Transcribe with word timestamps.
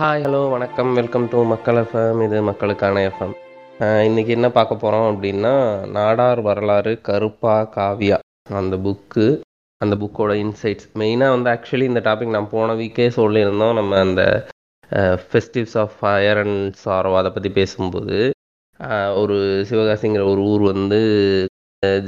Hi 0.00 0.22
hello 0.24 0.40
வணக்கம். 0.50 0.90
Welcome 0.94 1.26
to 1.32 1.38
மக்கள் 1.42 1.76
FM 1.76 2.18
இது 2.24 2.38
மக்களுக்கான 2.42 3.02
எஃப்எம் 3.10 3.32
இன்னைக்கு 4.06 4.32
என்ன 4.32 4.48
பார்க்க 4.50 4.74
போகிறோம் 4.74 5.06
அப்படின்னா 5.12 5.52
நாடார் 5.94 6.40
வரலாறு 6.42 6.92
கருப்பா 7.08 7.54
காவியா 7.76 8.18
அந்த 8.60 8.76
புக்கு 8.76 9.26
அந்த 9.80 9.96
புக்கோட 10.02 10.34
இன்சைட்ஸ் 10.42 10.88
மெயினாக 11.00 11.34
வந்து 11.34 11.50
ஆக்சுவலி 11.52 11.86
இந்த 11.92 12.00
டாபிக் 12.08 12.34
நான் 12.36 12.50
போன 12.50 12.74
வீக்கே 12.74 13.06
சொல்லியிருந்தோம். 13.20 13.74
நம்ம 13.74 13.98
அந்த 13.98 14.22
festivals 15.30 15.78
of 15.82 15.96
fire 16.00 16.40
and 16.44 16.76
sorrow 16.84 17.14
அதை 17.20 17.30
பற்றி 17.30 17.52
பேசும்போது 17.60 18.18
ஒரு 19.14 19.38
சிவகாசிங்கிற 19.70 20.26
ஒரு 20.32 20.44
ஊர் 20.52 20.64
வந்து 20.72 21.00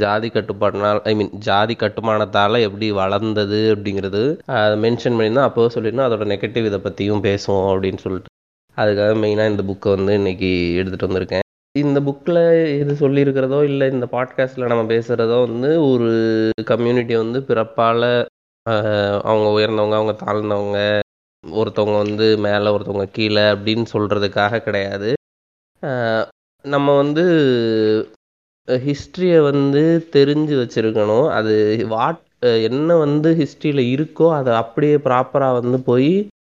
ஜாதி 0.02 0.28
கட்டுப்பாட்டினால் 0.28 1.00
ஐ 1.10 1.12
மீன் 1.14 1.32
ஜாதி 1.46 1.74
கட்டுமானத்தால் 1.80 2.64
எப்படி 2.66 2.88
வளர்ந்தது 3.00 3.60
அப்படிங்கிறது 3.74 4.22
அதை 4.58 4.76
மென்ஷன் 4.84 5.16
பண்ணியிருந்தோம் 5.16 5.48
அப்போவே 5.48 5.74
சொல்லியிருந்தோம் 5.76 6.08
அதோட 6.08 6.26
நெகட்டிவ் 6.34 6.68
இதை 6.70 6.80
பற்றியும் 6.86 7.24
பேசுவோம் 7.28 7.68
அப்படின்னு 7.72 8.00
சொல்லிட்டு. 8.04 8.32
அதுக்காக 8.76 9.12
மெயினாக 9.24 9.52
இந்த 9.52 9.62
புக்கை 9.70 9.94
வந்து 9.96 10.14
இன்னைக்கு 10.20 10.50
எடுத்துகிட்டு 10.80 11.08
வந்திருக்கேன். 11.08 11.44
இந்த 11.74 11.98
புக்கில் 12.00 12.42
எது 12.82 12.92
சொல்லியிருக்கிறதோ 13.00 13.58
இல்லை 13.62 13.86
இந்த 13.90 14.06
பாட்காஸ்ட்டில் 14.12 14.70
நம்ம 14.72 14.84
பேசுகிறதோ 14.92 15.36
வந்து 15.46 15.70
ஒரு 15.90 16.10
கம்யூனிட்டி 16.64 17.14
வந்து 17.16 17.40
பிறப்பால் 17.48 18.08
அவங்க 19.28 19.48
உயர்ந்தவங்க 19.56 19.96
அவங்க 19.98 20.14
தாழ்ந்தவங்க 20.24 20.78
ஒருத்தவங்க 21.44 21.98
வந்து 22.04 22.26
மேலே 22.46 22.68
ஒருத்தவங்க 22.76 23.06
கீழே 23.16 23.44
அப்படின்னு 23.52 23.86
சொல்கிறதுக்காக 23.92 24.62
கிடையாது. 24.66 25.10
நம்ம 26.64 26.96
வந்து 26.96 27.24
ஹிஸ்ட்ரியை 28.86 29.38
வந்து 29.50 29.82
தெரிஞ்சு 30.16 30.54
வச்சுருக்கணும். 30.62 31.26
அது 31.38 31.54
வாட் 31.94 32.22
என்ன 32.68 32.96
வந்து 33.04 33.28
ஹிஸ்ட்ரியில் 33.40 33.82
இருக்கோ 33.94 34.26
அதை 34.38 34.50
அப்படியே 34.62 34.96
ப்ராப்பராக 35.06 35.58
வந்து 35.60 35.78
போய் 35.90 36.12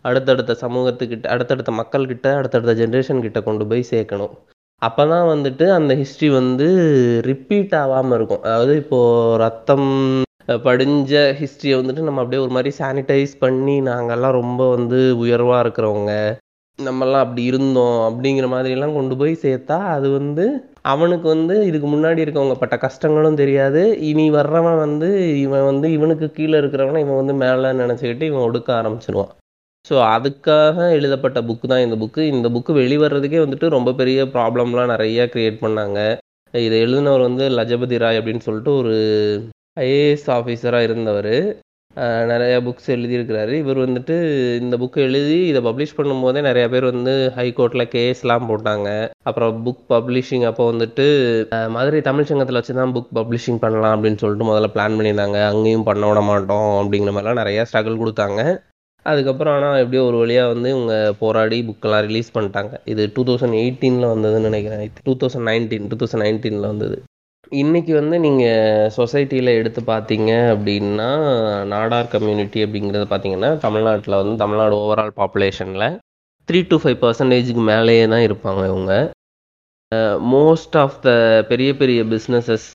அடுத்தடுத்த 0.05 0.53
சமூகத்துக்கிட்ட 0.63 1.27
அடுத்தடுத்த 1.33 1.71
மக்கள்கிட்ட 1.81 2.27
அடுத்தடுத்த 2.39 2.73
ஜென்ரேஷன் 2.81 3.23
கிட்ட 3.25 3.39
கொண்டு 3.47 3.63
போய் 3.71 3.91
சேர்க்கணும். 3.93 4.33
அப்போ 4.81 5.03
தான் 5.13 5.29
வந்துட்டு 5.33 5.65
அந்த 5.77 5.93
ஹிஸ்ட்ரி 6.01 6.27
வந்து 6.39 6.67
ரிப்பீட் 7.29 7.73
ஆகாமல் 7.83 8.17
இருக்கும். 8.17 8.43
அதாவது 8.47 8.73
இப்போது 8.83 9.37
ரத்தம் 9.43 9.89
படிஞ்ச 10.67 11.13
ஹிஸ்ட்ரியை 11.39 11.75
வந்துட்டு 11.79 12.05
நம்ம 12.07 12.21
அப்படியே 12.23 12.43
ஒரு 12.45 12.53
மாதிரி 12.55 12.71
சானிடைஸ் 12.79 13.33
பண்ணி 13.43 13.75
நாங்கள்லாம் 13.89 14.37
ரொம்ப 14.41 14.61
வந்து 14.75 14.99
உயர்வாக 15.23 15.63
இருக்கிறவங்க 15.65 16.13
நம்மெல்லாம் 16.79 17.23
அப்படி 17.25 17.43
இருந்தோம் 17.51 17.99
அப்படிங்கிற 18.07 18.47
மாதிரிலாம் 18.53 18.97
கொண்டு 18.97 19.15
போய் 19.21 19.33
சேர்த்தா 19.43 19.77
அது 19.95 20.07
வந்து 20.19 20.45
அவனுக்கு 20.91 21.27
வந்து 21.33 21.55
இதுக்கு 21.69 21.87
முன்னாடி 21.93 22.23
இருக்கவங்க 22.23 22.55
பட்ட 22.61 22.75
கஷ்டங்களும் 22.85 23.39
தெரியாது. 23.41 23.81
இனி 24.09 24.25
வர்றவன் 24.37 24.79
வந்து 24.85 25.09
இவன் 25.45 25.67
வந்து 25.71 25.87
இவனுக்கு 25.97 26.27
கீழே 26.37 26.55
இருக்கிறவனை 26.61 27.01
இவன் 27.05 27.21
வந்து 27.21 27.35
மேலே 27.43 27.71
நினச்சிக்கிட்டு 27.81 28.29
இவன் 28.31 28.47
ஒடுக்க 28.47 28.71
ஆரம்பிச்சிருவான். 28.79 29.31
ஸோ 29.85 29.95
அதுக்காக 30.15 30.77
எழுதப்பட்ட 30.97 31.39
புக்கு 31.49 31.65
தான் 31.71 31.83
இந்த 31.85 31.95
புக்கு 32.01 32.21
இந்த 32.33 32.47
புக்கு 32.55 32.71
வெளிவர்றதுக்கே 32.81 33.43
வந்துட்டு 33.43 33.67
ரொம்ப 33.75 33.93
பெரிய 34.01 34.25
ப்ராப்ளம்லாம் 34.35 34.91
நிறையா 34.93 35.25
க்ரியேட் 35.33 35.63
பண்ணாங்க. 35.65 35.99
இதை 36.53 36.77
எழுதினவர் 36.83 37.27
வந்து 37.27 37.45
லஜபதி 37.57 37.97
ராய் 38.03 38.19
அப்படின்னு 38.19 38.45
சொல்லிட்டு 38.47 38.71
ஒரு 38.81 38.95
ஐஏஎஸ் 39.85 40.27
ஆஃபீஸராக 40.37 40.87
இருந்தவர். 40.87 41.33
நிறைய 42.31 42.55
புக்ஸ் 42.65 42.89
எழுதியிருக்கிறாரு. 42.95 43.53
இவர் 43.61 43.79
வந்துட்டு 43.85 44.15
இந்த 44.63 44.75
புக்கை 44.81 45.01
எழுதி 45.07 45.37
இதை 45.51 45.61
பப்ளிஷ் 45.67 45.95
பண்ணும்போதே 45.97 46.41
நிறைய 46.47 46.65
பேர் 46.73 46.85
வந்து 46.91 47.13
ஹைகோர்ட்டில் 47.37 47.91
கேஸ்லாம் 47.95 48.47
போட்டாங்க. 48.51 48.89
அப்புறம் 49.29 49.57
புக் 49.65 49.83
பப்ளிஷிங் 49.93 50.45
அப்போ 50.49 50.65
வந்துட்டு 50.71 51.05
மதுரை 51.75 52.01
தமிழ் 52.09 52.29
சங்கத்தில் 52.29 52.59
வச்சு 52.59 52.75
தான் 52.79 52.93
புக் 52.97 53.11
பப்ளிஷிங் 53.19 53.59
பண்ணலாம் 53.65 53.95
அப்படின்னு 53.95 54.21
சொல்லிட்டு 54.23 54.49
முதல்ல 54.51 54.69
பிளான் 54.75 54.97
பண்ணியிருந்தாங்க. 54.97 55.39
அங்கேயும் 55.51 55.87
பண்ண 55.89 56.05
விட 56.11 56.21
மாட்டோம் 56.31 56.71
அப்படிங்கிற 56.81 57.13
மாதிரிலாம் 57.15 57.41
நிறைய 57.43 57.65
ஸ்ட்ரகிள் 57.69 58.01
கொடுத்தாங்க. 58.03 58.41
அதுக்கப்புறம் 59.05 59.55
ஆனால் 59.57 59.79
எப்படியோ 59.81 60.01
ஒரு 60.07 60.17
வழியாக 60.23 60.53
வந்து 60.53 60.69
இவங்க 60.75 60.95
போராடி 61.21 61.57
புக்கெல்லாம் 61.67 62.05
ரிலீஸ் 62.09 62.35
பண்ணிட்டாங்க. 62.35 62.73
இது 62.93 63.03
டூ 63.15 63.21
தௌசண்ட் 63.29 63.59
எயிட்டீனில் 63.61 64.11
வந்ததுன்னு 64.13 64.49
நினைக்கிறேன். 64.49 64.83
Two 65.07 65.13
thousand 65.21 65.47
nineteen 65.51 65.87
two 65.91 65.97
thousand 66.01 66.25
நைன்டீனில் 66.25 66.71
வந்தது. 66.73 66.97
இன்றைக்கி 67.51 67.91
வந்து 67.93 68.15
நீங்கள் 68.19 68.89
சொசைட்டியில் 68.95 69.49
எடுத்து 69.59 69.81
பார்த்தீங்க 69.85 70.31
அப்படின்னா 70.51 71.07
நாடார் 71.71 72.11
கம்யூனிட்டி 72.11 72.59
அப்படிங்கிறது 72.65 73.05
பார்த்தீங்கன்னா 73.09 73.49
தமிழ்நாட்டில் 73.57 74.19
வந்து 74.19 74.35
தமிழ்நாடு 74.37 74.75
ஓவரால் 74.75 75.13
பாப்புலேஷனில் 75.17 75.85
த்ரீ 76.49 76.59
டு 76.63 76.77
ஃபைவ் 76.81 76.99
பர்சன்டேஜுக்கு 77.01 77.63
மேலேயே 77.69 78.03
தான் 78.07 78.25
இருப்பாங்க 78.27 78.61
இவங்க. 78.65 78.93
மோஸ்ட் 80.33 80.75
ஆஃப் 80.77 80.99
த 81.05 81.09
பெரிய 81.49 81.69
பெரிய 81.75 82.03
பிஸ்னஸஸ் 82.11 82.67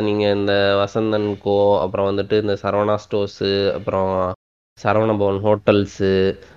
நீங்கள் 0.00 0.34
இந்த 0.36 0.52
வசந்தன் 0.82 1.28
கோ 1.38 1.56
அப்புறம் 1.78 2.08
வந்துட்டு 2.10 2.38
இந்த 2.42 2.56
சரவணா 2.62 2.96
ஸ்டோர்ஸு 3.04 3.52
அப்புறம் 3.74 4.12
சரவணபவன் 4.78 5.40
ஹோட்டல்ஸு 5.46 6.12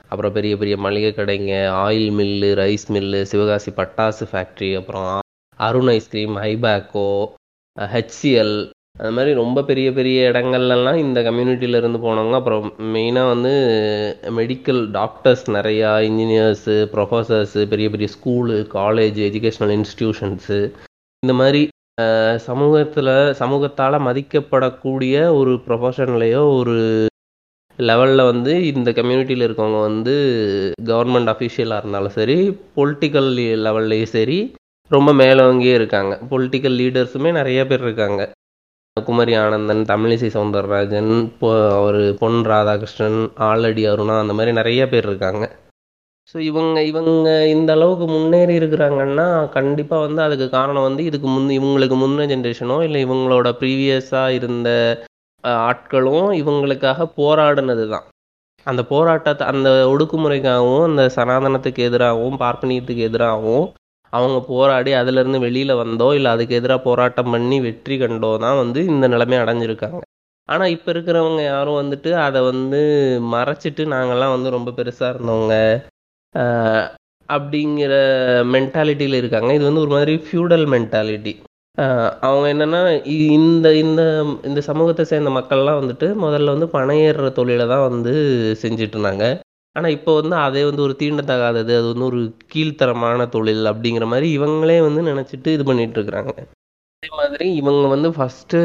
அப்புறம் 0.09 0.34
பெரிய 0.34 0.53
பெரிய 0.57 0.78
மளிகை 0.78 1.12
கடைங்க 1.13 1.53
oil 1.81 2.12
mill 2.12 2.51
rice 2.56 2.88
mill 2.89 3.22
Sivakasi 3.31 3.74
பட்டாசு 3.79 4.28
ஃபேக்ட்ரி 4.31 4.72
அப்புறம் 4.75 5.09
அருண் 5.59 5.91
ஐஸ்கிரீம் 5.94 6.35
ஹைபேக்கோ 6.38 7.09
ஹெச்சிஎல் 7.77 8.55
அது 8.99 9.11
மாதிரி 9.11 9.33
ரொம்ப 9.33 9.63
பெரிய 9.63 9.93
பெரிய 9.93 10.31
இடங்கள்லாம் 10.31 10.95
இந்த 10.95 11.21
கம்யூனிட்டியில 11.21 11.75
இருந்து 11.75 11.99
போனவங்க. 11.99 12.33
அப்புறம் 12.33 12.73
மெயினாக 12.93 13.27
வந்து 13.27 13.51
மெடிக்கல் 14.35 14.91
டாக்டர்ஸ் 14.91 15.51
நிறையா 15.51 15.91
இன்ஜினியர்ஸு 16.09 16.75
ப்ரொஃபஸர்ஸு 16.93 17.63
பெரிய 17.67 17.89
பெரிய 17.89 18.07
ஸ்கூலு 18.07 18.55
காலேஜ் 18.73 19.19
எஜுகேஷ்னல் 19.29 19.73
இன்ஸ்டிடியூஷன்ஸு 19.77 20.59
இந்த 21.23 21.33
மாதிரி 21.33 21.61
சமூகத்தில் 22.38 23.13
சமூகத்தால் 23.39 23.99
மதிக்கப்படக்கூடிய 23.99 25.33
ஒரு 25.33 25.53
ப்ரொஃபஷன்லேயோ 25.67 26.41
ஒரு 26.57 26.75
லெவலில் 27.79 28.23
வந்து 28.25 28.65
இந்த 28.65 28.91
கம்யூனிட்டியில் 28.91 29.45
இருக்கவங்க 29.47 29.79
வந்து 29.81 30.13
கவர்மெண்ட் 30.85 31.31
அஃபிஷியலாக 31.33 31.77
இருந்தாலும் 31.77 32.09
சரி 32.09 32.38
பொலிட்டிக்கல் 32.75 33.29
லெவல்லையும் 33.65 34.13
சரி 34.13 34.38
ரொம்ப 34.91 35.09
மேலோங்கியே 35.21 35.73
இருக்காங்க. 35.79 36.13
பொலிட்டிக்கல் 36.31 36.75
லீடர்ஸுமே 36.81 37.29
நிறைய 37.39 37.61
பேர் 37.69 37.83
இருக்காங்க. 37.87 38.21
குமரி 38.97 39.33
ஆனந்தன் 39.41 39.81
தமிழிசை 39.89 40.29
சவுந்தரராஜன் 40.35 41.09
இப்போ 41.25 41.49
அவர் 41.79 41.99
பொன் 42.21 42.37
ராதாகிருஷ்ணன் 42.51 43.17
ஆலடி 43.47 43.83
அருணா 43.91 44.15
அந்த 44.23 44.33
மாதிரி 44.37 44.51
நிறைய 44.59 44.81
பேர் 44.93 45.07
இருக்காங்க. 45.09 45.45
ஸோ 46.31 46.37
இவங்க 46.49 46.77
இவங்க 46.91 47.27
இந்த 47.55 47.69
அளவுக்கு 47.77 48.05
முன்னேறி 48.13 48.53
இருக்கிறாங்கன்னா 48.59 49.27
கண்டிப்பாக 49.57 50.05
வந்து 50.05 50.21
அதுக்கு 50.25 50.47
காரணம் 50.55 50.87
வந்து 50.87 51.03
இதுக்கு 51.09 51.27
முன் 51.33 51.49
இவங்களுக்கு 51.57 51.97
முன்ன 52.03 52.25
ஜென்ரேஷனோ 52.31 52.77
இல்லை 52.87 53.01
இவங்களோட 53.07 53.49
ப்ரீவியஸாக 53.61 54.35
இருந்த 54.39 54.69
ஆட்களும் 55.67 56.27
இவங்களுக்காக 56.41 57.07
போராடினது 57.19 57.85
தான். 57.93 58.05
அந்த 58.65 58.81
போராட்டத்தை 58.93 59.43
அந்த 59.51 59.69
ஒடுக்குமுறைக்காகவும் 59.91 60.85
அந்த 60.89 61.03
சனாதனத்துக்கு 61.17 61.81
எதிராகவும் 61.89 62.39
பார்ப்பனியத்துக்கு 62.43 63.03
எதிராகவும் 63.09 63.67
அவங்க 64.13 64.38
போராடி 64.47 64.91
அதிலிருந்து 64.94 65.40
வெளியில் 65.40 65.73
வந்தோ 65.75 66.16
இல்லை 66.16 66.31
அதுக்கு 66.31 66.56
எதிராக 66.56 66.81
போராட்டம் 66.81 67.31
பண்ணி 67.31 67.57
வெற்றி 67.62 67.97
கண்டோ 67.97 68.38
தான் 68.38 68.57
வந்து 68.57 68.79
இந்த 68.85 69.07
நிலைமை 69.07 69.38
அடைஞ்சிருக்காங்க. 69.38 70.00
ஆனால் 70.50 70.69
இப்போ 70.69 70.90
இருக்கிறவங்க 70.94 71.41
யாரும் 71.45 71.79
வந்துட்டு 71.81 72.12
அதை 72.25 72.41
வந்து 72.41 72.79
மறைச்சிட்டு 73.31 73.85
நாங்கள்லாம் 73.94 74.35
வந்து 74.35 74.50
ரொம்ப 74.50 74.72
பெருசாக 74.72 75.13
இருந்தவங்க 75.13 75.56
அப்படிங்கிற 77.29 77.94
மென்டாலிட்டியில் 78.53 79.13
இருக்காங்க. 79.13 79.50
இது 79.53 79.66
வந்து 79.66 79.84
ஒரு 79.85 79.94
மாதிரி 79.95 80.13
ஃபியூடல் 80.25 80.66
மென்டாலிட்டி 80.74 81.34
அவங்க 82.28 82.45
என்னன்னா 82.53 82.79
இ- 83.13 83.31
இந்த 83.38 83.68
இந்த 83.75 84.01
இந்த 84.44 84.59
சமூகத்தை 84.62 85.06
சேர்ந்த 85.06 85.29
மக்கள்லாம் 85.29 85.79
வந்துட்டு 85.81 86.07
முதல்ல 86.24 86.53
வந்து 86.56 86.68
பனையேறுற 86.74 87.28
தொழிலை 87.31 87.68
தான் 87.68 87.88
வந்து 87.89 88.13
செஞ்சுட்டு 88.62 88.95
இருந்தாங்க. 88.95 89.25
ஆனால் 89.77 89.95
இப்போ 89.97 90.11
வந்து 90.19 90.35
அதே 90.45 90.61
வந்து 90.67 90.81
ஒரு 90.85 90.93
தீண்டத்தகாதது 91.01 91.73
அது 91.79 91.88
வந்து 91.91 92.07
ஒரு 92.11 92.19
கீழ்த்தரமான 92.53 93.27
தொழில் 93.35 93.71
அப்படிங்கிற 93.71 94.06
மாதிரி 94.13 94.27
இவங்களே 94.38 94.77
வந்து 94.85 95.01
நினச்சிட்டு 95.09 95.50
இது 95.56 95.63
பண்ணிட்டு 95.63 95.97
இருக்கிறாங்க. 96.00 96.31
அதே 97.03 97.09
மாதிரி 97.19 97.47
இவங்க 97.62 97.85
வந்து 97.88 98.09
ஃபஸ்ட்டு 98.15 98.59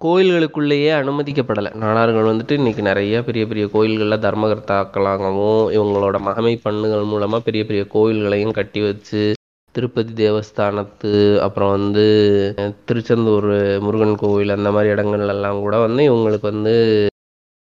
கோயில்களுக்குள்ளேயே 0.00 0.92
அனுமதிக்கப்படலை. 1.00 1.70
நாடார்கள் 1.82 2.30
வந்துட்டு 2.30 2.56
இன்றைக்கி 2.60 2.82
நிறைய 2.82 3.16
பெரிய 3.22 3.44
பெரிய 3.50 3.64
கோயில்களில் 3.74 4.24
தர்மகர்த்தாக்களாகவும் 4.26 5.60
இவங்களோட 5.76 6.18
மகமை 6.28 6.54
பண்ணுகள் 6.64 7.10
மூலமாக 7.12 7.46
பெரிய 7.48 7.64
பெரிய 7.70 7.84
கோயில்களையும் 7.96 8.56
கட்டி 8.60 8.82
வச்சு 8.86 9.22
திருப்பதி 9.74 10.12
தேவஸ்தானத்து 10.22 11.12
அப்புறம் 11.46 11.74
வந்து 11.76 12.06
திருச்செந்தூர் 12.88 13.50
முருகன் 13.84 14.20
கோவில் 14.22 14.56
அந்த 14.56 14.70
மாதிரி 14.76 14.94
இடங்கள்லாம் 14.94 15.36
எல்லாம் 15.36 15.62
கூட 15.66 15.76
வந்து 15.78 16.02
இவங்களுக்கு 16.10 16.46
வந்து 16.52 16.74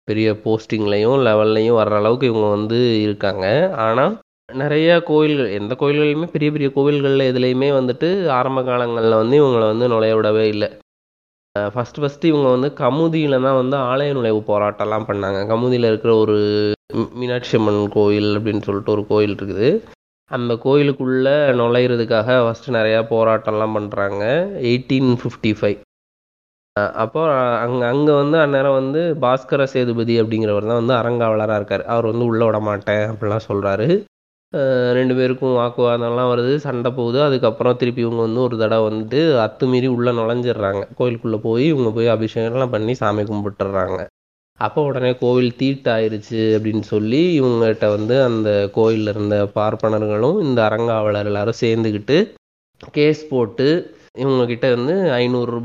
பெரிய 0.08 0.29
போஸ்டிங்லையும் 0.44 1.19
லெவல்லையும் 1.29 1.79
வர்ற 1.81 1.97
அளவுக்கு 2.00 2.31
இவங்க 2.31 2.49
வந்து 2.56 2.79
இருக்காங்க. 3.06 3.47
ஆனால் 3.87 4.14
நிறைய 4.62 4.91
கோயில்கள் 5.11 5.50
எந்த 5.58 5.73
கோயில்களையுமே 5.81 6.29
பெரிய 6.32 6.50
பெரிய 6.55 6.69
கோவில்களில் 6.76 7.29
எதுலேயுமே 7.31 7.69
வந்துட்டு 7.79 8.08
ஆரம்ப 8.38 8.62
காலங்களில் 8.69 9.20
வந்து 9.23 9.37
இவங்களை 9.43 9.67
வந்து 9.73 9.88
நுழைய 9.93 10.14
விடவே 10.19 10.47
இல்லை. 10.55 10.69
ஃபஸ்ட்டு 11.75 12.02
ஃபஸ்ட்டு 12.02 12.31
இவங்க 12.31 12.49
வந்து 12.55 12.69
கமுதியில் 12.81 13.44
தான் 13.47 13.58
வந்து 13.61 13.76
ஆலய 13.91 14.11
நுழைவு 14.17 14.41
போராட்டம்லாம் 14.50 15.06
பண்ணாங்க. 15.11 15.38
கமுதியில் 15.52 15.88
இருக்கிற 15.91 16.12
ஒரு 16.25 16.37
மீனாட்சி 17.20 17.55
அம்மன் 17.58 17.81
கோயில் 17.96 18.31
அப்படின்னு 18.38 18.67
சொல்லிட்டு 18.67 18.94
ஒரு 18.96 19.05
கோயில் 19.12 19.35
இருக்குது. 19.38 19.69
அந்த 20.31 20.53
கோயிலுக்குள்ளே 20.64 21.37
நுழையிறதுக்காக 21.61 22.38
ஃபஸ்ட்டு 22.44 22.75
நிறையா 22.79 23.00
போராட்டம்லாம் 23.14 23.76
பண்ணுறாங்க 23.76 24.25
எயிட்டீன் 24.70 25.11
ஃபிஃப்டி 25.20 25.53
ஃபைவ் 25.61 25.79
அப்போ 27.02 27.22
அங்க 27.64 27.81
அங்க 27.93 28.11
வந்து 28.20 28.37
அந்நேரம் 28.43 28.76
வந்து 28.81 29.00
பாஸ்கர 29.25 29.62
சேதுபதி 29.72 30.14
அப்படிங்கிறவர் 30.22 30.69
தான் 30.70 30.81
வந்து 30.82 30.94
அரங்காவலராக 31.00 31.58
இருக்கார். 31.61 31.84
அவர் 31.93 32.06
வந்து 32.11 32.25
உள்ள 32.31 32.43
விட 32.49 32.58
மாட்டேன் 32.69 33.05
அப்படிலாம் 33.11 33.49
சொல்றாரு. 33.50 33.87
ரெண்டு 34.99 35.14
பேருக்கும் 35.19 35.56
வாக்குவாதம்லாம் 35.61 36.31
வருது 36.32 36.52
சண்டை 36.67 36.90
போகுது. 36.99 37.19
அதுக்கப்புறம் 37.26 37.76
திருப்பி 37.81 38.02
இவங்க 38.06 38.22
வந்து 38.26 38.40
ஒரு 38.46 38.56
தடவை 38.62 38.84
வந்து 38.90 39.20
அத்துமீறி 39.44 39.88
உள்ள 39.96 40.12
நுழைஞ்சிடுறாங்க. 40.19 40.82
கோயிலுக்குள்ள 40.99 41.38
போய் 41.49 41.67
இவங்க 41.72 41.90
போய் 41.99 42.14
அபிஷேகம்லாம் 42.17 42.75
பண்ணி 42.76 42.94
சாமி 43.02 43.25
கும்பிட்டுறாங்க. 43.31 44.00
அப்போ 44.61 44.81
உடனே 44.88 45.11
கோவில் 45.20 45.56
தீட்டாயிருச்சு 45.61 46.40
அப்படின்னு 46.56 46.84
சொல்லி 46.94 47.20
இவங்ககிட்ட 47.38 47.87
வந்து 47.96 48.17
அந்த 48.28 48.50
கோயில்ல 48.75 49.12
இருந்த 49.14 49.37
பார்ப்பனர்களும் 49.58 50.38
இந்த 50.46 50.58
அறங்காவலர் 50.69 51.31
எல்லாரும் 51.31 51.62
சேர்ந்துக்கிட்டு 51.64 52.19
கேஸ் 52.99 53.22
போட்டு 53.32 53.69
இவங்க 54.15 54.47
கிட்ட 54.47 54.67
வந்து 54.75 54.95
ஐநூறு 55.12 55.59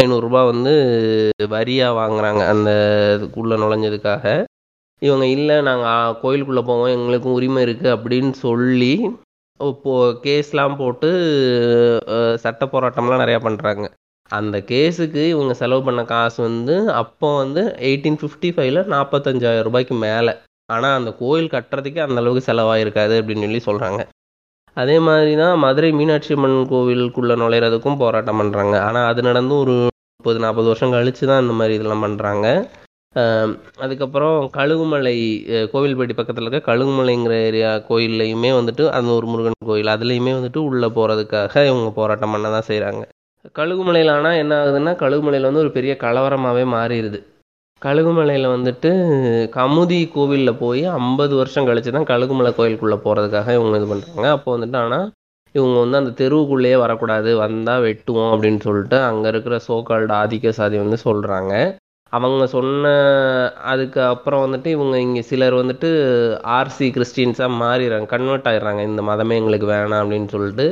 ஐநூறுரூபா 0.00 0.40
வந்து 0.52 0.72
வரியாக 1.54 1.98
வாங்குறாங்க 2.00 2.42
அந்த 2.52 2.70
இதுக்குள்ளே 3.16 3.56
நுழைஞ்சதுக்காக. 3.62 4.24
இவங்க 5.02 5.26
இல்லை 5.26 5.56
நாங்கள் 5.60 6.16
கோயிலுக்குள்ளே 6.22 6.62
போவோம் 6.70 6.94
எங்களுக்கும் 6.96 7.36
உரிமை 7.38 7.62
இருக்குது 7.66 7.94
அப்படின்னு 7.96 8.32
சொல்லி 8.46 8.92
இப்போ 9.60 9.92
கேஸ்லாம் 10.24 10.76
போட்டு 10.76 11.08
சட்ட 12.44 12.64
போராட்டம்லாம் 12.72 13.22
நிறையா 13.24 13.40
பண்ணுறாங்க 13.46 13.86
அந்த 14.30 14.56
கேஸுக்கு 14.70 15.22
இவங்க 15.34 15.52
செலவு 15.54 15.82
பண்ண 15.84 16.02
காசு 16.04 16.38
வந்து 16.42 16.76
அப்போ 17.02 17.28
வந்து 17.36 17.62
எயிட்டீன் 17.88 18.20
ஃபிஃப்டி 18.22 18.48
ஃபைவ்ல 18.54 18.80
நாற்பத்தஞ்சாயிரம் 18.94 19.66
ரூபாய்க்கு 19.68 19.94
மேலே. 20.06 20.32
ஆனால் 20.68 20.96
அந்த 20.98 21.10
கோயில் 21.20 21.52
கட்டுறதுக்கே 21.54 22.00
அந்த 22.06 22.20
அளவுக்கு 22.22 22.48
செலவாயிருக்காது 22.48 23.14
அப்படின்னு 23.20 23.46
சொல்லி 23.46 23.60
சொல்கிறாங்க 23.68 24.00
அதே 24.76 24.96
மாதிரி 25.00 25.32
தான் 25.34 25.54
மதுரை 25.58 25.90
மீனாட்சி 25.90 26.32
அம்மன் 26.36 26.56
கோவிலுக்குள்ளே 26.70 27.34
நுழையிறதுக்கும் 27.34 28.00
போராட்டம் 28.00 28.40
பண்ணுறாங்க 28.40 28.74
ஆனால் 28.80 29.06
அது 29.06 29.20
நடந்து 29.22 29.54
ஒரு 29.54 29.74
முப்பது 30.20 30.40
நாற்பது 30.40 30.68
வருஷம் 30.68 30.94
கழித்து 30.94 31.24
தான் 31.26 31.42
இந்த 31.44 31.54
மாதிரி 31.54 31.76
இதெல்லாம் 31.76 32.04
பண்ணுறாங்க 32.06 32.46
அதுக்கப்புறம் 33.84 34.38
கழுகுமலை 34.50 35.14
கோவில்பேட்டி 35.72 36.14
பக்கத்தில் 36.14 36.46
இருக்க 36.46 36.68
கழுகுமலைங்கிற 36.68 37.34
ஏரியா 37.46 37.70
கோயில்லையுமே 37.88 38.50
வந்துட்டு 38.50 38.84
அந்த 38.90 39.10
ஒரு 39.10 39.26
முருகன் 39.26 39.56
கோயில் 39.66 39.94
அதுலேயுமே 39.94 40.34
வந்துட்டு 40.34 40.62
உள்ளே 40.62 40.90
போகிறதுக்காக 40.96 41.64
இவங்க 41.64 41.90
போராட்டம் 41.92 42.34
பண்ண 42.34 42.50
தான் 42.50 42.68
செய்கிறாங்க 42.68 43.04
கழுகுமலையில் 43.54 44.12
ஆனால் 44.12 44.40
என்ன 44.42 44.54
ஆகுதுன்னா 44.60 44.92
கழுகுமலையில் 45.02 45.48
வந்து 45.48 45.64
ஒரு 45.64 45.72
பெரிய 45.72 45.92
கலவரமாகவே 46.04 46.64
மாறிடுது. 46.72 47.18
கழுகுமலையில் 47.82 48.54
வந்துட்டு 48.54 48.90
கமுதி 49.52 50.00
கோவிலில் 50.14 50.58
போய் 50.58 50.82
ஐம்பது 50.92 51.34
வருஷம் 51.36 51.66
கழிச்சு 51.66 51.90
தான் 51.90 52.04
கழுகுமலை 52.04 52.50
கோயிலுக்குள்ளே 52.54 52.98
போகிறதுக்காக 53.04 53.52
இவங்க 53.52 53.76
இது 53.76 53.88
பண்ணுறாங்க 53.92 54.28
அப்போ 54.28 54.50
வந்துட்டு 54.56 54.76
ஆனால் 54.76 55.06
இவங்க 55.54 55.76
வந்து 55.78 55.96
அந்த 55.96 56.12
தெருவுக்குள்ளேயே 56.16 56.76
வரக்கூடாது 56.76 57.30
வந்தால் 57.36 57.80
வெட்டுவோம் 57.80 58.32
அப்படின்னு 58.32 58.60
சொல்லிட்டு 58.60 58.96
அங்கே 59.00 59.28
இருக்கிற 59.28 59.58
சோகால்டு 59.68 60.14
ஆதிக்க 60.14 60.48
சாதி 60.50 60.78
வந்து 60.78 60.98
சொல்கிறாங்க 61.04 61.52
அவங்க 62.12 62.46
சொன்ன 62.46 62.90
அதுக்கு 63.64 64.00
அப்புறம் 64.04 64.42
வந்துட்டு 64.44 64.66
இவங்க 64.66 64.96
இங்கே 64.98 65.22
சிலர் 65.22 65.54
வந்துட்டு 65.54 65.88
ஆர்சி 66.58 66.86
கிறிஸ்டின்ஸாக 66.96 67.58
மாறிடுறாங்க 67.62 68.06
கன்வெர்ட் 68.06 68.48
ஆயிடுறாங்க. 68.48 68.82
இந்த 68.82 69.02
மதமே 69.02 69.36
எங்களுக்கு 69.36 69.66
வேணாம் 69.66 70.02
அப்படின்னு 70.02 70.28
சொல்லிட்டு 70.28 70.66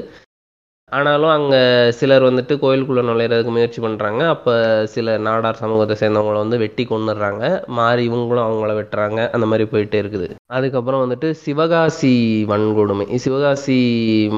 ஆனாலும் 0.96 1.32
அங்கே 1.35 1.61
சிலர் 1.99 2.26
வந்துட்டு 2.29 2.55
கோயிலுக்குள்ளே 2.62 3.02
நுழையிறதுக்கு 3.08 3.52
முயற்சி 3.56 3.81
பண்ணுறாங்க 3.85 4.23
அப்போ 4.32 4.52
சில 4.94 5.14
நாடார் 5.26 5.61
சமூகத்தை 5.62 5.94
சேர்ந்தவங்கள 6.00 6.38
வந்து 6.43 6.61
வெட்டி 6.62 6.85
கொண்டுடுறாங்க 6.91 7.44
மாறி 7.79 8.02
இவங்களும் 8.08 8.46
அவங்கள 8.46 8.73
வெட்டுறாங்க. 8.79 9.20
அந்த 9.37 9.46
மாதிரி 9.50 9.64
போயிட்டே 9.73 9.99
இருக்குது. 10.02 10.29
அதுக்கப்புறம் 10.56 11.02
வந்துட்டு 11.05 11.31
சிவகாசி 11.44 12.12
வன்கொடுமை. 12.52 13.06
சிவகாசி 13.26 13.79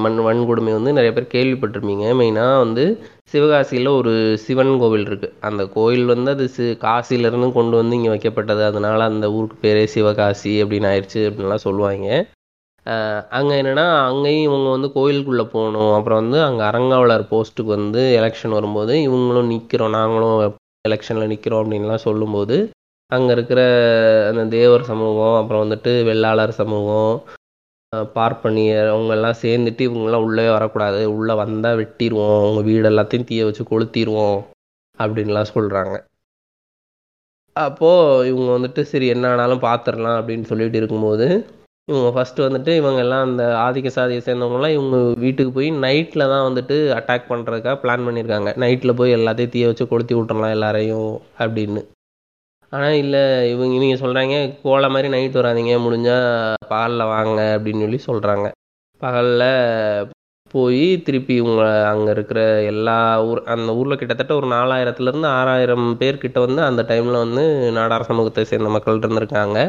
மண் 0.05 0.19
வன்கொடுமை 0.27 0.73
வந்து 0.77 0.95
நிறைய 0.99 1.13
பேர் 1.17 1.33
கேள்விப்பட்டிருப்பீங்க. 1.35 2.07
மெயினாக 2.21 2.63
வந்து 2.65 2.85
சிவகாசியில் 3.33 3.91
ஒரு 3.99 4.13
சிவன் 4.45 4.73
கோவில் 4.81 5.07
இருக்குது 5.09 5.33
அந்த 5.47 5.61
கோயில் 5.77 6.05
வந்து 6.13 6.29
அது 6.35 6.45
சி 6.55 6.65
காசிலேருந்து 6.85 7.49
கொண்டு 7.57 7.75
வந்து 7.79 7.97
இங்கே 7.97 8.11
வைக்கப்பட்டது. 8.13 8.63
அதனால் 8.71 9.09
அந்த 9.11 9.27
ஊருக்கு 9.37 9.57
பேரே 9.65 9.85
சிவகாசி 9.95 10.53
அப்படின்னு 10.63 10.89
ஆயிடுச்சு 10.91 11.21
அப்படின்லாம் 11.29 11.65
சொல்லுவாங்க. 11.67 12.09
அங்கே 13.37 13.53
என்னென்னா 13.61 13.85
அங்கேயும் 14.09 14.45
இவங்க 14.47 14.67
வந்து 14.75 14.89
கோயிலுக்குள்ளே 14.95 15.45
போகணும். 15.53 15.91
அப்புறம் 15.97 16.19
வந்து 16.21 16.37
அங்கே 16.47 16.63
அறங்காவலர் 16.69 17.23
போஸ்ட்டுக்கு 17.31 17.71
வந்து 17.77 18.01
எலெக்ஷன் 18.19 18.55
வரும்போது 18.57 18.93
இவங்களும் 19.07 19.51
நிற்கிறோம் 19.53 19.95
நாங்களும் 19.97 20.37
எலெக்ஷனில் 20.89 21.31
நிற்கிறோம் 21.33 21.61
அப்படின்லாம் 21.63 22.05
சொல்லும்போது 22.07 22.57
அங்கே 23.11 23.31
இருக்கிற 23.35 23.61
அந்த 24.29 24.43
தேவர் 24.55 24.89
சமூகம் 24.91 25.37
அப்புறம் 25.39 25.63
வந்துட்டு 25.65 25.91
வெள்ளாளர் 26.09 26.53
சமூகம் 26.61 27.11
பார்ப்பனியர் 28.15 28.89
அவங்கெல்லாம் 28.93 29.39
சேர்ந்துட்டு 29.43 29.83
இவங்கெல்லாம் 29.87 30.25
உள்ளே 30.27 30.45
வரக்கூடாது. 30.55 31.01
உள்ளே 31.17 31.33
வந்தால் 31.41 31.79
வெட்டிடுவோம். 31.81 32.37
அவங்க 32.41 32.61
வீடு 32.69 32.89
எல்லாத்தையும் 32.91 33.27
தீய 33.29 33.45
வச்சு 33.47 33.63
கொளுத்திடுவோம் 33.71 34.39
அப்படின்லாம் 34.99 35.53
சொல்கிறாங்க 35.55 35.95
அப்போது 37.55 38.25
இவங்க 38.29 38.49
வந்துட்டு 38.55 38.81
சரி 38.91 39.05
என்ன 39.13 39.29
ஆனாலும் 39.33 39.63
பார்த்துடலாம் 39.67 40.17
அப்படின்னு 40.19 40.49
சொல்லிட்டு 40.49 40.77
இருக்கும்போது 40.81 41.27
இவங்க 41.87 42.09
ஃபஸ்ட்டு 42.15 42.45
வந்துட்டு 42.45 42.71
இவங்க 42.79 42.99
எல்லாம் 43.03 43.25
அந்த 43.27 43.43
ஆதிக்க 43.65 43.89
சாதியை 43.97 44.21
சேர்ந்தவங்கலாம் 44.23 44.73
இவங்க 44.77 44.97
வீட்டுக்கு 45.23 45.51
போய் 45.57 45.69
நைட்டில் 45.85 46.31
தான் 46.33 46.45
வந்துட்டு 46.47 46.77
அட்டாக் 46.97 47.29
பண்ணுறதுக்காக 47.29 47.75
பிளான் 47.83 48.05
பண்ணியிருக்காங்க. 48.07 48.49
நைட்டில் 48.63 48.97
போய் 48.99 49.15
எல்லாத்தையும் 49.17 49.53
தீய 49.53 49.69
வச்சு 49.69 49.85
கொளுத்தி 49.91 50.15
விட்டுறலாம் 50.17 50.55
எல்லாரையும் 50.57 51.13
அப்படின்னு. 51.43 51.81
ஆனால் 52.71 52.97
இல்லை 53.03 53.21
இவங்க 53.53 53.73
இவங்க 53.77 53.97
சொல்கிறாங்க 54.03 54.35
கோல 54.65 54.89
மாதிரி 54.93 55.09
நைட் 55.15 55.39
வராதீங்க 55.41 55.75
முடிஞ்சால் 55.85 56.27
பகலில் 56.73 57.11
வாங்க 57.13 57.39
அப்படின்னு 57.55 57.85
சொல்லி 57.85 58.01
சொல்கிறாங்க 58.09 58.47
பகலில் 59.01 59.47
போய் 60.53 60.83
திருப்பி 61.05 61.33
இவங்க 61.41 61.63
அங்கே 61.91 62.11
இருக்கிற 62.15 62.41
எல்லா 62.71 62.97
ஊர் 63.29 63.41
அந்த 63.53 63.71
ஊரில் 63.79 63.99
கிட்டத்தட்ட 64.01 64.33
ஒரு 64.39 64.47
நாலாயிரத்துலேருந்து 64.55 65.29
ஆறாயிரம் 65.39 65.87
பேர்கிட்ட 66.01 66.39
வந்து 66.45 66.61
அந்த 66.69 66.81
டைமில் 66.91 67.23
வந்து 67.25 67.43
நாடார் 67.77 68.09
சமூகத்தை 68.11 68.43
சேர்ந்த 68.51 68.69
மக்கள் 68.75 69.01
இருந்திருக்காங்க. 69.01 69.59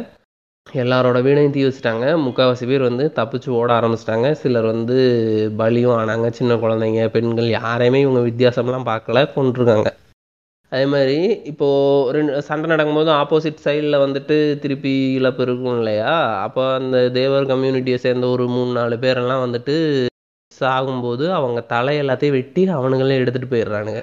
எல்லாரோட 0.73 1.23
வீடையும் 1.23 1.53
தீ 1.53 1.65
வச்சுட்டாங்க. 1.65 2.07
முக்கால்வாசி 2.25 2.67
பேர் 2.67 2.81
வந்து 2.81 3.13
தப்பிச்சு 3.17 3.49
ஓட 3.49 3.81
ஆரம்பிச்சிட்டாங்க. 3.81 4.33
சிலர் 4.33 4.65
வந்து 4.65 4.97
பலியும் 5.57 5.97
ஆனாங்க. 5.99 6.31
சின்ன 6.31 6.55
குழந்தைங்க 6.55 7.09
பெண்கள் 7.09 7.49
யாரையுமே 7.49 8.01
இவங்க 8.01 8.21
வித்தியாசம்லாம் 8.21 8.91
பார்க்கல. 8.93 9.31
கொண்டிருக்காங்க 9.37 9.91
அதே 10.73 10.87
மாதிரி 10.87 11.43
இப்போது 11.45 12.13
ரெண்டு 12.13 12.43
சண்டை 12.43 12.71
நடக்கும்போது 12.71 13.11
ஆப்போசிட் 13.11 13.65
சைடில் 13.65 14.03
வந்துட்டு 14.05 14.59
திருப்பி 14.59 15.13
இழப்பு 15.13 15.43
இருக்கும் 15.43 15.79
இல்லையா? 15.79 16.35
அப்போ 16.43 16.75
அந்த 16.75 17.11
தேவர் 17.11 17.47
கம்யூனிட்டியை 17.47 17.95
சேர்ந்த 17.95 18.27
ஒரு 18.27 18.49
மூணு 18.49 18.73
நாலு 18.73 18.97
பேரெல்லாம் 18.97 19.45
வந்துட்டு 19.45 20.07
சாகும்போது 20.61 21.33
அவங்க 21.33 21.61
தலை 21.61 22.03
எல்லாத்தையும் 22.03 22.31
வெட்டி 22.31 22.69
அவனுங்களே 22.69 23.19
எடுத்துகிட்டு 23.21 23.53
போயிடுறானுங்க. 23.55 24.03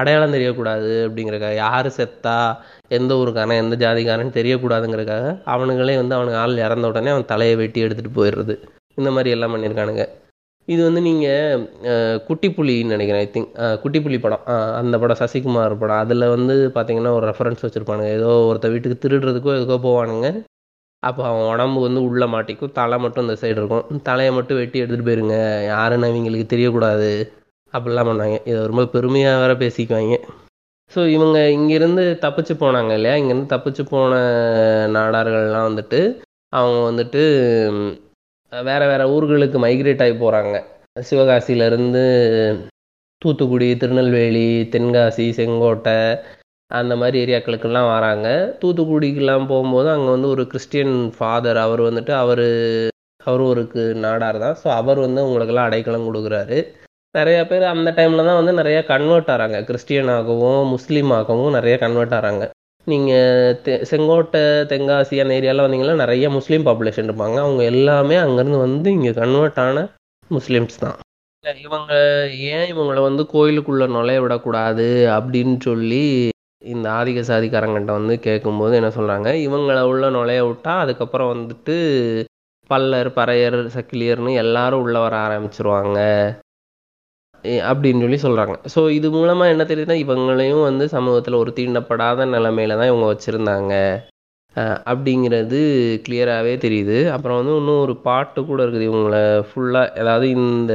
அடையாளம் 0.00 0.34
தெரியக்கூடாது 0.36 0.90
அப்படிங்கிறக்காக 1.06 1.56
யார் 1.64 1.88
செத்தா 1.98 2.36
எந்த 2.98 3.12
ஊருக்காரன் 3.20 3.62
எந்த 3.64 3.76
ஜாதிக்காரன் 3.84 4.36
தெரியக்கூடாதுங்கிறக்காக 4.38 5.26
அவனுங்களே 5.54 5.96
வந்து 6.02 6.16
அவனுக்கு 6.18 6.40
ஆள் 6.42 6.62
இறந்த 6.66 6.90
உடனே 6.92 7.12
அவன் 7.14 7.30
தலையை 7.32 7.56
வெட்டி 7.62 7.84
எடுத்துகிட்டு 7.86 8.18
போயிடுறது. 8.20 8.56
இந்த 9.00 9.10
மாதிரி 9.16 9.34
எல்லாம் 9.36 9.54
பண்ணியிருக்கானுங்க. 9.54 10.04
இது 10.68 10.80
வந்து 10.86 11.00
நீங்கள் 11.06 12.22
குட்டி 12.28 12.48
புலின்னு 12.56 12.94
நினைக்கிறேன் 12.94 13.22
ஐ 13.24 13.28
திங்க் 13.34 13.50
குட்டி 13.82 13.98
புலி 14.04 14.18
படம். 14.24 14.44
அந்த 14.80 14.94
படம் 15.02 15.20
சசிகுமார் 15.20 15.74
படம். 15.82 16.00
அதில் 16.04 16.32
வந்து 16.34 16.54
பார்த்தீங்கன்னா 16.76 17.12
ஒரு 17.18 17.26
ரெஃபரன்ஸ் 17.30 17.64
வச்சுருப்பானுங்க. 17.64 18.10
ஏதோ 18.18 18.30
ஒருத்த 18.48 18.70
வீட்டுக்கு 18.74 19.02
திருடுறதுக்கோ 19.04 19.54
எதுக்கோ 19.58 19.78
போவானுங்க. 19.86 20.28
அப்போ 21.02 21.22
அவன் 21.30 21.48
உடம்பு 21.52 21.78
வந்து 21.86 22.00
உள்ளே 22.08 22.26
மாட்டிக்கும். 22.34 22.74
தலை 22.78 22.96
மட்டும் 23.04 23.24
இந்த 23.26 23.36
சைடு 23.42 23.58
இருக்கும். 23.60 24.02
தலையை 24.08 24.30
மட்டும் 24.38 24.58
வெட்டி 24.60 24.80
எடுத்துகிட்டு 24.82 25.08
போயிருங்க. 25.08 25.36
யாருன்னு 25.72 26.08
அவங்களுக்கு 26.10 26.52
தெரியக்கூடாது. 26.54 27.10
அப்படிலாம் 27.74 28.10
பண்ணாங்க. 28.10 28.36
இதை 28.50 28.60
ரொம்ப 28.70 28.84
பெருமையாக 28.94 29.40
வேற 29.42 29.54
பேசிக்குவாங்க. 29.62 30.16
ஸோ 30.92 31.00
இவங்க 31.16 31.38
இங்கேருந்து 31.56 32.04
தப்பிச்சு 32.24 32.54
போனாங்க 32.62 32.92
இல்லையா? 32.98 33.14
இங்கேருந்து 33.20 33.52
தப்பிச்சு 33.54 33.82
போன 33.92 34.12
நாடார்கள்லாம் 34.96 35.68
வந்துட்டு 35.70 36.00
அவங்க 36.58 36.78
வந்துட்டு 36.90 37.22
வேறு 38.52 38.66
வேற 38.68 38.82
வேற 38.92 39.02
ஊர்களுக்கு 39.14 39.58
மைக்ரேட் 39.64 40.02
ஆகி 40.04 40.14
போகிறாங்க 40.22 40.56
சிவகாசியிலேருந்து 41.08 42.04
தூத்துக்குடி 43.22 43.68
திருநெல்வேலி 43.82 44.46
தென்காசி 44.72 45.26
செங்கோட்டை 45.38 45.98
அந்த 46.70 46.92
மாதிரி 47.00 47.16
ஏரியாக்களுக்கெல்லாம் 47.24 47.90
வராங்க. 47.94 48.28
தூத்துக்குடிக்கெல்லாம் 48.62 49.50
போகும்போது 49.52 49.88
அங்கே 49.94 50.10
வந்து 50.14 50.28
ஒரு 50.34 50.44
கிறிஸ்டியன் 50.52 50.94
ஃபாதர் 51.16 51.60
அவர் 51.64 51.82
வந்துட்டு 51.88 52.12
அவர் 52.22 52.46
அவரும் 53.20 53.50
ஒரு 53.52 53.62
நாடார் 54.04 54.38
தான். 54.44 54.56
ஸோ 54.62 54.66
அவர் 54.80 54.98
வந்து 55.06 55.20
உங்களுக்கெல்லாம் 55.26 55.68
அடைக்கலம் 55.68 56.08
கொடுக்குறாரு. 56.08 56.58
நிறைய 57.16 57.38
பேர் 57.50 57.64
அந்த 57.72 57.90
டைமில் 57.96 58.28
தான் 58.28 58.38
வந்து 58.40 58.52
நிறைய 58.60 58.78
கன்வெர்ட் 58.92 59.32
ஆகிறாங்க 59.34 59.58
கிறிஸ்டியனாகவும் 59.68 60.62
முஸ்லீமாகவும் 60.74 61.56
நிறைய 61.58 61.74
கன்வெர்ட் 61.84 62.14
ஆகிறாங்க 62.18 62.44
நீங்கள் 62.86 63.56
தெ 63.64 63.72
செங்கோட்டை 63.90 64.42
தென்காசி 64.70 65.16
அந்த 65.22 65.36
ஏரியாவில் 65.38 65.64
வந்தீங்கன்னா 65.64 66.02
நிறைய 66.02 66.26
முஸ்லீம் 66.36 66.66
பாப்புலேஷன் 66.66 67.08
இருப்பாங்க. 67.08 67.36
அவங்க 67.44 67.62
எல்லாமே 67.72 68.16
அங்கேருந்து 68.24 68.60
வந்து 68.66 68.88
இங்கே 68.96 69.12
கன்வெர்ட் 69.18 69.60
ஆன 69.64 69.78
முஸ்லீம்ஸ் 70.30 70.78
தான். 70.84 70.96
இவங்க 71.64 71.92
ஏன் 72.52 72.68
இவங்களை 72.72 73.00
வந்து 73.08 73.22
கோயிலுக்குள்ளே 73.32 73.86
நுழைய 73.96 74.20
விடக்கூடாது 74.22 74.86
அப்படின்னு 75.16 75.56
சொல்லி 75.60 76.04
இந்த 76.62 76.86
ஆதிக்க 76.98 77.20
சாதிக்காரங்கிட்ட 77.30 77.92
வந்து 77.98 78.14
கேட்கும்போது 78.20 78.74
என்ன 78.80 78.90
சொல்கிறாங்க 78.96 79.28
இவங்கள 79.46 79.80
உள்ள 79.90 80.06
நுழைய 80.10 80.40
விட்டா 80.46 80.72
அதுக்கப்புறம் 80.84 81.32
வந்துட்டு 81.34 81.76
பல்லர் 82.70 83.10
பறையர் 83.18 83.58
சக்கிலியர்னு 83.76 84.32
எல்லாரும் 84.44 84.82
உள்ள 84.84 84.96
வர 84.98 85.14
ஆரம்பிச்சிருவாங்க. 85.26 85.98
அப்படின்னு 87.70 88.04
சொல்லி 88.04 88.18
சொல்கிறாங்க 88.24 88.54
ஸோ 88.74 88.80
இது 88.98 89.08
மூலமாக 89.16 89.52
என்ன 89.54 89.64
தெரியுதுன்னா 89.70 89.98
இவங்களையும் 90.04 90.66
வந்து 90.68 90.84
சமூகத்தில் 90.96 91.40
ஒரு 91.42 91.52
தீண்டப்படாத 91.58 92.26
நிலைமையில 92.34 92.78
தான் 92.80 92.90
இவங்க 92.92 93.08
வச்சுருந்தாங்க. 93.12 93.74
அப்படிங்கிறது 94.90 95.58
கிளியராகவே 96.04 96.54
தெரியுது. 96.62 96.98
அப்புறம் 97.14 97.38
வந்து 97.40 97.54
இன்னும் 97.60 97.82
ஒரு 97.86 97.94
பாட்டு 98.06 98.40
கூட 98.50 98.60
இருக்குது. 98.64 98.88
இவங்கள 98.90 99.16
ஃபுல்லாக 99.48 99.92
அதாவது 100.02 100.28
இந்த 100.36 100.74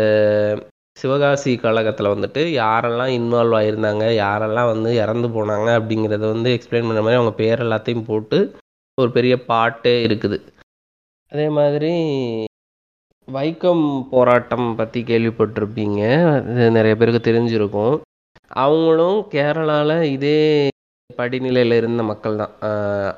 சிவகாசி 1.02 1.52
கழகத்தில் 1.64 2.14
வந்துட்டு 2.14 2.42
யாரெல்லாம் 2.62 3.14
இன்வால்வ் 3.18 3.58
ஆகியிருந்தாங்க 3.60 4.06
யாரெல்லாம் 4.24 4.72
வந்து 4.74 4.90
இறந்து 5.04 5.28
போனாங்க 5.38 5.70
அப்படிங்கிறத 5.80 6.26
வந்து 6.34 6.50
எக்ஸ்பிளைன் 6.58 6.88
பண்ணுற 6.88 7.04
மாதிரி 7.06 7.20
அவங்க 7.20 7.36
பேர் 7.42 7.64
எல்லாத்தையும் 7.66 8.08
போட்டு 8.10 8.40
ஒரு 8.98 9.12
பெரிய 9.18 9.36
பாட்டே 9.52 9.96
இருக்குது. 10.08 10.38
அதே 11.32 11.48
மாதிரி 11.60 11.94
வைக்கம் 13.36 13.84
போராட்டம் 14.14 14.68
பற்றி 14.80 15.00
கேள்விப்பட்டிருப்பீங்க. 15.10 16.02
அது 16.36 16.64
நிறைய 16.78 16.94
பேருக்கு 17.00 17.22
தெரிஞ்சிருக்கும். 17.28 17.96
அவங்களும் 18.64 19.20
கேரளாவில் 19.34 19.96
இதே 20.16 20.40
படிநிலையில் 21.20 21.78
இருந்த 21.80 22.02
மக்கள் 22.10 22.40
தான். 22.42 22.54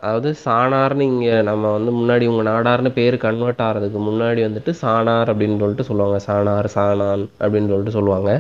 அதாவது 0.04 0.30
சாணார்னு 0.46 1.04
இங்கே 1.12 1.36
நம்ம 1.50 1.72
வந்து 1.76 1.92
முன்னாடி 2.00 2.26
உங்கள் 2.32 2.50
நாடார்னு 2.52 2.92
பேர் 3.00 3.18
கன்வெர்ட் 3.26 3.64
ஆகிறதுக்கு 3.68 4.00
முன்னாடி 4.10 4.42
வந்துட்டு 4.48 4.74
சாணார் 4.84 5.32
அப்படின்னு 5.34 5.62
சொல்லிட்டு 5.64 5.90
சொல்லுவாங்க. 5.90 6.20
சாணார் 6.30 6.70
சாணான் 6.78 7.26
அப்படின்னு 7.44 7.72
சொல்லிட்டு 7.74 7.98
சொல்லுவாங்க. 8.00 8.32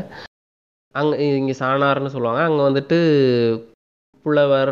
அங்கே 1.01 1.27
இங்கே 1.41 1.55
சாணார்னு 1.63 2.15
சொல்லுவாங்க. 2.15 2.41
அங்கே 2.49 2.63
வந்துட்டு 2.69 2.99
புலவர் 4.25 4.71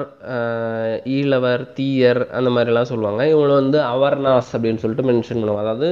ஈழவர் 1.15 1.63
தீயர் 1.77 2.20
அந்த 2.38 2.50
மாதிரிலாம் 2.55 2.89
சொல்லுவாங்க. 2.91 3.22
இவங்களை 3.31 3.55
வந்து 3.62 3.79
அவர்னாஸ் 3.93 4.51
அப்படின்னு 4.53 4.81
சொல்லிட்டு 4.84 5.08
மென்ஷன் 5.10 5.41
பண்ணுவாங்க. 5.41 5.63
அதாவது 5.65 5.89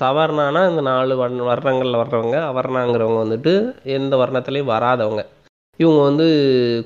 சவர்ணானா 0.00 0.62
இந்த 0.70 0.82
நாலு 0.90 1.16
வர்ண 1.22 1.42
வர்ணங்களில் 1.50 2.00
வர்றவங்க 2.02 2.38
அவர்ணாங்கிறவங்க 2.50 3.20
வந்துட்டு 3.24 3.54
எந்த 3.98 4.16
வர்ணத்துலேயும் 4.22 4.72
வராதவங்க. 4.74 5.24
இவங்க 5.82 6.00
வந்து 6.08 6.26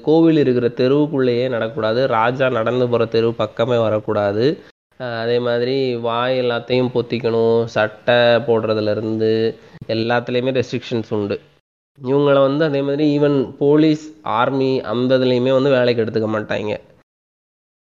கோவில் 0.08 0.42
இருக்கிற 0.42 0.66
தெருவுக்குள்ளேயே 0.80 1.46
நடக்கக்கூடாது. 1.54 2.00
ராஜா 2.16 2.48
நடந்து 2.58 2.84
போகிற 2.88 3.06
தெரு 3.14 3.30
பக்கமே 3.42 3.78
வரக்கூடாது. 3.86 4.44
அதே 5.22 5.38
மாதிரி 5.46 5.78
வாய் 6.08 6.36
எல்லாத்தையும் 6.42 6.92
பொத்திக்கணும். 6.96 7.64
சட்டை 7.76 8.20
போடுறதுலேருந்து 8.48 9.32
எல்லாத்துலேயுமே 9.94 10.52
ரெஸ்ட்ரிக்ஷன்ஸ் 10.60 11.10
உண்டு. 11.18 11.36
இவங்களை 11.98 12.40
வந்து 12.46 12.62
அதே 12.68 12.80
மாதிரி 12.88 13.04
ஈவன் 13.16 13.38
போலீஸ் 13.60 14.04
ஆர்மி 14.38 14.72
அந்த 14.92 15.18
வந்து 15.58 15.70
வேலைக்கு 15.76 16.02
எடுத்துக்க 16.04 16.28
மாட்டாங்க. 16.36 16.74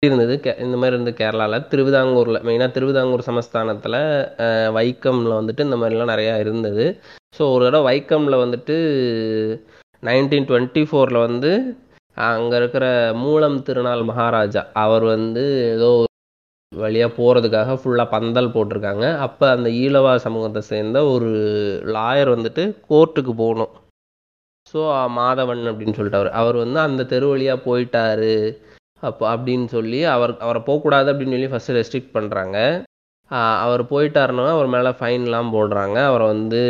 இருந்தது 0.02 0.34
கே 0.42 0.50
இந்த 0.64 0.76
மாதிரி 0.80 0.94
இருந்து 0.96 1.12
கேரளாவில் 1.20 1.66
திருவிதாங்கூரில் 1.70 2.44
மெயினாக 2.48 2.70
திருவிதாங்கூர் 2.74 3.28
சமஸ்தானத்தில் 3.28 3.98
வைக்கமில் 4.76 5.38
வந்துட்டு 5.38 5.64
இந்த 5.66 5.76
மாதிரிலாம் 5.80 6.12
நிறையா 6.12 6.34
இருந்தது. 6.44 6.84
ஸோ 7.36 7.42
ஒரு 7.54 7.64
தடவை 7.66 7.84
வைக்கமில் 7.88 8.42
வந்துட்டு 8.42 8.76
நைன்டீன் 10.08 10.48
டுவெண்ட்டி 10.50 10.82
ஃபோரில் 10.90 11.24
வந்து 11.26 11.50
அங்கே 12.16 12.56
இருக்கிற 12.60 12.84
மூலம் 13.24 13.58
திருநாள் 13.66 14.04
மகாராஜா 14.10 14.62
அவர் 14.84 15.04
வந்து 15.14 15.44
ஏதோ 15.74 15.90
வழியாக 16.72 17.12
போகிறதுக்காக 17.18 17.76
ஃபுல்லாக 17.80 18.12
பந்தல் 18.14 18.54
போட்டிருக்காங்க. 18.54 19.06
அப்போ 19.26 19.46
அந்த 19.56 19.68
ஈழவா 19.82 20.14
சமூகத்தை 20.26 20.62
சேர்ந்த 20.72 20.98
ஒரு 21.14 21.30
லாயர் 21.96 22.34
வந்துட்டு 22.36 22.64
கோர்ட்டுக்கு 22.90 23.34
போகணும். 23.42 23.72
ஸோ 24.70 24.80
மாதவன் 25.18 25.62
அப்படின்னு 25.70 25.96
சொல்லிட்டு 25.98 26.20
அவர். 26.20 26.30
அவர் 26.40 26.56
வந்து 26.64 26.80
அந்த 26.86 27.06
தெரு 27.12 27.26
வழியாக 27.32 27.64
போயிட்டாரு. 27.68 28.34
அப்போ 29.08 29.24
அப்படின்னு 29.34 29.66
சொல்லி 29.76 30.00
அவர் 30.14 30.32
அவரை 30.44 30.60
போகக்கூடாது 30.68 31.08
அப்படின்னு 31.12 31.36
சொல்லி 31.36 31.50
ஃபஸ்ட்டு 31.52 31.76
ரெஸ்ட்ரிக்ட் 31.78 32.14
பண்ணுறாங்க 32.16 32.56
அவர் 33.64 33.82
போயிட்டாருன்னா 33.92 34.44
அவர் 34.56 34.68
மேலே 34.74 34.90
ஃபைன்லாம் 34.98 35.54
போடுறாங்க. 35.56 35.96
அவரை 36.10 36.26
வந்து 36.34 36.60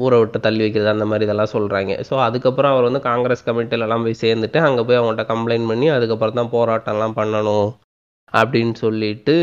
ஊரை 0.00 0.16
விட்டு 0.20 0.38
தள்ளி 0.44 0.62
வைக்கிறது 0.64 0.94
அந்த 0.94 1.06
மாதிரி 1.10 1.26
இதெல்லாம் 1.26 1.52
சொல்கிறாங்க 1.54 1.92
ஸோ 2.08 2.14
அதுக்கப்புறம் 2.26 2.72
அவர் 2.74 2.86
வந்து 2.88 3.00
காங்கிரஸ் 3.08 3.46
கமிட்டிலலாம் 3.46 4.04
போய் 4.06 4.22
சேர்ந்துட்டு 4.24 4.58
அங்கே 4.66 4.82
போய் 4.88 4.98
அவங்கள்ட்ட 5.00 5.24
கம்ப்ளைண்ட் 5.32 5.70
பண்ணி 5.70 5.86
அதுக்கப்புறம் 5.96 6.38
தான் 6.40 6.52
போராட்டம்லாம் 6.56 7.16
பண்ணணும் 7.20 7.68
அப்படின்னு 8.32 8.74
சொல்லிட்டு 8.84 9.34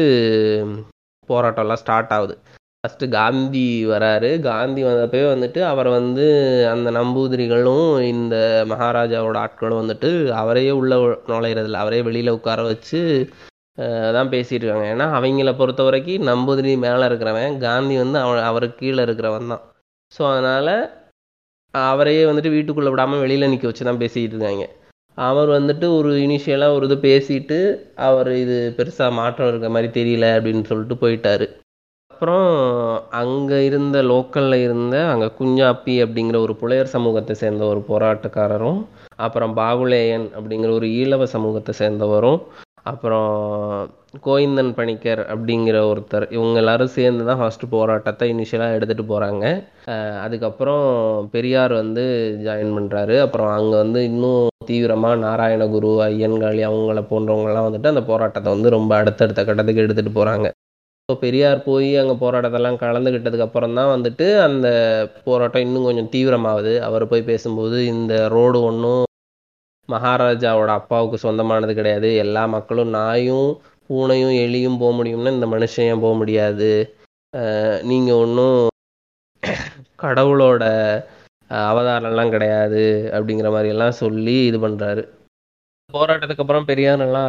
போராட்டம்லாம் 1.30 1.82
ஸ்டார்ட் 1.84 2.14
ஆகுது. 2.18 2.36
ஃபஸ்ட்டு 2.84 3.08
காந்தி 3.16 3.68
வராரு. 3.92 4.30
காந்தி 4.48 4.82
வந்தப்பவே 4.86 5.26
வந்துட்டு 5.34 5.60
அவரை 5.70 5.92
வந்து 6.00 6.26
அந்த 6.72 6.90
நம்பூதிரிகளும் 6.98 7.86
இந்த 8.10 8.36
மகாராஜாவோட 8.72 9.38
ஆட்களும் 9.44 9.80
வந்துட்டு 9.82 10.10
அவரையே 10.40 10.72
உள்ள 10.80 10.96
நுழையிறதில்ல. 11.32 11.84
அவரே 11.84 12.00
வெளியில் 12.08 12.34
உட்கார 12.38 12.66
வச்சு 12.72 13.00
தான் 14.18 14.32
பேசிகிட்டு 14.34 14.66
இருக்காங்க. 14.66 14.90
ஏன்னா 14.96 15.08
அவங்கள 15.20 15.54
பொறுத்த 15.62 15.86
வரைக்கும் 15.88 16.28
நம்பூதிரி 16.32 16.74
மேலே 16.86 17.08
இருக்கிறவன் 17.10 17.58
காந்தி 17.66 17.96
வந்து 18.04 18.20
அவன் 18.26 18.44
அவருக்கு 18.50 18.78
கீழே 18.84 19.08
இருக்கிறவன் 19.08 19.54
தான். 19.54 19.64
ஸோ 20.12 20.22
அதனால் 20.34 20.74
அவரையே 21.74 22.28
வந்துட்டு 22.32 22.56
வீட்டுக்குள்ளே 22.58 22.94
விடாமல் 22.94 23.26
வெளியில் 23.26 23.52
நிற்க 23.54 23.72
வச்சு 23.72 23.90
தான் 23.92 24.04
பேசிக்கிட்டு 24.06 24.38
இருக்காங்க. 24.38 24.66
அவர் 25.18 25.50
வந்துட்டு 25.58 25.88
ஒரு 25.98 26.14
இனிஷியலாக 26.28 26.76
ஒரு 26.78 26.86
இது 26.92 27.00
பேசிட்டு 27.10 27.58
அவர் 28.10 28.34
இது 28.44 28.60
பெருசாக 28.78 29.20
மாற்றம் 29.22 29.50
இருக்கிற 29.52 29.72
மாதிரி 29.78 29.92
தெரியல 30.00 30.28
அப்படின்னு 30.38 30.70
சொல்லிட்டு 30.70 31.04
போயிட்டாரு. 31.06 31.48
அப்புறம் 32.26 32.52
அங்கே 33.14 33.58
இருந்த 33.66 33.98
லோக்கலில் 34.04 34.56
இருந்த 34.58 34.96
அங்கே 35.08 35.28
குஞ்சாப்பி 35.38 35.96
அப்படிங்கிற 36.04 36.38
ஒரு 36.38 36.54
புலையர் 36.62 36.92
சமூகத்தை 36.94 37.34
சேர்ந்த 37.36 37.64
ஒரு 37.66 37.82
போராட்டக்காரரும் 37.88 38.80
அப்புறம் 39.18 39.54
பாகுலேயன் 39.58 40.24
அப்படிங்கிற 40.36 40.70
ஒரு 40.72 40.88
ஈழவ 40.94 41.26
சமூகத்தை 41.34 41.74
சேர்ந்தவரும் 41.80 42.40
அப்புறம் 42.84 43.28
கோவிந்தன் 44.24 44.72
பணிக்கர் 44.74 45.24
அப்படிங்கிற 45.30 45.78
ஒருத்தர் 45.86 46.28
இவங்க 46.30 46.58
எல்லாரும் 46.60 46.94
சேர்ந்து 46.94 47.26
தான் 47.26 47.42
ஃபஸ்ட்டு 47.42 47.72
போராட்டத்தை 47.72 48.30
இனிஷியலாக 48.32 48.78
எடுத்துகிட்டு 48.78 49.06
போகிறாங்க 49.06 49.46
அதுக்கப்புறம் 50.24 50.88
பெரியார் 51.30 51.74
வந்து 51.74 52.06
ஜாயின் 52.44 52.76
பண்ணுறாரு 52.76 53.18
அப்புறம் 53.20 53.54
அங்கே 53.54 53.78
வந்து 53.78 54.02
இன்னும் 54.04 54.50
தீவிரமாக 54.66 55.24
நாராயணகுரு 55.24 55.94
ஐயன்காளி 56.06 56.64
அவங்கள 56.64 57.02
போன்றவங்கலாம் 57.10 57.68
வந்துட்டு 57.68 57.94
அந்த 57.94 58.06
போராட்டத்தை 58.06 58.50
வந்து 58.52 58.70
ரொம்ப 58.72 58.94
அடுத்தடுத்த 58.98 59.44
கட்டத்துக்கு 59.44 59.84
எடுத்துகிட்டு 59.84 60.20
போகிறாங்க 60.20 60.50
ஸோ 61.10 61.14
பெரியார் 61.24 61.60
போய் 61.66 61.90
அங்கே 62.02 62.14
போராட்டத்தெல்லாம் 62.22 62.78
கலந்துக்கிட்டதுக்கு 62.82 63.46
அப்புறம் 63.46 63.74
தான் 63.80 63.90
வந்துட்டு 63.94 64.26
அந்த 64.46 64.68
போராட்டம் 65.26 65.64
இன்னும் 65.66 65.88
கொஞ்சம் 65.88 66.08
தீவிரமாகுது. 66.14 66.74
அவர் 66.88 67.04
போய் 67.12 67.26
பேசும்போது 67.30 67.78
இந்த 67.94 68.14
ரோடு 68.34 68.60
ஒன்றும் 68.68 69.04
மகாராஜாவோட 69.90 70.70
அப்பாவுக்கு 70.80 71.18
சொந்தமானது 71.26 71.74
கிடையாது. 71.80 72.10
எல்லா 72.24 72.44
மக்களும் 72.56 72.94
நாயும் 72.98 73.50
பூனையும் 73.90 74.36
எலியும் 74.46 74.80
போக 74.84 74.92
முடியும்னா 75.00 75.34
இந்த 75.38 75.50
மனுஷன் 75.56 75.90
ஏன் 75.92 76.04
போக 76.06 76.14
முடியாது? 76.22 76.72
நீங்கள் 77.92 78.22
ஒன்றும் 78.24 78.62
கடவுளோட 80.04 80.64
அவதாரம்லாம் 81.70 82.34
கிடையாது 82.36 82.84
அப்படிங்கிற 83.16 83.50
மாதிரியெல்லாம் 83.56 84.00
சொல்லி 84.04 84.38
இது 84.52 84.60
பண்ணுறாரு 84.66 85.04
போராட்டத்துக்கு 85.96 86.44
அப்புறம் 86.44 86.68
பெரியாரெல்லாம் 86.70 87.28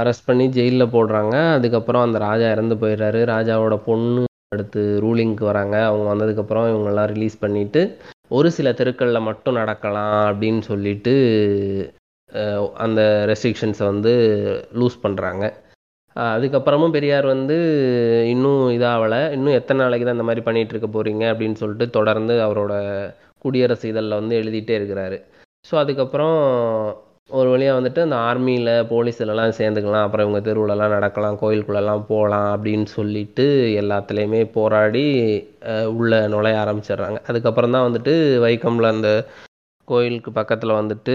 அரெஸ்ட் 0.00 0.28
பண்ணி 0.28 0.44
ஜெயிலில் 0.56 0.92
போடுறாங்க. 0.94 1.34
அதுக்கப்புறம் 1.56 2.04
அந்த 2.06 2.18
ராஜா 2.28 2.46
இறந்து 2.54 2.76
போயிடுறாரு. 2.82 3.20
ராஜாவோட 3.34 3.76
பொண்ணு 3.88 4.22
அடுத்து 4.54 4.82
ரூலிங்க்கு 5.04 5.44
வராங்க. 5.50 5.76
அவங்க 5.90 6.06
வந்ததுக்கப்புறம் 6.12 6.66
இவங்கெல்லாம் 6.72 7.10
ரிலீஸ் 7.14 7.36
பண்ணிவிட்டு 7.44 7.82
ஒரு 8.36 8.48
சில 8.56 8.68
தெருக்களில் 8.80 9.26
மட்டும் 9.28 9.58
நடக்கலாம் 9.60 10.16
அப்படின்னு 10.30 10.62
சொல்லிட்டு 10.70 11.14
அந்த 12.84 13.00
ரெஸ்ட்ரிக்ஷன்ஸை 13.30 13.84
வந்து 13.90 14.12
லூஸ் 14.80 14.96
பண்ணுறாங்க 15.04 15.44
அதுக்கப்புறமும் 16.16 16.94
பெரியார் 16.96 17.26
வந்து 17.34 17.56
இன்னும் 18.32 18.64
இதாகலை 18.76 19.20
இன்னும் 19.36 19.56
எத்தனை 19.60 19.78
நாளைக்கு 19.82 20.06
தான் 20.06 20.16
இந்த 20.18 20.26
மாதிரி 20.28 20.42
பண்ணிகிட்டு 20.48 20.74
இருக்க 20.74 20.88
போகிறீங்க 20.96 21.24
அப்படின்னு 21.32 21.60
சொல்லிட்டு 21.62 21.86
தொடர்ந்து 21.98 22.34
அவரோட 22.46 22.74
குடியரசு 23.44 23.86
இதழில் 23.92 24.18
வந்து 24.20 24.34
எழுதிட்டே 24.42 24.74
இருக்கிறாரு. 24.80 25.18
ஸோ 25.68 25.74
அதுக்கப்புறம் 25.82 26.38
ஒரு 27.30 27.48
வழியாக 27.52 27.76
வந்துட்டு 27.76 28.00
அந்த 28.04 28.16
ஆர்மியில் 28.28 28.70
போலீஸ்லலாம் 28.90 29.54
சேர்ந்துக்கலாம். 29.58 30.04
அப்புறம் 30.06 30.24
இவங்க 30.26 30.40
தெருவுலலாம் 30.48 30.94
நடக்கலாம். 30.96 31.36
கோயிலுக்குள்ளெல்லாம் 31.42 32.02
போகலாம் 32.10 32.48
அப்படின்னு 32.54 32.86
சொல்லிட்டு 32.96 33.44
எல்லாத்துலேயுமே 33.80 34.40
போராடி 34.56 35.04
உள்ளே 35.98 36.18
நுழைய 36.34 36.56
ஆரம்பிச்சிடுறாங்க. 36.62 37.18
அதுக்கப்புறம் 37.30 37.74
தான் 37.76 37.86
வந்துட்டு 37.86 38.14
வைக்கமில் 38.46 38.92
அந்த 38.94 39.10
கோயிலுக்கு 39.88 40.30
பக்கத்தில் 40.40 40.78
வந்துட்டு 40.80 41.14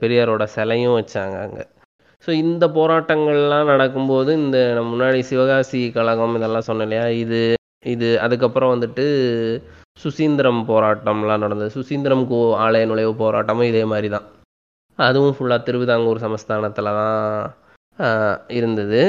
பெரியாரோட 0.00 0.46
சிலையும் 0.56 0.96
வச்சாங்க 1.00 1.36
அங்கே. 1.46 1.64
ஸோ 2.24 2.30
இந்த 2.44 2.64
போராட்டங்கள்லாம் 2.78 3.70
நடக்கும்போது 3.72 4.30
இந்த 4.44 4.58
நம்ம 4.78 4.90
முன்னாடி 4.94 5.20
சிவகாசி 5.30 5.80
கழகம் 5.98 6.36
இதெல்லாம் 6.38 6.68
சொன்னேன் 6.70 6.88
இல்லையா? 6.88 7.06
இது 7.24 7.40
இது 7.94 8.08
அதுக்கப்புறம் 8.24 8.72
வந்துட்டு 8.74 9.04
சுசீந்திரம் 10.02 10.62
போராட்டம்லாம் 10.72 11.44
நடந்தது. 11.44 11.70
சுசீந்திரம் 11.78 12.26
கோ 12.32 12.40
ஆலய 12.64 12.86
நுழைவு 12.90 13.14
போராட்டமும் 13.22 13.70
இதே 13.72 13.84
மாதிரி 13.92 14.08
தான். 14.16 14.26
அதுவும் 15.06 15.34
ஃபுல்லாக 15.36 15.60
திருவிதாங்கூர் 15.66 16.24
சமஸ்தானத்தில் 16.26 16.90
தான் 16.98 17.18
இருந்தது. 18.58 19.00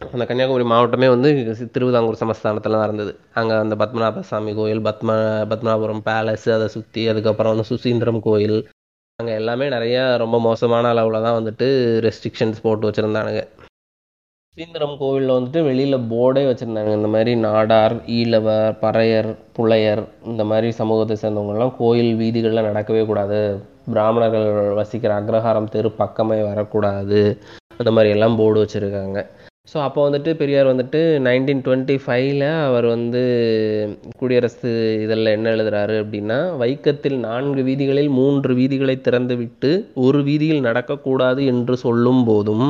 அந்த 0.00 0.24
கன்னியாகுமரி 0.28 0.64
மாவட்டமே 0.72 1.08
வந்து 1.14 1.28
திருவிதாங்கூர் 1.74 2.22
சமஸ்தானத்தில் 2.22 2.76
தான் 2.76 2.86
இருந்தது. 2.88 3.12
அங்கே 3.40 3.54
அந்த 3.64 3.74
பத்மநாப 3.82 4.22
சாமி 4.30 4.52
கோயில் 4.60 4.82
பத்ம 4.88 5.18
பத்மநாபுரம் 5.50 6.02
பேலஸ் 6.08 6.48
அதை 6.56 6.66
சுற்றி 6.76 7.02
அதுக்கப்புறம் 7.12 7.52
வந்து 7.54 7.70
சுசீந்திரம் 7.72 8.24
கோயில் 8.28 8.58
அங்கே 9.18 9.34
எல்லாமே 9.40 9.66
நிறையா 9.76 10.04
ரொம்ப 10.22 10.36
மோசமான 10.46 10.88
அளவில் 10.92 11.24
தான் 11.26 11.36
வந்துட்டு 11.38 11.66
ரெஸ்ட்ரிக்ஷன்ஸ் 12.06 12.64
போட்டு 12.64 12.86
வச்சுருந்தானுங்க. 12.88 13.42
சுசீந்திரம் 14.56 14.96
கோவிலில் 15.02 15.34
வந்துட்டு 15.36 15.60
வெளியில் 15.68 16.06
போர்டே 16.10 16.42
வச்சுருந்தாங்க. 16.48 16.90
இந்த 16.98 17.08
மாதிரி 17.14 17.32
நாடார் 17.44 17.94
ஈழவர் 18.16 18.74
பறையர் 18.82 19.30
புலையர் 19.56 20.02
இந்த 20.32 20.42
மாதிரி 20.50 20.68
சமூகத்தை 20.80 21.16
சேர்ந்தவங்கெல்லாம் 21.22 21.76
கோயில் 21.80 22.12
வீதிகளில் 22.22 22.68
நடக்கவே 22.70 23.04
கூடாது. 23.10 23.40
பிராமணர்கள் 23.86 24.48
வசிக்கிற 24.80 25.12
அக்ரஹாரம் 25.20 25.72
தெரு 25.74 25.90
பக்கமே 26.02 26.38
வரக்கூடாது. 26.42 27.20
அந்த 27.78 27.90
மாதிரி 27.90 28.14
எல்லாம் 28.16 28.38
போர்டு 28.40 28.62
வச்சுருக்காங்க. 28.62 29.18
ஸோ 29.72 29.76
அப்போ 29.84 30.00
வந்துட்டு 30.06 30.30
பெரியார் 30.40 30.70
வந்துட்டு 30.70 31.00
நைன்டீன் 31.26 31.62
டுவெண்ட்டி 31.66 31.94
ஃபைவ்ல 32.02 32.44
அவர் 32.66 32.86
வந்து 32.86 33.22
குடியரசு 34.18 34.70
இதில் 35.04 35.34
என்ன 35.36 35.46
எழுதுறாரு 35.50 35.94
அப்படின்னா 36.02 36.38
வைக்கத்தில் 36.62 37.16
நான்கு 37.18 37.62
வீதிகளில் 37.62 38.10
மூன்று 38.18 38.52
வீதிகளை 38.54 38.96
திறந்துவிட்டு 38.98 39.70
ஒரு 40.04 40.20
வீதியில் 40.22 40.66
நடக்கக்கூடாது 40.66 41.42
என்று 41.44 41.76
சொல்லும் 41.76 42.22
போதும் 42.24 42.66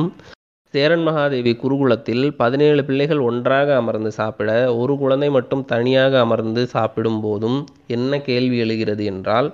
சேரன் 0.73 1.05
மகாதேவி 1.07 1.51
குருகுலத்தில் 1.55 2.23
பதினேழு 2.39 2.81
பிள்ளைகள் 2.83 3.21
ஒன்றாக 3.21 3.75
அமர்ந்து 3.75 4.11
சாப்பிட 4.11 4.49
ஒரு 4.75 4.95
குழந்தை 4.97 5.29
மட்டும் 5.29 5.65
தனியாக 5.65 6.19
அமர்ந்து 6.19 6.63
சாப்பிடும் 6.67 7.21
போதும் 7.21 7.59
என்ன 7.87 8.19
கேள்வி 8.21 8.57
எழுகிறது 8.57 9.05
என்றால் 9.05 9.49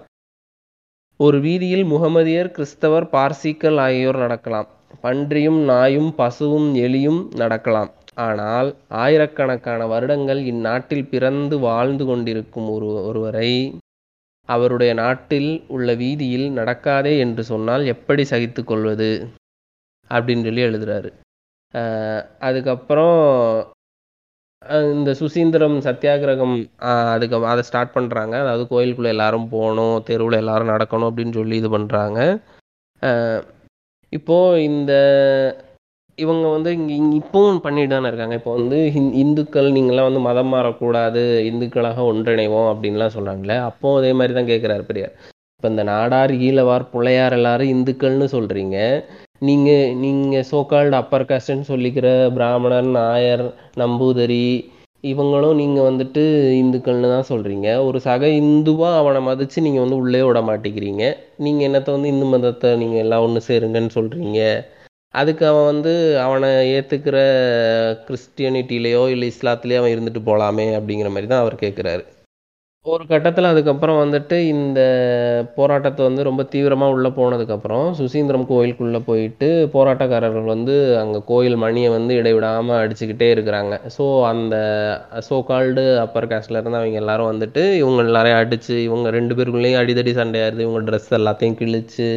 ஒரு 1.26 1.38
வீதியில் 1.42 1.84
முகமதியர் 1.84 2.50
கிறிஸ்தவர் 2.52 3.06
பார்சிக்கள் 3.10 3.78
ஆகியோர் 3.78 4.18
நடக்கலாம். 4.18 4.68
பன்றியும் 5.02 5.60
நாயும் 5.64 6.10
பசுவும் 6.16 6.70
எலியும் 6.76 7.20
நடக்கலாம். 7.36 7.92
ஆனால் 8.28 8.70
ஆயிரக்கணக்கான 9.02 9.82
வருடங்கள் 9.88 10.42
இந்நாட்டில் 10.52 11.10
பிறந்து 11.10 11.58
வாழ்ந்து 11.60 12.06
கொண்டிருக்கும் 12.06 12.70
ஒரு 12.70 12.88
ஒருவரை 13.10 13.52
அவருடைய 14.50 14.94
நாட்டில் 14.94 15.52
உள்ள 15.68 15.94
வீதியில் 15.94 16.48
நடக்காதே 16.58 17.14
என்று 17.18 17.44
சொன்னால் 17.44 17.86
எப்படி 17.86 18.24
சகித்து 18.24 18.64
கொள்வது? 18.64 19.12
அப்படின்னு 20.12 20.48
சொல்லி 20.48 20.64
எழுதுறாரு. 20.70 21.12
அதுக்கப்புறம் 22.40 23.20
இந்த 24.96 25.12
சுசீந்திரம் 25.20 25.76
சத்தியாகிரகம் 25.86 26.56
அதுக்கு 27.14 27.36
அதை 27.54 27.62
ஸ்டார்ட் 27.70 27.96
பண்ணுறாங்க 27.96 28.36
அதாவது 28.44 28.64
கோயிலுக்குள்ளே 28.72 29.14
எல்லாரும் 29.16 29.48
போகணும் 29.54 29.96
தெருவில் 30.10 30.42
எல்லாரும் 30.42 30.72
நடக்கணும் 30.74 31.10
அப்படின்னு 31.10 31.38
சொல்லி 31.40 31.56
இது 31.62 31.70
பண்ணுறாங்க 31.76 32.20
இப்போது 34.14 34.64
இந்த 34.70 34.94
இவங்க 36.18 36.46
வந்து 36.56 36.70
இங்கே 36.78 36.94
இங்கே 37.02 37.16
இப்போவும் 37.22 37.62
பண்ணிட்டு 37.66 37.94
தானே 37.94 38.10
இருக்காங்க. 38.12 38.36
இப்போ 38.40 38.52
வந்து 38.58 38.78
ஹிந் 38.96 39.12
இந்துக்கள் 39.22 39.70
நீங்களாம் 39.78 40.08
வந்து 40.10 40.22
மதம் 40.28 40.52
மாறக்கூடாது 40.56 41.22
இந்துக்களாக 41.50 42.06
ஒன்றிணைவோம் 42.12 42.70
அப்படின்லாம் 42.72 43.16
சொல்கிறாங்களே 43.16 43.58
அப்போது 43.70 44.00
அதே 44.00 44.12
மாதிரி 44.20 44.34
தான் 44.38 44.50
கேட்குறாரு 44.52 44.84
பெரியார். 44.90 45.16
இப்போ 45.56 45.70
இந்த 45.74 45.84
நாடார் 45.92 46.34
ஈழவார் 46.48 46.86
புள்ளையார் 46.94 47.38
எல்லாரும் 47.40 47.74
இந்துக்கள்னு 47.76 48.28
சொல்கிறீங்க 48.36 48.78
நீங்கள் 49.42 49.94
நீங்கள் 49.96 50.48
சோகால்டு 50.50 50.96
அப்பர் 50.96 51.28
காஸ்ட்னு 51.30 51.66
சொல்லிக்கிற 51.70 52.08
பிராமணன் 52.34 52.90
நாயர் 52.90 53.44
நம்பூதரி 53.78 54.46
இவங்களும் 55.04 55.56
நீங்கள் 55.56 55.88
வந்துட்டு 55.90 56.24
இந்துக்கள்னு 56.60 57.10
தான் 57.14 57.30
சொல்கிறீங்க 57.30 57.70
ஒரு 57.86 58.00
சக 58.00 58.28
இந்துவாக 58.42 59.00
அவனை 59.00 59.22
மதித்து 59.22 59.62
நீங்கள் 59.62 59.84
வந்து 59.84 59.96
உள்ளே 59.96 60.22
விட 60.24 60.42
மாட்டேங்கிறீங்க. 60.42 61.06
நீங்கள் 61.38 61.68
என்னத்தை 61.68 61.92
வந்து 61.92 62.08
இந்து 62.08 62.26
மதத்தை 62.26 62.72
நீங்கள் 62.76 63.00
எல்லாம் 63.00 63.24
ஒன்று 63.24 63.42
சேருங்கன்னு 63.48 63.96
சொல்கிறீங்க 63.98 64.42
அதுக்கு 65.14 65.46
அவன் 65.46 65.66
வந்து 65.66 65.94
அவனை 66.26 66.50
ஏற்றுக்கிற 66.76 67.18
கிறிஸ்டியனிட்டிலேயோ 68.08 69.04
இல்லை 69.10 69.30
இஸ்லாத்துலேயோ 69.34 69.82
அவன் 69.82 69.96
இருந்துட்டு 69.96 70.22
போகலாமே 70.30 70.68
அப்படிங்கிற 70.78 71.10
மாதிரி 71.10 71.28
தான் 71.28 71.44
அவர் 71.44 71.64
கேட்குறாரு 71.66 72.04
ஒரு 72.86 73.04
கட்டத்தில் 73.10 73.50
அதுக்கப்புறம் 73.50 74.00
வந்துட்டு 74.02 74.36
இந்த 74.54 74.80
போராட்டத்தை 75.58 76.02
வந்து 76.08 76.22
ரொம்ப 76.28 76.44
தீவிரமாக 76.54 76.94
உள்ளே 76.96 77.10
போனதுக்கப்புறம் 77.18 77.86
சுசீந்திரம் 78.00 78.46
கோயிலுக்குள்ளே 78.52 79.02
போயிட்டு 79.10 79.50
போராட்டக்காரர்கள் 79.76 80.48
வந்து 80.54 80.76
அங்கே 81.02 81.20
கோயில் 81.30 81.58
மணியை 81.64 81.90
வந்து 81.96 82.16
இடைவிடாமல் 82.22 82.80
அடிச்சுக்கிட்டே 82.80 83.28
இருக்கிறாங்க. 83.36 83.76
ஸோ 83.98 84.06
அந்த 84.32 84.56
சோ 85.28 85.38
கால்டு 85.52 85.84
அப்பர் 86.06 86.30
காஸ்டில் 86.32 86.60
இருந்து 86.60 86.82
அவங்க 86.82 87.00
எல்லாரும் 87.04 87.32
வந்துட்டு 87.32 87.64
இவங்க 87.82 88.02
எல்லாரையும் 88.08 88.42
அடித்து 88.42 88.78
இவங்க 88.88 89.10
ரெண்டு 89.18 89.36
பேருக்குள்ளேயும் 89.40 89.82
அடிதடி 89.84 90.14
சண்டையாயிருது 90.22 90.68
இவங்க 90.68 90.84
ட்ரெஸ் 90.90 91.10
எல்லாத்தையும் 91.22 91.60
கிழிச்சு 91.62 92.10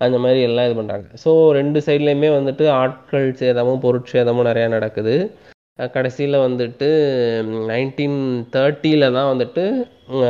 அந்த 0.00 0.16
மாதிரி 0.24 0.40
எல்லாம் 0.50 0.68
இது 0.68 0.78
பண்ணுறாங்க 0.80 1.08
ஸோ 1.24 1.32
ரெண்டு 1.60 1.80
சைட்லேயுமே 1.88 2.30
வந்துட்டு 2.38 2.66
ஆட்கள் 2.82 3.28
சேதமும் 3.42 3.82
பொருட்சேதமும் 3.86 4.48
நிறையா 4.50 4.68
நடக்குது. 4.76 5.16
கடைசியில் 5.94 6.36
வந்துட்டு 6.44 6.88
நைன்டீன் 7.70 8.18
தேர்ட்டியில் 8.54 9.14
தான் 9.16 9.30
வந்துட்டு 9.30 9.64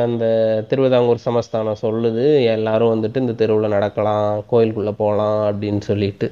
அந்த 0.05 0.25
திருவிதாங்கூர் 0.69 1.25
சமஸ்தானம் 1.25 1.83
சொல்லுது. 1.83 2.23
எல்லாரும் 2.53 2.93
வந்துட்டு 2.93 3.21
இந்த 3.23 3.33
தெருவில் 3.41 3.75
நடக்கலாம் 3.75 4.29
கோயிலுக்குள்ளே 4.51 4.93
போகலாம் 5.01 5.39
அப்படின்னு 5.49 5.81
சொல்லிட்டு. 5.89 6.27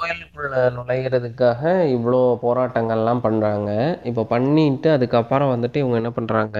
கோயிலுக்குள்ளே 0.00 0.60
நுழைகிறதுக்காக 0.76 1.62
இவ்வளோ 1.94 2.20
போராட்டங்கள்லாம் 2.44 3.24
பண்ணுறாங்க 3.24 3.70
இப்போ 4.10 4.24
பண்ணிட்டு 4.34 4.90
அதுக்கப்புறம் 4.96 5.52
வந்துட்டு 5.54 5.80
இவங்க 5.82 5.98
என்ன 6.02 6.12
பண்ணுறாங்க 6.18 6.58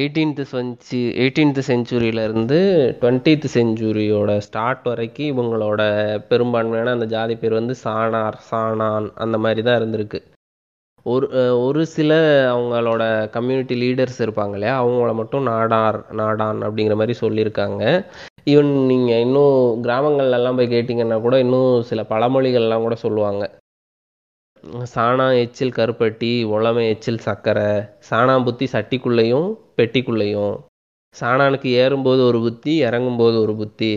எயிட்டீன்த்து 0.00 0.44
செஞ்சு 0.52 1.00
எயிட்டீன்த்து 1.22 1.62
செஞ்சுரியிலேருந்து 1.70 2.58
டுவெண்ட்டீத்து 3.00 3.48
செஞ்சுரியோட 3.56 4.36
ஸ்டார்ட் 4.46 4.86
வரைக்கும் 4.90 5.30
இவங்களோட 5.32 5.80
பெரும்பான்மையான 6.30 6.94
அந்த 6.96 7.08
ஜாதி 7.14 7.36
பேர் 7.40 7.58
வந்து 7.60 7.76
சாணார் 7.84 8.38
சாணான் 8.50 9.08
அந்த 9.24 9.38
மாதிரி 9.46 9.62
தான் 9.68 9.80
இருந்திருக்கு. 9.80 10.20
ஒரு 11.04 11.26
ஒரு 11.64 11.86
சில 11.86 12.12
அவங்களோட 12.54 13.30
கம்யூனிட்டி 13.30 13.74
லீடர்ஸ் 13.82 14.18
இருப்பாங்க 14.18 14.52
இல்லையா? 14.52 14.74
அவங்கள 14.84 15.14
மட்டும் 15.14 15.46
நாடார் 15.46 15.98
நாடான் 16.20 16.60
அப்படிங்கிற 16.66 16.94
மாதிரி 16.94 17.14
சொல்லியிருக்காங்க. 17.20 17.82
ஈவன் 18.46 18.70
நீங்கள் 18.90 19.20
இன்னும் 19.20 19.82
கிராமங்கள்லாம் 19.84 20.56
போய் 20.56 20.72
கேட்டிங்கன்னா 20.74 21.20
கூட 21.20 21.38
இன்னும் 21.38 21.82
சில 21.82 22.02
பழமொழிகள்லாம் 22.02 22.86
கூட 22.86 22.94
சொல்லுவாங்க. 22.94 23.42
சாணா 24.94 25.26
எச்சில் 25.38 25.76
கருப்பட்டி 25.78 26.32
உளமை 26.54 26.88
எச்சில் 26.88 27.24
சர்க்கரை 27.26 27.70
சாணாம்புத்தி 28.10 28.66
சட்டிக்குள்ளேயும் 28.72 29.48
பெட்டிக்குள்ளேயும். 29.76 30.54
சாணானுக்கு 31.20 31.68
ஏறும்போது 31.82 32.24
ஒரு 32.24 32.40
புத்தி 32.40 32.82
இறங்கும்போது 32.82 33.38
ஒரு 33.40 33.56
புத்தி. 33.56 33.94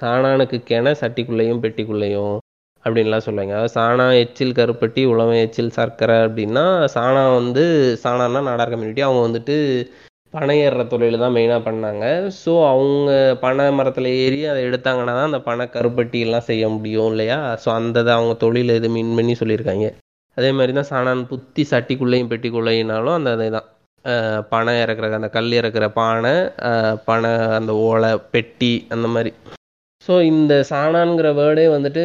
சாணானுக்கு 0.00 0.58
கிண 0.70 0.94
சட்டிக்குள்ளேயும் 1.00 1.62
பெட்டிக்குள்ளேயும். 1.64 2.38
அப்படின்லாம் 2.84 3.26
சொல்லுவாங்க. 3.26 3.54
அதாவது 3.56 3.74
சாணா 3.78 4.06
எச்சில் 4.22 4.56
கருப்பட்டி 4.60 5.02
உளமை 5.12 5.36
எச்சில் 5.46 5.76
சர்க்கரை 5.78 6.16
அப்படின்னா 6.26 6.64
சாணா 6.94 7.24
வந்து 7.40 7.64
சாணான்னா 8.04 8.42
நாடார் 8.48 8.72
கம்யூனிட்டி 8.74 9.04
அவங்க 9.08 9.22
வந்துட்டு 9.28 9.56
பனை 10.34 10.54
ஏறுற 10.66 10.82
தொழில் 10.92 11.22
தான் 11.22 11.34
மெயினாக 11.36 11.62
பண்ணாங்க. 11.66 12.04
ஸோ 12.42 12.52
அவங்க 12.70 13.10
பனை 13.42 13.64
மரத்தில் 13.78 14.08
ஏறி 14.22 14.38
அதை 14.52 14.60
எடுத்தாங்கன்னா 14.68 15.14
தான் 15.18 15.30
அந்த 15.30 15.40
பனை 15.48 15.64
கருப்பட்டியெல்லாம் 15.74 16.48
செய்ய 16.50 16.64
முடியும் 16.76 17.10
இல்லையா? 17.12 17.38
ஸோ 17.64 17.68
அந்த 17.80 17.98
அவங்க 18.16 18.34
தொழில் 18.44 18.76
இது 18.78 18.90
மீன் 18.96 19.16
பண்ணி 19.18 19.34
சொல்லியிருக்காங்க. 19.42 19.88
அதே 20.36 20.50
மாதிரி 20.58 20.72
தான் 20.78 20.90
சாணான் 20.92 21.22
புத்தி 21.32 21.64
சட்டிக்குள்ளேயும் 21.72 22.30
பெட்டிக்குள்ளேயினாலும் 22.32 23.16
அந்த 23.18 23.32
அதே 23.36 23.48
தான். 23.56 23.68
பனை 24.52 24.72
இறக்குற 24.84 25.08
அந்த 25.18 25.28
கல் 25.34 25.52
இறக்குற 25.58 25.86
பானை 25.98 26.32
பனை 27.08 27.32
அந்த 27.58 27.72
ஓலை 27.88 28.10
பெட்டி 28.34 28.72
அந்த 28.94 29.08
மாதிரி. 29.16 29.32
ஸோ 30.04 30.14
இந்த 30.30 30.52
சாணான்கிற 30.68 31.28
வேர்டே 31.38 31.64
வந்துட்டு 31.74 32.02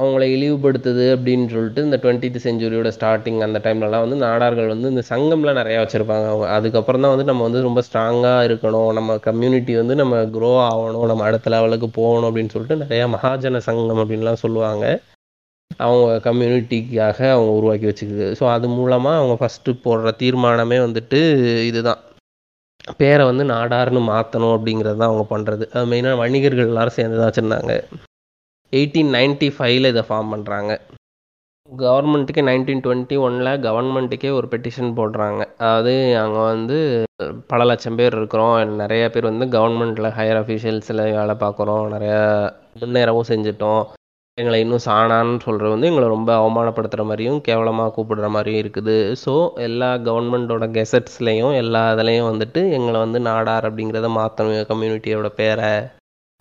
அவங்கள 0.00 0.24
இழிவுபடுத்துது 0.34 1.04
அப்படின்னு 1.14 1.46
சொல்லிட்டு 1.52 1.84
இந்த 1.86 1.98
டுவெண்ட்டி 2.02 2.40
செஞ்சுரியோட 2.46 2.90
ஸ்டார்டிங் 2.96 3.38
அந்த 3.46 3.58
டைம்லலாம் 3.66 4.04
வந்து 4.04 4.18
நாடார்கள் 4.24 4.72
வந்து 4.72 4.90
இந்த 4.94 5.02
சங்கம்லாம் 5.10 5.58
நிறையா 5.60 5.78
வச்சுருப்பாங்க. 5.82 6.26
அவங்க 6.32 6.48
அதுக்கப்புறம் 6.56 7.04
தான் 7.04 7.14
வந்து 7.14 7.28
நம்ம 7.30 7.44
வந்து 7.48 7.62
ரொம்ப 7.68 7.82
ஸ்ட்ராங்காக 7.86 8.46
இருக்கணும். 8.48 8.90
நம்ம 8.98 9.16
கம்யூனிட்டி 9.28 9.76
வந்து 9.80 9.94
நம்ம 10.02 10.16
க்ரோ 10.36 10.52
ஆகணும். 10.70 11.06
நம்ம 11.12 11.24
அடுத்த 11.28 11.52
லெவலுக்கு 11.56 11.88
போகணும் 12.00 12.28
அப்படின்னு 12.30 12.54
சொல்லிட்டு 12.56 12.82
நிறையா 12.84 13.06
மகாஜன 13.16 13.62
சங்கம் 13.68 14.02
அப்படின்லாம் 14.04 14.42
சொல்லுவாங்க. 14.44 14.84
அவங்க 15.86 16.12
கம்யூனிட்டிக்காக 16.28 17.18
அவங்க 17.36 17.50
உருவாக்கி 17.58 17.88
வச்சுக்குது. 17.90 18.28
ஸோ 18.40 18.44
அது 18.56 18.68
மூலமாக 18.76 19.20
அவங்க 19.20 19.36
ஃபஸ்ட்டு 19.40 19.78
போடுற 19.86 20.12
தீர்மானமே 20.22 20.78
வந்துட்டு 20.86 21.20
இதுதான். 21.70 22.02
பேரை 23.00 23.24
வந்து 23.30 23.44
நாடார்னு 23.54 24.00
மாற்றணும் 24.12 24.54
அப்படிங்கிறது 24.56 24.98
தான் 25.00 25.10
அவங்க 25.10 25.24
பண்ணுறது 25.34 25.64
அது 25.74 25.90
மெயினாக 25.92 26.20
வணிகர்கள் 26.22 26.70
எல்லாரும் 26.72 26.98
சேர்ந்து 26.98 27.18
தான் 27.18 27.28
வச்சுருந்தாங்க. 27.30 27.74
எயிட்டீன் 28.72 29.12
நைன்ட்டி 29.16 29.48
ஃபைவ்ல 29.56 29.92
இதை 29.94 30.04
ஃபார்ம் 30.08 30.32
பண்ணுறாங்க 30.34 30.72
கவர்மெண்ட்டுக்கே 31.70 32.42
நைன்டீன் 32.48 32.82
டுவெண்ட்டி 32.84 33.16
ஒனில் 33.24 33.50
கவர்மெண்ட்டுக்கே 33.66 34.30
ஒரு 34.36 34.46
பெட்டிஷன் 34.52 34.94
போடுறாங்க. 34.98 35.40
அதாவது 35.62 35.92
அங்கே 36.22 36.42
வந்து 36.52 36.76
பல 37.52 37.64
லட்சம் 37.70 37.98
பேர் 37.98 38.14
இருக்கிறோம். 38.18 38.54
நிறைய 38.82 39.04
பேர் 39.14 39.30
வந்து 39.30 39.46
கவர்மெண்ட்டில் 39.56 40.14
ஹையர் 40.18 40.40
அஃபீஷியல்ஸில் 40.42 41.02
வேலை 41.18 41.34
பார்க்குறோம். 41.44 41.84
நிறையா 41.94 42.20
முன்னேறவும் 42.82 43.30
செஞ்சிட்டோம். 43.32 43.82
எங்களை 44.40 44.58
இன்னும் 44.64 44.84
சாணான்னு 44.86 45.38
சொல்கிறது 45.44 45.72
வந்து 45.74 45.88
எங்களை 45.90 46.08
ரொம்ப 46.14 46.30
அவமானப்படுத்துகிற 46.40 47.04
மாதிரியும் 47.10 47.38
கேவலமாக 47.48 47.92
கூப்பிடுற 47.96 48.26
மாதிரியும் 48.34 48.60
இருக்குது. 48.62 48.96
ஸோ 49.22 49.32
எல்லா 49.66 49.88
கவர்மெண்ட்டோட 50.08 50.66
கெசட்ஸ்லேயும் 50.76 51.54
எல்லா 51.62 51.82
இதுலேயும் 51.94 52.28
வந்துட்டு 52.30 52.62
எங்களை 52.76 52.98
வந்து 53.04 53.20
நாடார் 53.28 53.66
அப்படிங்கிறத 53.68 54.10
மாற்றணும் 54.18 54.68
கம்யூனிட்டியோட 54.70 55.30
பேரை 55.40 55.72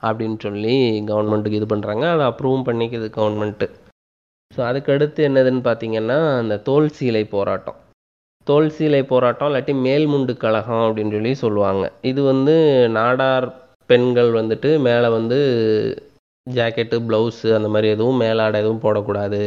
அப்படின்னு 0.02 0.38
சொல்லி 0.46 0.76
கவர்மெண்ட்டுக்கு 1.10 1.60
இது 1.60 1.68
பண்ணுறாங்க 1.74 2.06
அதை 2.14 2.24
அப்ரூவும் 2.32 2.68
பண்ணிக்குது 2.70 3.08
கவர்மெண்ட்டு 3.18 3.68
ஸோ 4.56 4.60
அதுக்கடுத்து 4.70 5.22
என்னதுன்னு 5.30 5.64
பார்த்தீங்கன்னா 5.70 6.18
அந்த 6.42 6.56
தோல் 6.68 6.94
சீலை 6.98 7.24
போராட்டம். 7.36 7.78
தோல் 8.48 8.70
சீலை 8.76 9.02
போராட்டம் 9.12 9.50
இல்லாட்டி 9.50 9.74
மேல்முண்டு 9.86 10.34
கழகம் 10.44 10.84
அப்படின்னு 10.88 11.16
சொல்லி 11.18 11.34
சொல்லுவாங்க. 11.44 11.86
இது 12.12 12.22
வந்து 12.32 12.56
நாடார் 12.98 13.48
பெண்கள் 13.90 14.32
வந்துட்டு 14.40 14.70
மேலே 14.88 15.10
வந்து 15.16 15.40
ஜாக்கெட்டு 16.56 16.98
ப்ளவுஸு 17.08 17.50
அந்த 17.58 17.70
மாதிரி 17.74 17.88
எதுவும் 17.96 18.22
மேலாடை 18.24 18.60
எதுவும் 18.64 18.84
போடக்கூடாது 18.86 19.42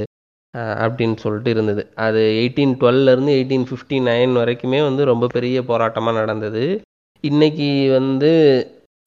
அப்படின்னு 0.84 1.16
சொல்லிட்டு 1.24 1.50
இருந்தது. 1.54 1.82
அது 2.06 2.20
எயிட்டீன் 2.38 2.74
டுவெல்லேருந்து 2.80 3.34
எயிட்டீன் 3.36 3.66
ஃபிஃப்டி 3.68 3.98
நைன் 4.08 4.32
வரைக்குமே 4.40 4.80
வந்து 4.88 5.02
ரொம்ப 5.12 5.28
பெரிய 5.36 5.58
போராட்டமாக 5.70 6.20
நடந்தது. 6.20 6.64
இன்னைக்கு 7.24 7.68
வந்து 7.98 8.30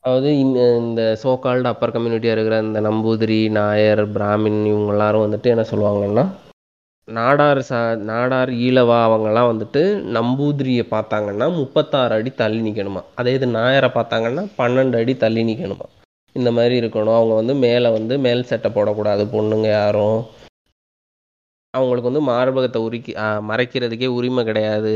அதாவது 0.03 0.29
இந்த 0.43 1.01
சோகால்டு 1.21 1.67
அப்பர் 1.69 1.93
கம்யூனிட்டியாக 1.95 2.35
இருக்கிற 2.35 2.55
இந்த 2.59 2.79
நம்பூதிரி 2.87 3.37
நாயர் 3.57 4.01
பிராமின் 4.15 4.59
இவங்க 4.71 4.91
எல்லாரும் 4.95 5.25
வந்துட்டு 5.25 5.51
என்ன 5.53 5.63
சொல்லுவாங்கன்னா 5.69 6.25
நாடார் 7.07 7.61
சா 7.69 7.79
நாடார் 8.09 8.51
ஈழவா 8.65 8.97
அவங்கெல்லாம் 9.05 9.49
வந்துட்டு 9.49 9.81
நம்பூதிரியை 10.17 10.85
பார்த்தாங்கன்னா 10.91 11.47
முப்பத்தாறு 11.57 12.13
அடி 12.17 12.31
தள்ளி 12.33 12.61
நிற்கணுமா 12.67 13.01
அதே 13.15 13.33
இது 13.33 13.47
நாயரை 13.55 13.89
பார்த்தாங்கன்னா 13.95 14.43
பன்னெண்டு 14.59 14.99
அடி 15.01 15.15
தள்ளி 15.15 15.43
நிற்கணுமா 15.43 15.87
இந்த 16.33 16.51
மாதிரி 16.51 16.75
இருக்கணும். 16.79 17.15
அவங்க 17.17 17.33
வந்து 17.39 17.53
மேலே 17.65 17.89
வந்து 17.97 18.17
மேல் 18.25 18.49
சட்டை 18.51 18.71
போடக்கூடாது. 18.71 19.23
பொண்ணுங்க 19.33 19.69
யாரும். 19.69 20.21
அவங்களுக்கு 21.77 22.11
வந்து 22.11 22.23
மார்பகத்தை 22.31 22.79
உரிக்கி 22.87 23.11
மறைக்கிறதுக்கே 23.49 24.05
உரிமை 24.17 24.43
கிடையாது. 24.43 24.95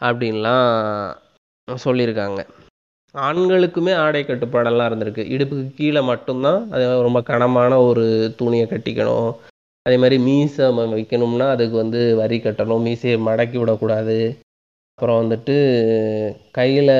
அப்படின்லாம் 0.00 0.66
சொல்லியிருக்காங்க. 1.84 2.40
ஆண்களுக்குமே 3.14 3.92
ஆடை 4.04 4.20
கட்டுப்பாடெல்லாம் 4.24 4.88
இருந்திருக்கு. 4.88 5.22
இடுப்புக்கு 5.34 5.74
கீழே 5.74 6.00
மட்டும்தான் 6.00 6.70
அது 6.70 7.02
ரொம்ப 7.06 7.20
கனமான 7.30 7.78
ஒரு 7.88 8.04
துணியை 8.36 8.66
கட்டிக்கணும். 8.70 9.30
அதே 9.86 9.96
மாதிரி 9.96 10.18
மீசை 10.22 10.64
வைக்கணும்னா 10.66 11.46
அதுக்கு 11.54 11.76
வந்து 11.76 12.00
வரி 12.16 12.38
கட்டணும். 12.38 12.82
மீசையை 12.82 13.18
மடக்கி 13.20 13.58
விடக்கூடாது. 13.58 14.18
அப்புறம் 14.98 15.18
வந்துட்டு 15.20 15.54
கையில் 16.56 16.92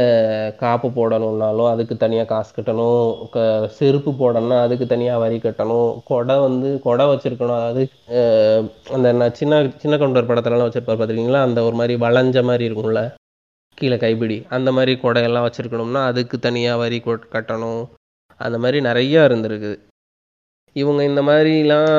காப்பு 0.60 0.88
போடணுன்னாலும் 0.98 1.70
அதுக்கு 1.70 1.94
தனியாக 2.02 2.28
காசு 2.32 2.50
கட்டணும். 2.56 3.00
க 3.34 3.38
செருப்பு 3.78 4.10
போடணும்னா 4.20 4.58
அதுக்கு 4.66 4.86
தனியாக 4.92 5.22
வரி 5.22 5.38
கட்டணும். 5.46 5.88
கொடை 6.10 6.36
வந்து 6.44 6.68
கொடை 6.84 7.06
வச்சுருக்கணும். 7.12 7.58
அதாவது 7.62 7.82
அந்த 8.96 9.12
நான் 9.22 9.36
சின்ன 9.40 9.58
சின்ன 9.84 9.98
கவுண்டர் 10.02 10.30
படத்துலலாம் 10.30 10.68
வச்சுருப்பார் 10.68 11.00
பார்த்துருக்கீங்களா 11.00 11.42
அந்த 11.48 11.64
ஒரு 11.68 11.78
மாதிரி 11.80 11.96
வளைஞ்ச 12.04 12.44
மாதிரி 12.50 12.68
இருக்கும்ல. 12.68 13.02
கீழே 13.78 13.98
கைப்பிடி. 14.04 14.38
அந்த 14.58 14.68
மாதிரி 14.78 14.94
கொடையெல்லாம் 15.04 15.48
வச்சுருக்கணும்னா 15.48 16.04
அதுக்கு 16.12 16.38
தனியாக 16.48 16.82
வரி 16.84 17.00
கட்டணும். 17.36 17.82
அந்த 18.40 18.56
மாதிரி 18.64 18.80
நிறையா 18.90 19.22
இருந்திருக்குது. 19.30 19.76
இவங்க 20.80 21.02
இந்த 21.10 21.22
மாதிரிலாம் 21.28 21.92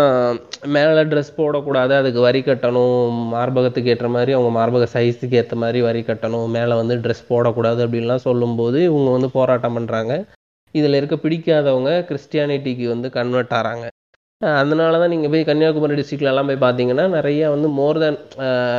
மேலே 0.76 1.04
ட்ரெஸ் 1.12 1.38
போடக்கூடாது 1.38 1.94
அதுக்கு 2.00 2.20
வரி 2.28 2.42
கட்டணும் 2.48 3.20
மார்பகத்துக்கு 3.36 3.92
ஏற்ற 3.94 4.10
மாதிரி 4.16 4.34
அவங்க 4.38 4.52
மார்பக 4.60 4.88
சைஸுக்கு 4.96 5.40
ஏற்ற 5.42 5.58
மாதிரி 5.64 5.82
வரி 5.88 6.02
கட்டணும் 6.10 6.50
மேலே 6.58 6.76
வந்து 6.82 6.98
ட்ரெஸ் 7.06 7.30
போடக்கூடாது 7.32 7.82
அப்படின்லாம் 7.86 8.28
சொல்லும்போது 8.28 8.80
இவங்க 8.90 9.12
வந்து 9.18 9.30
போராட்டம் 9.38 9.78
பண்ணுறாங்க 9.80 10.16
இதில் 10.76 11.00
இருக்க 11.00 11.18
பிடிக்காதவங்க 11.24 11.94
கிறிஸ்டியானிட்டிக்கு 12.10 12.88
வந்து 12.96 13.10
கன்வெர்ட் 13.18 13.56
ஆகிறாங்க 13.60 13.86
அதனால 14.42 15.00
தான் 15.02 15.12
நீங்கள் 15.14 15.32
போய் 15.32 15.48
கன்னியாகுமரி 15.48 15.96
டிஸ்ட்ரிக்ட்லலாம் 16.00 16.50
போய் 16.50 16.62
பார்த்தீங்கன்னா 16.66 17.06
நிறைய 17.16 17.50
வந்து 17.54 17.68
more 17.80 17.98
than 18.04 18.18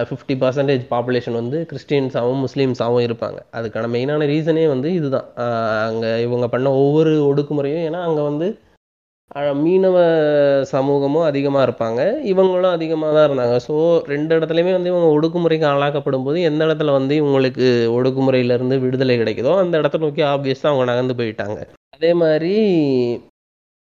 fifty 0.09 0.35
percentage 0.43 0.85
population 0.93 1.37
வந்து 1.41 1.59
கிறிஸ்டின்ஸாகவும் 1.71 2.41
முஸ்லீம்ஸாகவும் 2.47 3.05
இருப்பாங்க. 3.09 3.39
அதுக்கான 3.59 3.91
மெயினான 3.95 4.29
ரீசனே 4.33 4.65
வந்து 4.75 4.89
இதுதான். 4.99 5.27
அங்கே 5.89 6.13
இவங்க 6.27 6.47
பண்ண 6.55 6.71
ஒவ்வொரு 6.85 7.13
ஒடுக்குமுறையும் 7.31 7.85
ஏன்னா 7.89 8.01
அங்கே 8.09 8.25
வந்து 8.31 8.49
மீனவ 9.65 9.97
சமூகமும் 10.71 11.27
அதிகமாக 11.31 11.67
இருப்பாங்க. 11.67 12.01
இவங்களும் 12.31 12.75
அதிகமாக 12.77 13.13
தான் 13.17 13.27
இருந்தாங்க. 13.29 13.57
ஸோ 13.67 13.75
ரெண்டு 14.13 14.33
இடத்துலையுமே 14.37 14.73
வந்து 14.77 14.91
இவங்க 14.93 15.09
ஒடுக்குமுறைக்கு 15.17 15.67
ஆளாக்கப்படும் 15.73 16.27
போது 16.29 16.39
எந்த 16.49 16.63
இடத்துல 16.69 16.95
வந்து 16.99 17.15
இவங்களுக்கு 17.21 17.67
ஒடுக்குமுறையிலேருந்து 17.97 18.79
விடுதலை 18.85 19.17
கிடைக்குதோ 19.21 19.53
அந்த 19.63 19.75
இடத்த 19.83 20.01
நோக்கி 20.05 20.25
ஆப்வியஸாக 20.33 20.73
அவங்க 20.73 20.87
நகர்ந்து 20.91 21.19
போயிட்டாங்க. 21.21 21.59
அதே 21.97 22.13
மாதிரி 22.23 22.55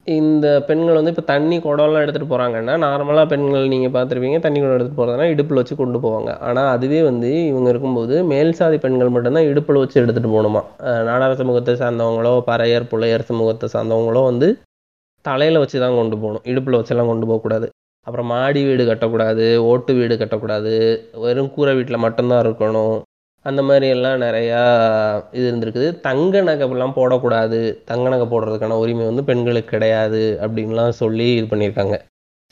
இந்த 0.07 0.47
பெண்கள் 0.67 0.97
வந்து 0.97 1.11
இப்போ 1.13 1.23
தண்ணி 1.31 1.55
குடம்லாம் 1.63 2.03
எடுத்துகிட்டு 2.03 2.33
போகிறாங்கன்னா 2.33 2.73
நார்மலாக 2.83 3.27
பெண்கள் 3.31 3.71
நீங்கள் 3.73 3.93
பார்த்துருப்பீங்க 3.95 4.37
தண்ணி 4.45 4.59
குடம் 4.59 4.75
எடுத்துகிட்டு 4.75 5.01
போகிறதுனா 5.01 5.25
இடுப்பில் 5.33 5.59
வச்சு 5.59 5.75
கொண்டு 5.81 5.97
போவாங்க. 6.05 6.31
ஆனால் 6.47 6.69
அதுவே 6.75 6.99
வந்து 7.09 7.31
இவங்க 7.49 7.67
இருக்கும்போது 7.73 8.15
மேல் 8.31 8.57
சாதி 8.59 8.77
பெண்கள் 8.85 9.13
மட்டும்தான் 9.15 9.49
இடுப்பில் 9.51 9.81
வச்சு 9.81 9.99
எடுத்துகிட்டு 10.03 10.35
போகணுமா? 10.35 10.61
நாடார் 11.09 11.41
சமூகத்தை 11.41 11.75
சார்ந்தவங்களோ 11.81 12.33
பறையர் 12.51 12.89
புலையர் 12.93 13.29
சமூகத்தை 13.31 13.69
சார்ந்தவங்களோ 13.75 14.23
வந்து 14.31 14.49
தலையில் 15.27 15.61
வச்சு 15.63 15.77
தான் 15.85 15.99
கொண்டு 15.99 16.15
போகணும். 16.23 16.45
இடுப்பில் 16.51 16.79
வச்செல்லாம் 16.79 17.11
கொண்டு 17.11 17.27
போகக்கூடாது 17.31 17.67
அப்புறம் 18.07 18.29
மாடி 18.33 18.61
வீடு 18.67 18.83
கட்டக்கூடாது 18.89 19.45
ஓட்டு 19.69 19.91
வீடு 19.99 20.15
கட்டக்கூடாது 20.21 20.73
வெறும் 21.23 21.53
கூரை 21.55 21.71
வீட்டில் 21.77 22.03
மட்டும்தான் 22.05 22.43
இருக்கணும். 22.45 22.97
அந்த 23.45 23.61
மாதிரி 23.69 23.87
எல்லாம் 23.95 24.21
நிறையா 24.25 24.61
இது 25.37 25.45
இருந்திருக்குது. 25.49 25.89
தங்க 26.07 26.41
நகைலாம் 26.49 26.95
போடக்கூடாது. 26.99 27.59
தங்க 27.89 28.05
நகை 28.13 28.25
போடுறதுக்கான 28.33 28.77
உரிமை 28.83 29.03
வந்து 29.09 29.23
பெண்களுக்கு 29.29 29.73
கிடையாது 29.75 30.21
அப்படின்லாம் 30.45 30.99
சொல்லி 31.01 31.27
இது 31.39 31.47
பண்ணியிருக்காங்க. 31.51 31.97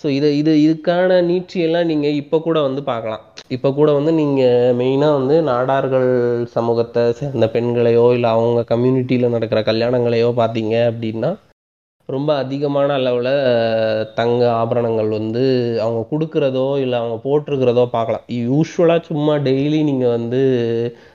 ஸோ 0.01 0.07
இதை 0.17 0.29
இது 0.41 0.53
இதுக்கான 0.65 1.17
நீட்சியெல்லாம் 1.29 1.89
நீங்கள் 1.91 2.17
இப்போ 2.21 2.37
கூட 2.47 2.57
வந்து 2.67 2.81
பார்க்கலாம். 2.91 3.23
இப்போ 3.55 3.69
கூட 3.79 3.89
வந்து 3.97 4.11
நீங்கள் 4.21 4.75
மெயினாக 4.79 5.17
வந்து 5.19 5.35
நாடார்கள் 5.51 6.09
சமூகத்தை 6.55 7.03
சேர்ந்த 7.19 7.47
பெண்களையோ 7.55 8.05
இல்லை 8.17 8.29
அவங்க 8.37 8.61
கம்யூனிட்டியில் 8.73 9.33
நடக்கிற 9.35 9.61
கல்யாணங்களையோ 9.69 10.29
பார்த்தீங்க 10.41 10.75
அப்படின்னா 10.91 11.31
ரொம்ப 12.09 12.35
அதிகமான 12.35 12.93
அளவில் 12.93 13.29
தங்க 14.13 14.41
ஆபரணங்கள் 14.51 15.07
வந்து 15.09 15.43
அவங்க 15.81 16.01
கொடுக்குறதோ 16.11 16.77
இல்லை 16.77 16.99
அவங்க 16.99 17.15
போட்டிருக்கிறதோ 17.23 17.85
பார்க்கலாம் 17.85 18.25
யூஸ்வலாக 18.27 19.01
சும்மா 19.01 19.35
டெய்லி 19.37 19.83
நீங்கள் 19.83 20.09
வந்து 20.09 20.41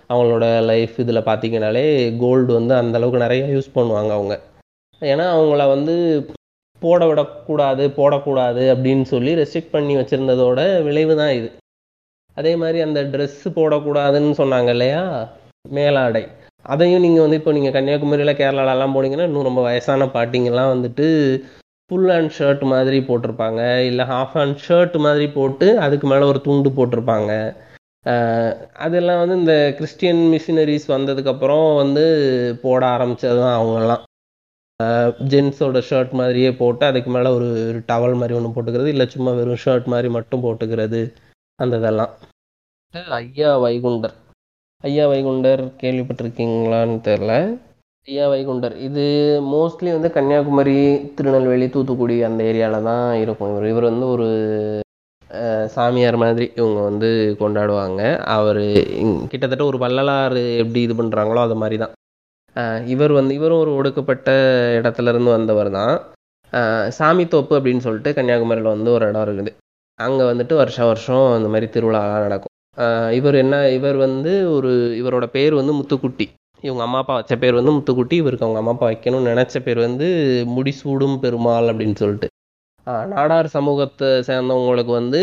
அவங்களோட 0.09 0.65
லைஃப் 0.65 0.97
இதில் 0.99 1.29
பார்த்தீங்கனாலே 1.29 1.85
கோல்டு 2.19 2.53
வந்து 2.53 2.75
அந்தளவுக்கு 2.75 3.25
நிறையா 3.27 3.47
யூஸ் 3.57 3.71
பண்ணுவாங்க 3.75 4.11
அவங்க. 4.11 4.41
ஏன்னா 5.03 5.27
அவங்கள 5.37 5.69
வந்து 5.69 5.95
போட 6.83 7.07
விடக்கூடாது 7.07 7.89
போடக்கூடாது 7.89 8.65
அப்படின்னு 8.75 9.03
சொல்லி 9.03 9.35
ரெஸ்ட்ரிக்ட் 9.35 9.75
பண்ணி 9.77 9.97
வச்சுருந்ததோட 9.97 10.83
விளைவு 10.83 11.17
தான் 11.17 11.31
இது. 11.31 11.49
அதே 12.35 12.57
மாதிரி 12.57 12.81
அந்த 12.81 13.01
ட்ரெஸ்ஸு 13.03 13.49
போடக்கூடாதுன்னு 13.55 14.35
சொன்னாங்க 14.43 14.69
இல்லையா? 14.69 15.03
மேலாடை. 15.69 16.23
அதையும் 16.65 17.05
நீங்கள் 17.05 17.25
வந்து 17.25 17.39
இப்போ 17.41 17.53
நீங்கள் 17.57 17.75
கன்னியாகுமரியில் 17.77 18.39
கேரளாலலாம் 18.41 18.95
போனீங்கன்னா 18.97 19.29
இன்னும் 19.29 19.49
ரொம்ப 19.49 19.63
வயசான 19.69 20.09
பாட்டிங்கெல்லாம் 20.17 20.73
வந்துட்டு 20.75 21.07
ஃபுல் 21.91 22.11
ஹேண்ட் 22.13 22.35
ஷர்ட் 22.39 22.65
மாதிரி 22.73 22.99
போட்டிருப்பாங்க. 23.09 23.61
இல்லை 23.91 24.05
ஹாஃப் 24.13 24.37
ஹேண்ட் 24.39 24.61
ஷர்ட் 24.67 24.97
மாதிரி 25.07 25.27
போட்டு 25.39 25.67
அதுக்கு 25.85 26.07
மேலே 26.13 26.25
ஒரு 26.33 26.41
துண்டு 26.47 26.71
போட்டிருப்பாங்க. 26.77 27.33
அதெல்லாம் 28.85 29.21
வந்து 29.23 29.37
இந்த 29.43 29.55
கிறிஸ்டியன் 29.79 30.23
மிஷினரிஸ் 30.35 30.87
வந்ததுக்கப்புறம் 30.97 31.67
வந்து 31.83 32.05
போட 32.63 32.83
ஆரம்பித்தது 32.95 33.41
தான் 33.45 33.57
அவங்கெல்லாம் 33.59 34.05
ஜென்ஸோட 35.33 35.79
ஷர்ட் 35.89 36.13
மாதிரியே 36.21 36.51
போட்டு 36.61 36.85
அதுக்கு 36.91 37.11
மேலே 37.17 37.31
ஒரு 37.39 37.49
டவல் 37.91 38.17
மாதிரி 38.21 38.37
ஒன்று 38.39 38.55
போட்டுக்கிறது 38.55 38.93
இல்லை 38.95 39.07
சும்மா 39.15 39.33
வெறும் 39.39 39.63
ஷர்ட் 39.65 39.91
மாதிரி 39.95 40.11
மட்டும் 40.17 40.45
போட்டுக்கிறது 40.47 41.01
அந்த 41.59 41.75
இதெல்லாம். 41.83 42.13
ஐயா 43.19 43.51
வைகுண்டர் 43.65 44.17
ஐயா 44.89 45.05
வைகுண்டர் 45.13 45.63
கேள்விப்பட்டிருக்கீங்களான்னு 45.81 46.95
தெரில 47.09 47.33
ஐயா 48.09 48.27
வைகுண்டர் 48.33 48.75
இது 48.87 49.03
மோஸ்ட்லி 49.55 49.91
வந்து 49.97 50.09
கன்னியாகுமரி 50.15 50.77
திருநெல்வேலி 51.17 51.67
தூத்துக்குடி 51.75 52.17
அந்த 52.29 52.41
ஏரியாவில் 52.51 52.87
தான் 52.91 53.09
இருக்கும். 53.25 53.51
இவர் 53.53 53.67
இவர் 53.73 53.87
வந்து 53.91 54.07
ஒரு 54.15 54.29
சாமியார் 55.75 56.17
மாதிரி 56.23 56.47
இவங்க 56.61 56.81
வந்து 56.89 57.09
கொண்டாடுவாங்க. 57.43 58.03
அவர் 58.37 58.63
கிட்டத்தட்ட 59.33 59.63
ஒரு 59.71 59.79
வள்ளலாறு 59.85 60.43
எப்படி 60.63 60.81
இது 60.87 60.95
பண்ணுறாங்களோ 61.01 61.43
அது 61.49 61.57
மாதிரி 61.63 61.79
தான். 61.85 61.93
இவர் 62.95 63.13
வந்து 63.19 63.33
இவரும் 63.39 63.63
ஒரு 63.65 63.73
ஒடுக்கப்பட்ட 63.81 64.31
இடத்துல 64.79 65.13
இருந்து 65.15 65.31
வந்தவர் 65.37 65.71
தான். 65.79 65.95
சாமித்தோப்பு 66.99 67.55
அப்படின்னு 67.59 67.85
சொல்லிட்டு 67.87 68.17
கன்னியாகுமரியில் 68.19 68.75
வந்து 68.75 68.91
ஒரு 68.97 69.05
இடம் 69.11 69.27
இருக்குது. 69.27 69.53
அங்கே 70.07 70.25
வந்துட்டு 70.31 70.57
வருஷம் 70.63 70.91
வருஷம் 70.93 71.27
இந்த 71.39 71.51
மாதிரி 71.55 71.69
திருவிழாலாம் 71.77 72.27
நடக்கும். 72.27 72.55
இவர் 73.19 73.37
என்ன 73.43 73.55
இவர் 73.79 73.99
வந்து 74.07 74.33
ஒரு 74.57 74.71
இவரோட 75.01 75.27
பேர் 75.37 75.55
வந்து 75.61 75.73
முத்துக்குட்டி. 75.79 76.27
இவங்க 76.65 76.83
அம்மா 76.87 76.99
அப்பா 77.03 77.15
வச்ச 77.19 77.35
பேர் 77.43 77.59
வந்து 77.59 77.75
முத்துக்குட்டி. 77.77 78.17
இவருக்கு 78.23 78.47
அவங்க 78.47 78.61
அம்மா 78.63 78.75
அப்பா 78.75 78.87
வைக்கணும்னு 78.91 79.31
நினச்ச 79.33 79.63
பேர் 79.67 79.81
வந்து 79.87 80.07
முடிசூடும் 80.57 81.17
பெருமாள் 81.25 81.71
அப்படின்னு 81.73 81.97
சொல்லிட்டு. 82.03 82.29
நாடார் 83.13 83.49
சமூகத்தை 83.57 84.09
சேர்ந்தவங்களுக்கு 84.29 84.93
வந்து 85.01 85.21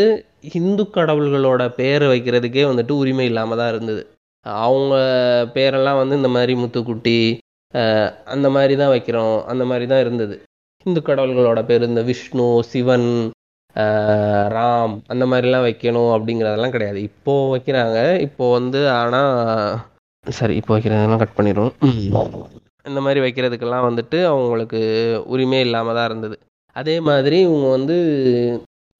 இந்து 0.58 0.84
கடவுள்களோட 0.96 1.62
பேர் 1.78 2.04
வைக்கிறதுக்கே 2.12 2.64
வந்துட்டு 2.70 2.94
உரிமை 3.00 3.26
இல்லாமல் 3.30 3.60
தான் 3.60 3.70
இருந்தது. 3.74 4.02
அவங்க 4.64 4.94
பேரெல்லாம் 5.56 6.00
வந்து 6.02 6.18
இந்த 6.20 6.30
மாதிரி 6.36 6.52
முத்துக்குட்டி 6.62 7.18
அந்த 8.34 8.46
மாதிரி 8.56 8.74
தான் 8.82 8.92
வைக்கிறோம் 8.92 9.34
அந்த 9.52 9.64
மாதிரி 9.70 9.86
தான் 9.92 10.02
இருந்தது. 10.04 10.36
இந்து 10.86 11.00
கடவுள்களோட 11.08 11.60
பேர் 11.70 11.88
இந்த 11.90 12.02
விஷ்ணு 12.10 12.46
சிவன் 12.70 13.08
ராம் 14.54 14.94
அந்த 15.12 15.24
மாதிரிலாம் 15.30 15.66
வைக்கணும் 15.66 16.12
அப்படிங்கிறதெல்லாம் 16.14 16.74
கிடையாது. 16.76 16.98
இப்போ 17.08 17.34
வைக்கிறாங்க. 17.54 17.98
இப்போ 18.26 18.44
வந்து 18.58 18.80
ஆனால் 19.00 19.34
சரி 20.24 20.54
இப்போ 20.60 20.72
வைக்கிறதெல்லாம் 20.74 21.22
கட் 21.22 21.36
பண்ணிடும் 21.38 21.72
இந்த 22.88 23.00
மாதிரி 23.06 23.20
வைக்கிறதுக்கெல்லாம் 23.24 23.86
வந்துட்டு 23.88 24.18
அவங்களுக்கு 24.32 24.80
உரிமை 25.34 25.60
இல்லாமல் 25.66 25.96
தான் 25.98 26.08
இருந்தது. 26.10 26.36
அதே 26.80 26.96
மாதிரி 27.08 27.38
இவங்க 27.46 27.68
வந்து 27.76 27.96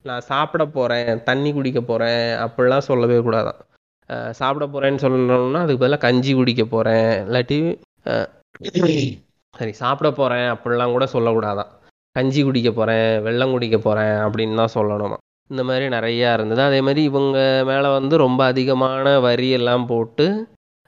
நான் 0.05 0.27
சாப்பிட 0.31 0.63
போகிறேன் 0.75 1.23
தண்ணி 1.29 1.49
குடிக்க 1.55 1.79
போகிறேன் 1.81 2.23
அப்படிலாம் 2.45 2.87
சொல்லவே 2.89 3.17
கூடாதான். 3.27 3.59
சாப்பிட 4.39 4.65
போகிறேன்னு 4.65 5.03
சொல்லணும்னா 5.03 5.63
அதுக்கு 5.65 5.83
பதிலாக 5.83 6.03
கஞ்சி 6.05 6.31
குடிக்க 6.37 6.63
போகிறேன் 6.75 7.09
இல்லாட்டி 7.25 7.59
சரி 9.59 9.73
சாப்பிட 9.81 10.09
போகிறேன் 10.19 10.47
அப்படிலாம் 10.53 10.95
கூட 10.95 11.05
சொல்லக்கூடாதான். 11.15 11.71
கஞ்சி 12.19 12.43
குடிக்க 12.49 12.71
போகிறேன் 12.71 13.09
வெள்ளம் 13.27 13.55
குடிக்க 13.55 13.79
போகிறேன் 13.87 14.15
அப்படின்னு 14.27 14.61
தான் 14.61 14.75
சொல்லணுமா? 14.77 15.17
இந்த 15.49 15.61
மாதிரி 15.67 15.85
நிறையா 15.97 16.29
இருந்தது. 16.37 16.61
அதே 16.69 16.79
மாதிரி 16.87 17.01
இவங்க 17.09 17.37
மேலே 17.69 17.89
வந்து 17.97 18.15
ரொம்ப 18.27 18.41
அதிகமான 18.51 19.13
வரியெல்லாம் 19.27 19.85
போட்டு 19.91 20.25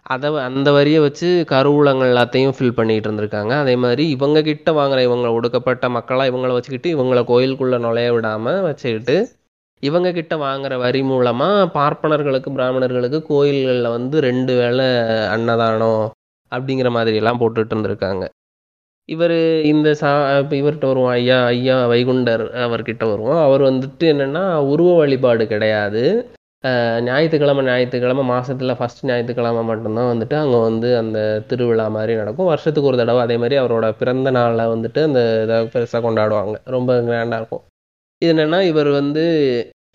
அதை 0.06 0.30
அந்த 0.48 0.70
வரியை 0.76 1.00
வச்சு 1.06 1.28
கருவூலங்கள் 1.52 2.12
எல்லாத்தையும் 2.12 2.56
ஃபில் 2.58 2.78
பண்ணிகிட்டு 2.78 3.08
இருந்திருக்காங்க. 3.08 3.54
அதே 3.64 3.76
மாதிரி 3.84 4.04
இவங்க 4.16 4.40
கிட்ட 4.48 4.72
வாங்குற 4.78 5.00
இவங்க 5.08 5.28
ஒடுக்கப்பட்ட 5.38 5.86
மக்களாக 5.98 6.32
இவங்கள 6.32 6.52
வச்சுக்கிட்டு 6.56 6.90
இவங்கள 6.96 7.22
கோயிலுக்குள்ளே 7.32 7.80
நுழைய 7.86 8.10
விடாமல் 8.16 8.60
வச்சுக்கிட்டு 8.68 9.16
இவங்க 9.84 10.10
கிட்ட 10.18 10.34
வாங்குற 10.46 10.74
வரி 10.86 11.02
மூலமாக 11.12 11.70
பார்ப்பனர்களுக்கு 11.78 12.50
பிராமணர்களுக்கு 12.58 13.22
கோயில்களில் 13.32 13.96
வந்து 13.98 14.18
ரெண்டு 14.28 14.56
வேளை 14.62 14.88
அன்னதானம் 15.36 16.04
அப்படிங்கிற 16.52 16.90
மாதிரியெல்லாம் 16.98 17.42
போட்டுட்டு 17.44 17.74
இருந்திருக்காங்க. 17.76 18.26
இவர் 19.10 19.38
இந்த 19.72 19.90
சா 20.02 20.10
இப்போ 20.42 20.56
இவர்கிட்ட 20.60 20.88
வருவோம் 20.90 21.14
ஐயா 21.16 21.38
ஐயா 21.54 21.78
வைகுண்டர் 21.92 22.44
அவர்கிட்ட 22.66 23.04
வருவோம். 23.12 23.40
அவர் 23.46 23.64
வந்துட்டு 23.70 24.06
என்னென்னா 24.14 24.44
உருவ 24.74 24.90
வழிபாடு 25.00 25.46
கிடையாது. 25.54 26.04
ஞாயிற்றுக்கிழமை 27.08 27.62
ஞாயிற்றுக்கிழமை 27.68 28.24
மாதத்தில் 28.32 28.78
ஃபர்ஸ்ட் 28.80 29.06
ஞாயிற்றுக்கிழமை 29.10 29.62
மட்டும்தான் 29.70 30.10
வந்துட்டு 30.12 30.36
அங்கே 30.42 30.60
வந்து 30.68 30.90
அந்த 31.02 31.20
திருவிழா 31.50 31.86
மாதிரி 31.96 32.14
நடக்கும். 32.22 32.50
வருஷத்துக்கு 32.52 32.90
ஒரு 32.92 33.00
தடவை 33.02 33.22
அதே 33.26 33.38
மாதிரி 33.44 33.56
அவரோட 33.62 33.88
பிறந்த 34.02 34.32
நாளை 34.38 34.66
வந்துட்டு 34.74 35.02
அந்த 35.08 35.22
இதை 35.46 35.58
பெருசாக 35.76 36.02
கொண்டாடுவாங்க. 36.08 36.56
ரொம்ப 36.76 37.00
கிராண்டாக 37.08 37.42
இருக்கும். 37.42 37.64
இது 38.22 38.32
என்னென்னா 38.34 38.60
இவர் 38.72 38.92
வந்து 39.00 39.24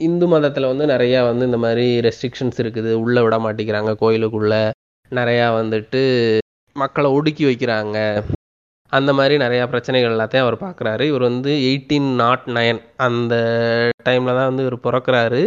இந்து 0.06 0.26
மதத்தில் 0.32 0.70
வந்து 0.72 0.86
நிறையா 0.94 1.20
வந்து 1.30 1.46
இந்த 1.50 1.60
மாதிரி 1.66 1.86
ரெஸ்ட்ரிக்ஷன்ஸ் 2.08 2.58
இருக்குது. 2.64 2.90
உள்ளே 3.04 3.22
விட 3.26 3.38
மாட்டேங்கிறாங்க. 3.44 3.92
கோயிலுக்குள்ளே 4.02 4.62
நிறையா 5.10 5.46
வந்துட்டு 5.60 6.02
மக்களை 6.76 7.10
ஒடுக்கி 7.18 7.44
வைக்கிறாங்க. 7.50 7.98
அந்த 8.92 9.10
மாதிரி 9.18 9.34
நிறையா 9.44 9.64
பிரச்சனைகள் 9.72 10.14
எல்லாத்தையும் 10.14 10.44
அவர் 10.46 10.56
பார்க்குறாரு. 10.64 11.04
இவர் 11.10 11.24
வந்து 11.28 11.52
எயிட்டீன் 11.68 12.10
நாட் 12.22 12.44
நைன் 12.56 12.80
அந்த 13.06 13.34
டைமில் 14.08 14.36
தான் 14.38 14.50
வந்து 14.50 14.64
இவர் 14.66 14.84
பிறக்கிறாரு. 14.86 15.42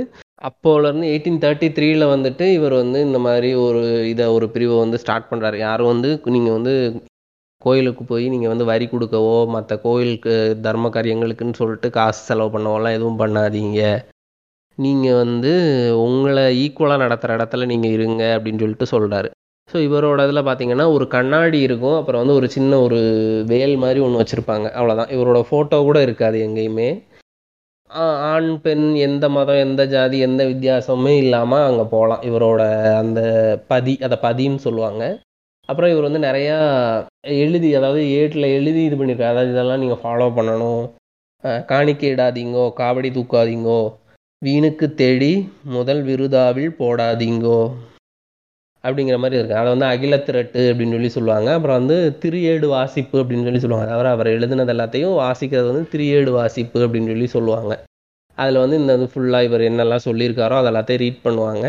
அப்போலேருந்து 0.49 1.08
எயிட்டீன் 1.12 1.41
தேர்ட்டி 1.43 1.67
த்ரீயில் 1.78 2.12
வந்துட்டு 2.13 2.45
இவர் 2.58 2.75
வந்து 2.82 2.99
இந்த 3.08 3.19
மாதிரி 3.28 3.49
ஒரு 3.65 3.82
இதை 4.12 4.25
ஒரு 4.36 4.45
பிரிவை 4.54 4.75
வந்து 4.84 5.02
ஸ்டார்ட் 5.04 5.30
பண்ணுறாரு 5.32 5.58
யாரும் 5.67 5.91
வந்து 5.93 6.12
நீங்கள் 6.36 6.58
வந்து 6.58 6.73
கோயிலுக்கு 7.62 8.04
போய் 8.12 8.25
நீங்கள் 8.34 8.52
வந்து 8.52 8.69
வரி 8.69 8.86
கொடுக்கவோ 8.91 9.38
மற்ற 9.56 9.73
கோயிலுக்கு 9.86 10.34
தர்ம 10.67 10.91
காரியங்களுக்குன்னு 10.95 11.60
சொல்லிட்டு 11.62 11.89
காசு 11.97 12.21
செலவு 12.30 12.54
பண்ணவோலாம் 12.54 12.95
எதுவும் 12.97 13.19
பண்ணாதீங்க. 13.23 13.82
நீங்கள் 14.78 15.19
வந்து 15.23 15.52
உங்களை 16.06 16.43
ஈக்குவலாக 16.63 17.04
நடத்துகிற 17.04 17.38
இடத்துல 17.38 17.65
நீங்கள் 17.71 17.95
இருங்க 17.97 18.23
அப்படின்னு 18.36 18.63
சொல்லிட்டு 18.63 18.88
சொல்கிறாரு 18.93 19.30
ஸோ 19.71 19.77
இவரோட 19.88 20.19
இதில் 20.27 20.47
பார்த்தீங்கன்னா 20.47 20.86
ஒரு 20.95 21.05
கண்ணாடி 21.15 21.60
இருக்கும். 21.67 21.97
அப்புறம் 21.99 22.21
வந்து 22.21 22.38
ஒரு 22.39 22.47
சின்ன 22.55 22.79
ஒரு 22.86 22.99
வேல் 23.51 23.75
மாதிரி 23.84 23.99
ஒன்று 24.05 24.21
வச்சுருப்பாங்க. 24.21 24.67
அவ்வளோதான் 24.77 25.13
இவரோட 25.15 25.39
ஃபோட்டோ 25.49 25.79
கூட 25.88 25.99
இருக்காது 26.08 26.38
எங்கேயுமே. 26.47 26.89
ஆண் 28.32 28.49
பெண் 28.63 28.88
எந்த 29.08 29.25
மதம் 29.36 29.62
எந்த 29.65 29.82
ஜாதி 29.93 30.17
எந்த 30.27 30.41
வித்தியாசமுமே 30.49 31.13
இல்லாமல் 31.23 31.65
அங்கே 31.69 31.86
போகலாம் 31.93 32.23
இவரோட 32.29 32.62
அந்த 33.01 33.21
பதி 33.71 33.93
அதை 34.08 34.17
பதின்னு 34.25 34.60
சொல்லுவாங்க. 34.65 35.03
அப்புறம் 35.69 35.91
இவர் 35.93 36.08
வந்து 36.08 36.21
நிறையா 36.27 36.58
எழுதி 37.41 37.69
அதாவது 37.79 38.03
ஏட்டில் 38.19 38.53
எழுதி 38.58 38.82
இது 38.86 38.97
பண்ணியிருக்காரு 38.99 39.34
அதாவது 39.34 39.53
இதெல்லாம் 39.55 39.82
நீங்கள் 39.84 40.01
ஃபாலோ 40.03 40.27
பண்ணணும். 40.38 40.84
காணிக்கையிடாதீங்கோ 41.71 42.63
காவடி 42.79 43.10
தூக்காதீங்கோ 43.17 43.82
வீணுக்கு 44.41 44.88
தேடி 45.01 45.34
முதல் 45.75 46.01
விருதாவில் 46.10 46.75
போடாதீங்கோ. 46.82 47.60
அப்படிங்கிற 48.83 49.17
மாதிரி 49.23 49.37
இருக்கு. 49.39 49.59
அதை 49.61 49.69
வந்து 49.73 49.87
அகில 49.91 50.17
திரட்டு 50.27 50.61
அப்படின்னு 50.71 50.95
சொல்லி 50.97 51.11
சொல்லுவாங்க. 51.15 51.49
அப்புறம் 51.57 51.79
வந்து 51.81 51.97
திரியேடு 52.23 52.67
வாசிப்பு 52.75 53.17
அப்படின்னு 53.21 53.47
சொல்லி 53.47 53.63
சொல்லுவாங்க. 53.65 53.91
அவர் 53.97 54.13
அவர் 54.13 54.29
எழுதுனது 54.35 54.73
எல்லாத்தையும் 54.75 55.15
வாசிக்கிறது 55.23 55.69
வந்து 55.71 55.85
திரியேடு 55.93 56.31
வாசிப்பு 56.39 56.79
அப்படின்னு 56.85 57.11
சொல்லி 57.13 57.27
சொல்லுவாங்க. 57.35 57.73
அதில் 58.37 58.61
வந்து 58.63 58.79
இந்த 58.81 58.93
இது 58.97 59.07
ஃபுல்லாக 59.13 59.47
இவர் 59.47 59.63
என்னெல்லாம் 59.69 60.05
சொல்லியிருக்காரோ 60.07 60.57
அதை 60.59 60.69
எல்லாத்தையும் 60.71 61.03
ரீட் 61.03 61.25
பண்ணுவாங்க. 61.25 61.65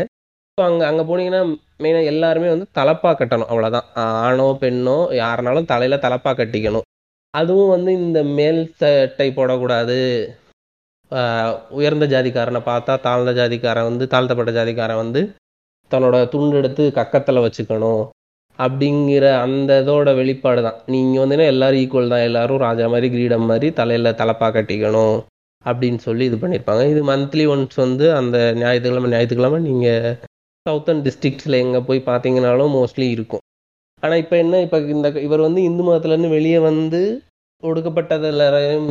ஸோ 0.57 0.61
அங்கே 0.69 0.85
அங்கே 0.89 1.03
போனீங்கன்னா 1.09 1.41
மெயினாக 1.83 2.11
எல்லாருமே 2.11 2.49
வந்து 2.53 2.67
தலப்பா 2.79 3.11
கட்டணும். 3.19 3.49
அவ்வளோதான் 3.51 3.87
ஆணோ 4.25 4.47
பெண்ணோ 4.63 4.97
யாருனாலும் 5.21 5.69
தலையில் 5.73 6.03
தலப்பா 6.05 6.31
கட்டிக்கணும். 6.39 6.85
அதுவும் 7.33 7.73
வந்து 7.75 7.91
இந்த 8.03 8.19
மேல் 8.37 8.61
சட்டை 8.79 9.27
போடக்கூடாது. 9.37 9.99
உயர்ந்த 11.77 12.05
ஜாதிக்காரனை 12.13 12.61
பார்த்தா 12.71 12.93
தாழ்ந்த 13.05 13.31
ஜாதிக்காரன் 13.39 13.87
வந்து 13.89 14.05
தாழ்த்தப்பட்ட 14.13 14.51
ஜாதிக்காரன் 14.57 15.01
வந்து 15.03 15.21
தன்னோட 15.93 16.17
துண்டு 16.33 16.57
எடுத்து 16.61 16.83
கக்கத்தில் 16.99 17.43
வச்சுக்கணும் 17.45 18.01
அப்படிங்கிற 18.59 19.25
அந்த 19.45 19.77
இதோட 19.81 20.09
வெளிப்பாடு 20.19 20.61
தான். 20.65 20.79
நீங்கள் 20.93 21.21
வந்து 21.23 21.51
எல்லாரும் 21.53 21.81
ஈக்குவல் 21.83 22.13
தான். 22.13 22.25
எல்லாரும் 22.29 22.63
ராஜா 22.67 22.87
மாதிரி 22.93 23.07
கிரீடம் 23.13 23.47
மாதிரி 23.51 23.69
தலையில் 23.79 24.17
தலப்பா 24.21 24.47
கட்டிக்கணும் 24.57 25.17
அப்படின்னு 25.65 25.99
சொல்லி 26.07 26.23
இது 26.29 26.37
பண்ணியிருப்பாங்க 26.41 26.83
இது 26.91 27.01
மந்த்லி 27.09 27.43
ஒன்ஸ் 27.53 27.79
வந்து 27.85 28.05
அந்த 28.19 28.37
ஞாயிற்றுக்கிழமை 28.61 29.09
ஞாயிற்றுக்கிழமை 29.13 29.59
நீங்கள் 29.69 30.15
சவுத்தர்ன் 30.65 31.03
டிஸ்ட்ரிக்ட்ஸில் 31.05 31.61
எங்கே 31.63 31.79
போய் 31.87 32.07
பார்த்தீங்கனாலும் 32.07 32.73
மோஸ்ட்லி 32.77 33.07
இருக்கும். 33.15 33.43
ஆனால் 34.03 34.21
இப்போ 34.23 34.35
என்ன? 34.43 34.55
இப்போ 34.65 34.77
இந்த 34.95 35.07
இவர் 35.27 35.45
வந்து 35.47 35.61
இந்து 35.69 35.83
மதத்துலேருந்து 35.87 36.35
வெளியே 36.37 36.59
வந்து 36.69 37.01
ஒடுக்கப்பட்டதில் 37.63 38.43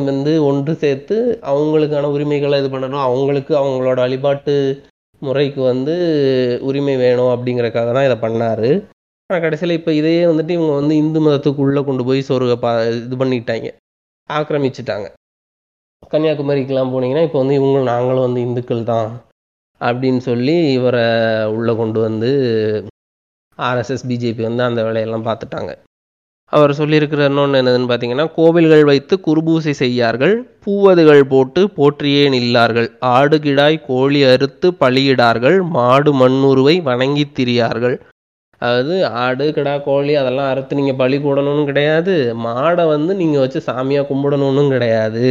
வந்து 0.09 0.33
ஒன்று 0.49 0.73
சேர்த்து 0.83 1.15
அவங்களுக்கான 1.51 2.11
உரிமைகளை 2.15 2.59
இது 2.61 2.69
பண்ணணும். 2.73 3.05
அவங்களுக்கு 3.07 3.53
அவங்களோட 3.61 3.97
வழிபாட்டு 4.05 4.55
முறைக்கு 5.25 5.61
வந்து 5.71 5.95
உரிமை 6.69 6.95
வேணும் 7.03 7.31
அப்படிங்கிறக்காக 7.33 7.89
தான் 7.97 8.07
இதை 8.09 8.17
பண்ணார். 8.25 8.69
ஆனால் 9.29 9.43
கடைசியில் 9.43 9.77
இப்போ 9.79 9.91
இதையே 9.99 10.23
வந்துட்டு 10.29 10.53
இவங்க 10.57 10.73
வந்து 10.79 10.93
இந்து 11.01 11.19
மதத்துக்குள்ளே 11.25 11.81
கொண்டு 11.89 12.03
போய் 12.07 12.27
சொருக 12.29 12.55
பா 12.63 12.71
இது 13.05 13.17
பண்ணிட்டாங்க. 13.21 13.69
ஆக்கிரமிச்சிட்டாங்க. 14.29 15.07
கன்னியாகுமரிக்கெலாம் 16.13 16.93
போனீங்கன்னா 16.93 17.25
இப்போ 17.27 17.39
வந்து 17.41 17.57
இவங்க 17.59 17.81
நாங்களும் 17.91 18.25
வந்து 18.27 18.41
இந்துக்கள் 18.47 18.89
தான் 18.93 19.09
அப்படின்னு 19.81 20.21
சொல்லி 20.29 20.55
இவரை 20.77 21.05
உள்ளே 21.55 21.73
கொண்டு 21.81 21.99
வந்து 22.07 22.29
ஆர்எஸ்எஸ் 23.59 24.07
பிஜேபி 24.09 24.43
வந்து 24.49 24.63
அந்த 24.67 24.81
வேலையெல்லாம் 24.87 25.27
பார்த்துட்டாங்க. 25.29 25.71
அவர் 26.53 26.71
சொல்லியிருக்கிற 26.79 27.21
இன்னொன்று 27.29 27.59
என்னதுன்னு 27.59 27.89
பார்த்தீங்கன்னா 27.89 28.25
கோவில்கள் 28.37 28.83
வைத்து 28.89 29.15
குருபூசை 29.25 29.73
செய்யார்கள் 29.81 30.33
பூவதுகள் 30.65 31.21
போட்டு 31.33 31.61
போற்றியே 31.77 32.23
நில்லார்கள் 32.33 32.87
ஆடு 33.15 33.37
கிடாய் 33.45 33.77
கோழி 33.89 34.21
அறுத்து 34.31 34.69
பழியிடார்கள் 34.81 35.57
மாடு 35.75 36.11
மண்ணுருவை 36.21 36.75
வணங்கி 36.89 37.25
திரியார்கள். 37.37 37.95
அதாவது 38.61 38.95
ஆடு 39.23 39.45
கிடா 39.57 39.75
கோழி 39.85 40.13
அதெல்லாம் 40.21 40.49
அறுத்து 40.53 40.79
நீங்கள் 40.79 40.99
பழி 40.99 41.17
கூடணும்னு 41.19 41.63
கிடையாது 41.69 42.15
மாடை 42.45 42.83
வந்து 42.93 43.13
நீங்கள் 43.21 43.43
வச்சு 43.43 43.59
சாமியாக 43.69 44.07
கும்பிடணும்னு 44.09 44.65
கிடையாது 44.73 45.29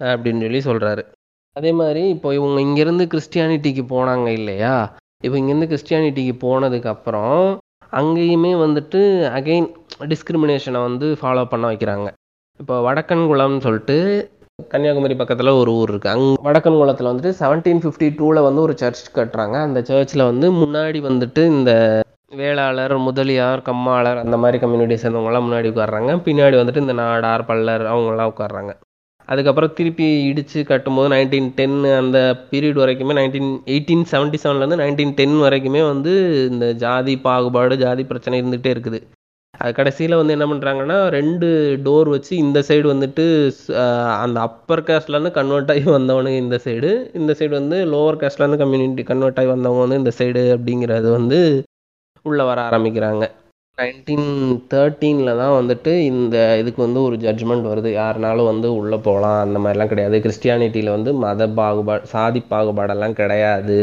அப்படின்னு 0.00 0.44
சொல்லி 0.46 0.60
சொல்கிறாரு 0.68 1.02
அதே 1.56 1.70
மாதிரி 1.80 2.02
இப்போ 2.14 2.28
இவங்க 2.38 2.58
இங்கேருந்து 2.66 3.04
கிறிஸ்டியானிட்டிக்கு 3.12 3.82
போனாங்க 3.92 4.28
இல்லையா? 4.38 4.74
இப்போ 5.26 5.36
இங்கேருந்து 5.40 5.68
கிறிஸ்டியானிட்டிக்கு 5.72 6.34
போனதுக்கப்புறம் 6.46 7.44
அங்கேயுமே 8.00 8.52
வந்துட்டு 8.64 9.00
அகைன் 9.38 9.68
டிஸ்கிரிமினேஷனை 10.12 10.80
வந்து 10.88 11.08
ஃபாலோ 11.20 11.44
பண்ண 11.52 11.64
வைக்கிறாங்க. 11.72 12.08
இப்போ 12.60 12.74
வடக்கன்குளம்னு 12.86 13.64
சொல்லிட்டு 13.66 13.96
கன்னியாகுமரி 14.72 15.14
பக்கத்தில் 15.20 15.58
ஒரு 15.60 15.70
ஊர் 15.80 15.90
இருக்குது 15.92 16.12
அங் 16.14 16.26
வடக்கன்குளத்தில் 16.46 17.10
வந்துட்டு 17.10 17.32
செவன்டீன் 17.40 17.82
ஃபிஃப்டி 17.84 18.08
டூவில் 18.18 18.46
வந்து 18.46 18.60
ஒரு 18.66 18.74
சர்ச் 18.82 19.04
கட்டுறாங்க. 19.18 19.56
அந்த 19.66 19.78
சர்ச்சில் 19.90 20.28
வந்து 20.30 20.48
முன்னாடி 20.62 21.00
வந்துட்டு 21.08 21.44
இந்த 21.54 21.72
வேளாளர் 22.40 22.94
முதலியார் 23.06 23.66
கம்மாளர் 23.68 24.22
அந்த 24.22 24.36
மாதிரி 24.42 24.58
கம்யூனிட்டி 24.62 24.96
சேர்ந்தவங்கலாம் 25.02 25.46
முன்னாடி 25.46 25.70
உட்காடுறாங்க 25.72 26.12
பின்னாடி 26.28 26.56
வந்துட்டு 26.60 26.84
இந்த 26.84 26.96
நாடார் 27.02 27.48
பல்லர் 27.50 27.84
அவங்கெல்லாம் 27.92 28.32
உட்கார்றாங்க. 28.32 28.72
அதுக்கப்புறம் 29.28 29.74
திருப்பி 29.78 30.06
இடித்து 30.30 30.60
கட்டும்போது 30.70 31.08
நைன்டீன் 31.14 31.50
டென் 31.58 31.76
அந்த 32.00 32.18
பீரியட் 32.50 32.80
வரைக்குமே 32.82 33.14
நைன்டீன் 33.18 33.50
எயிட்டீன் 33.72 34.06
செவன்ட்டி 34.12 34.38
செவன்லேருந்து 34.42 34.80
நைன்டீன் 34.82 35.14
டென் 35.20 35.36
வரைக்குமே 35.44 35.82
வந்து 35.92 36.12
இந்த 36.52 36.66
ஜாதி 36.84 37.14
பாகுபாடு 37.26 37.76
ஜாதி 37.84 38.04
பிரச்சனை 38.10 38.38
இருந்துகிட்டே 38.40 38.72
இருக்குது. 38.74 39.00
அது 39.54 39.72
கடைசியில் 39.78 40.18
வந்து 40.18 40.34
என்ன 40.36 40.46
பண்ணுறாங்கன்னா 40.50 40.96
ரெண்டு 41.16 41.48
டோர் 41.86 42.08
வச்சு 42.14 42.32
இந்த 42.44 42.58
சைடு 42.68 42.86
வந்துட்டு 42.92 43.24
அந்த 44.24 44.38
அப்பர் 44.48 44.86
காஸ்ட்லேருந்து 44.88 45.32
கன்வெர்ட் 45.38 45.70
ஆகி 45.74 45.84
வந்தவனுங்க 45.96 46.40
இந்த 46.44 46.58
சைடு 46.64 46.90
இந்த 47.20 47.34
சைடு 47.38 47.54
வந்து 47.60 47.78
லோவர் 47.92 48.20
காஸ்ட்லேருந்து 48.22 48.62
கம்யூனிட்டி 48.62 49.04
கன்வெர்ட் 49.12 49.40
ஆகி 49.42 49.50
வந்தவங்க 49.54 49.84
வந்து 49.84 50.00
இந்த 50.02 50.14
சைடு 50.18 50.42
அப்படிங்கிறது 50.56 51.10
வந்து 51.18 51.38
உள்ளே 52.24 52.44
வர 52.50 52.60
ஆரம்பிக்கிறாங்க. 52.68 53.24
நைன்டீன் 53.78 54.28
தேர்ட்டீனில் 54.72 55.38
தான் 55.40 55.54
வந்துட்டு 55.58 55.92
இந்த 56.10 56.36
இதுக்கு 56.60 56.80
வந்து 56.84 57.00
ஒரு 57.06 57.16
ஜட்ஜ்மெண்ட் 57.24 57.66
வருது. 57.70 57.90
யாருனாலும் 58.00 58.48
வந்து 58.50 58.68
உள்ளே 58.80 58.98
போகலாம் 59.06 59.38
அந்த 59.44 59.58
மாதிரிலாம் 59.62 59.90
கிடையாது. 59.92 60.16
கிறிஸ்டியானிட்டியில் 60.24 60.96
வந்து 60.96 61.12
மத 61.24 61.48
பாகுபாடு 61.58 62.10
சாதி 62.12 62.40
பாகுபாடெல்லாம் 62.52 63.16
கிடையாது. 63.20 63.78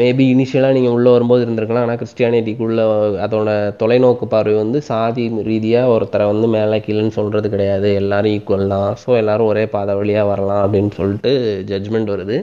மேபி 0.00 0.24
இனிஷியலாக 0.32 0.76
நீங்கள் 0.76 0.94
உள்ளே 0.96 1.10
வரும்போது 1.14 1.44
இருந்திருக்கலாம். 1.44 1.86
ஆனால் 1.86 2.00
கிறிஸ்டியானிட்டிக்குள்ளே 2.02 2.84
அதோட 3.26 3.48
தொலைநோக்கு 3.80 4.26
பார்வை 4.34 4.56
வந்து 4.62 4.80
சாதி 4.90 5.24
ரீதியாக 5.48 5.94
ஒருத்தரை 5.94 6.26
வந்து 6.32 6.48
மேலே 6.56 6.78
கீழேன்னு 6.86 7.16
சொல்கிறது 7.18 7.48
கிடையாது. 7.54 7.88
எல்லோரும் 8.00 8.34
ஈக்குவல் 8.36 8.74
தான். 8.74 8.90
ஸோ 9.04 9.10
எல்லோரும் 9.22 9.50
ஒரே 9.52 9.64
பாதை 9.76 9.94
வழியாக 10.00 10.30
வரலாம் 10.32 10.62
அப்படின்னு 10.66 10.92
சொல்லிட்டு 11.00 11.32
ஜட்ஜ்மெண்ட் 11.72 12.14
வருது. 12.16 12.38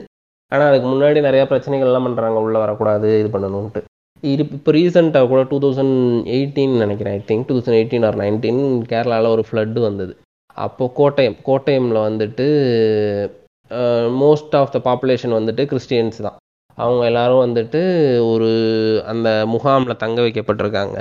ஆனால் 0.52 0.68
அதுக்கு 0.70 0.88
முன்னாடி 0.92 1.18
நிறையா 1.28 1.46
பிரச்சனைகள்லாம் 1.52 2.08
பண்ணுறாங்க 2.08 2.44
உள்ளே 2.46 2.58
வரக்கூடாது 2.66 3.10
இது 3.22 3.30
பண்ணணுன்ட்டு 3.36 3.82
இது 4.30 4.42
இப்போ 4.56 4.70
ரீசெண்டாக 4.76 5.28
கூட 5.30 5.40
டூ 5.50 5.56
தௌசண்ட் 5.64 5.96
எயிட்டீன் 6.34 6.74
நினைக்கிறேன் 6.82 7.14
I 7.18 7.20
think 7.30 7.46
two 7.48 7.54
thousand 7.56 7.78
eighteen 7.78 8.04
or 8.08 8.18
nineteen 8.22 8.60
கேரளாவில் 8.90 9.32
ஒரு 9.34 9.42
ஃப்ளட்டு 9.48 9.80
வந்தது. 9.88 10.12
அப்போது 10.56 10.94
கோட்டயம் 10.98 11.36
கோட்டயமில் 11.48 12.06
வந்துட்டு 12.08 12.46
மோஸ்ட் 14.22 14.54
ஆஃப் 14.60 14.72
த 14.74 14.78
பாப்புலேஷன் 14.88 15.34
வந்துட்டு 15.38 15.62
கிறிஸ்டியன்ஸ் 15.72 16.18
தான். 16.26 16.36
அவங்க 16.78 17.02
எல்லாரும் 17.10 17.44
வந்துட்டு 17.46 17.80
ஒரு 18.32 18.50
அந்த 19.12 19.28
முகாமில் 19.54 20.00
தங்க 20.04 20.18
வைக்கப்பட்டிருக்காங்க. 20.26 20.98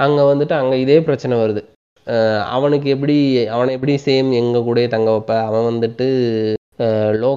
அங்கே 0.00 0.22
வந்துட்டு 0.30 0.54
அங்கே 0.60 0.76
இதே 0.84 0.98
பிரச்சனை 1.08 1.34
வருது. 1.42 1.62
அவனுக்கு 2.56 2.88
எப்படி 2.94 3.16
அவனை 3.56 3.70
எப்படி 3.76 3.94
சேம் 4.06 4.30
எங்கள் 4.40 4.66
கூடயே 4.68 4.88
தங்க 4.94 5.10
வைப்ப? 5.16 5.34
அவன் 5.48 5.68
வந்துட்டு 5.70 6.06
லோ 7.22 7.32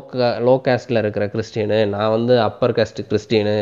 லோ 0.47 0.53
காஸ்டில் 0.65 1.01
இருக்கிற 1.03 1.25
கிறிஸ்டியனு 1.34 1.77
நான் 1.93 2.13
வந்து 2.15 2.34
அப்பர் 2.47 2.75
காஸ்ட் 2.77 3.01
கிறிஸ்டியனு 3.10 3.58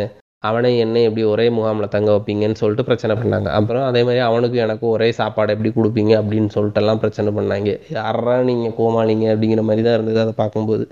அவனை 0.47 0.71
என்னை 0.83 1.01
எப்படி 1.07 1.23
ஒரே 1.33 1.45
முகாமில் 1.57 1.93
தங்க 1.95 2.09
வைப்பீங்கன்னு 2.15 2.59
சொல்லிட்டு 2.61 2.87
பிரச்சனை 2.89 3.13
பண்ணாங்க. 3.21 3.49
அப்புறம் 3.59 3.85
அதே 3.89 4.01
மாதிரி 4.07 4.21
அவனுக்கும் 4.29 4.63
எனக்கும் 4.65 4.93
ஒரே 4.95 5.07
சாப்பாடு 5.19 5.53
எப்படி 5.55 5.71
கொடுப்பீங்க 5.77 6.13
அப்படின்னு 6.21 6.49
சொல்லிட்டு 6.55 6.81
எல்லாம் 6.83 7.01
பிரச்சனை 7.03 7.31
பண்ணாங்க. 7.37 7.73
யாரா 7.99 8.35
நீங்கள் 8.49 8.75
கோமாளிங்க 8.79 9.27
அப்படிங்கிற 9.33 9.63
மாதிரி 9.69 9.83
தான் 9.87 9.97
இருந்தது 9.99 10.21
அதை 10.25 10.35
பார்க்கும்போது. 10.41 10.85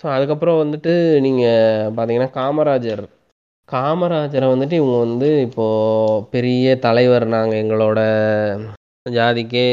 ஸோ 0.00 0.06
அதுக்கப்புறம் 0.16 0.60
வந்துட்டு 0.62 0.92
நீங்கள் 1.26 1.92
பார்த்தீங்கன்னா 1.96 2.30
காமராஜர். 2.40 3.04
காமராஜரை 3.68 4.46
வந்துட்டு 4.52 4.76
இவங்க 4.80 4.98
வந்து 5.06 5.28
இப்போது 5.46 6.24
பெரிய 6.34 6.76
தலைவர் 6.86 7.26
நாங்கள் 7.36 7.60
எங்களோட 7.64 8.00
ஜாதிக்கே 9.06 9.66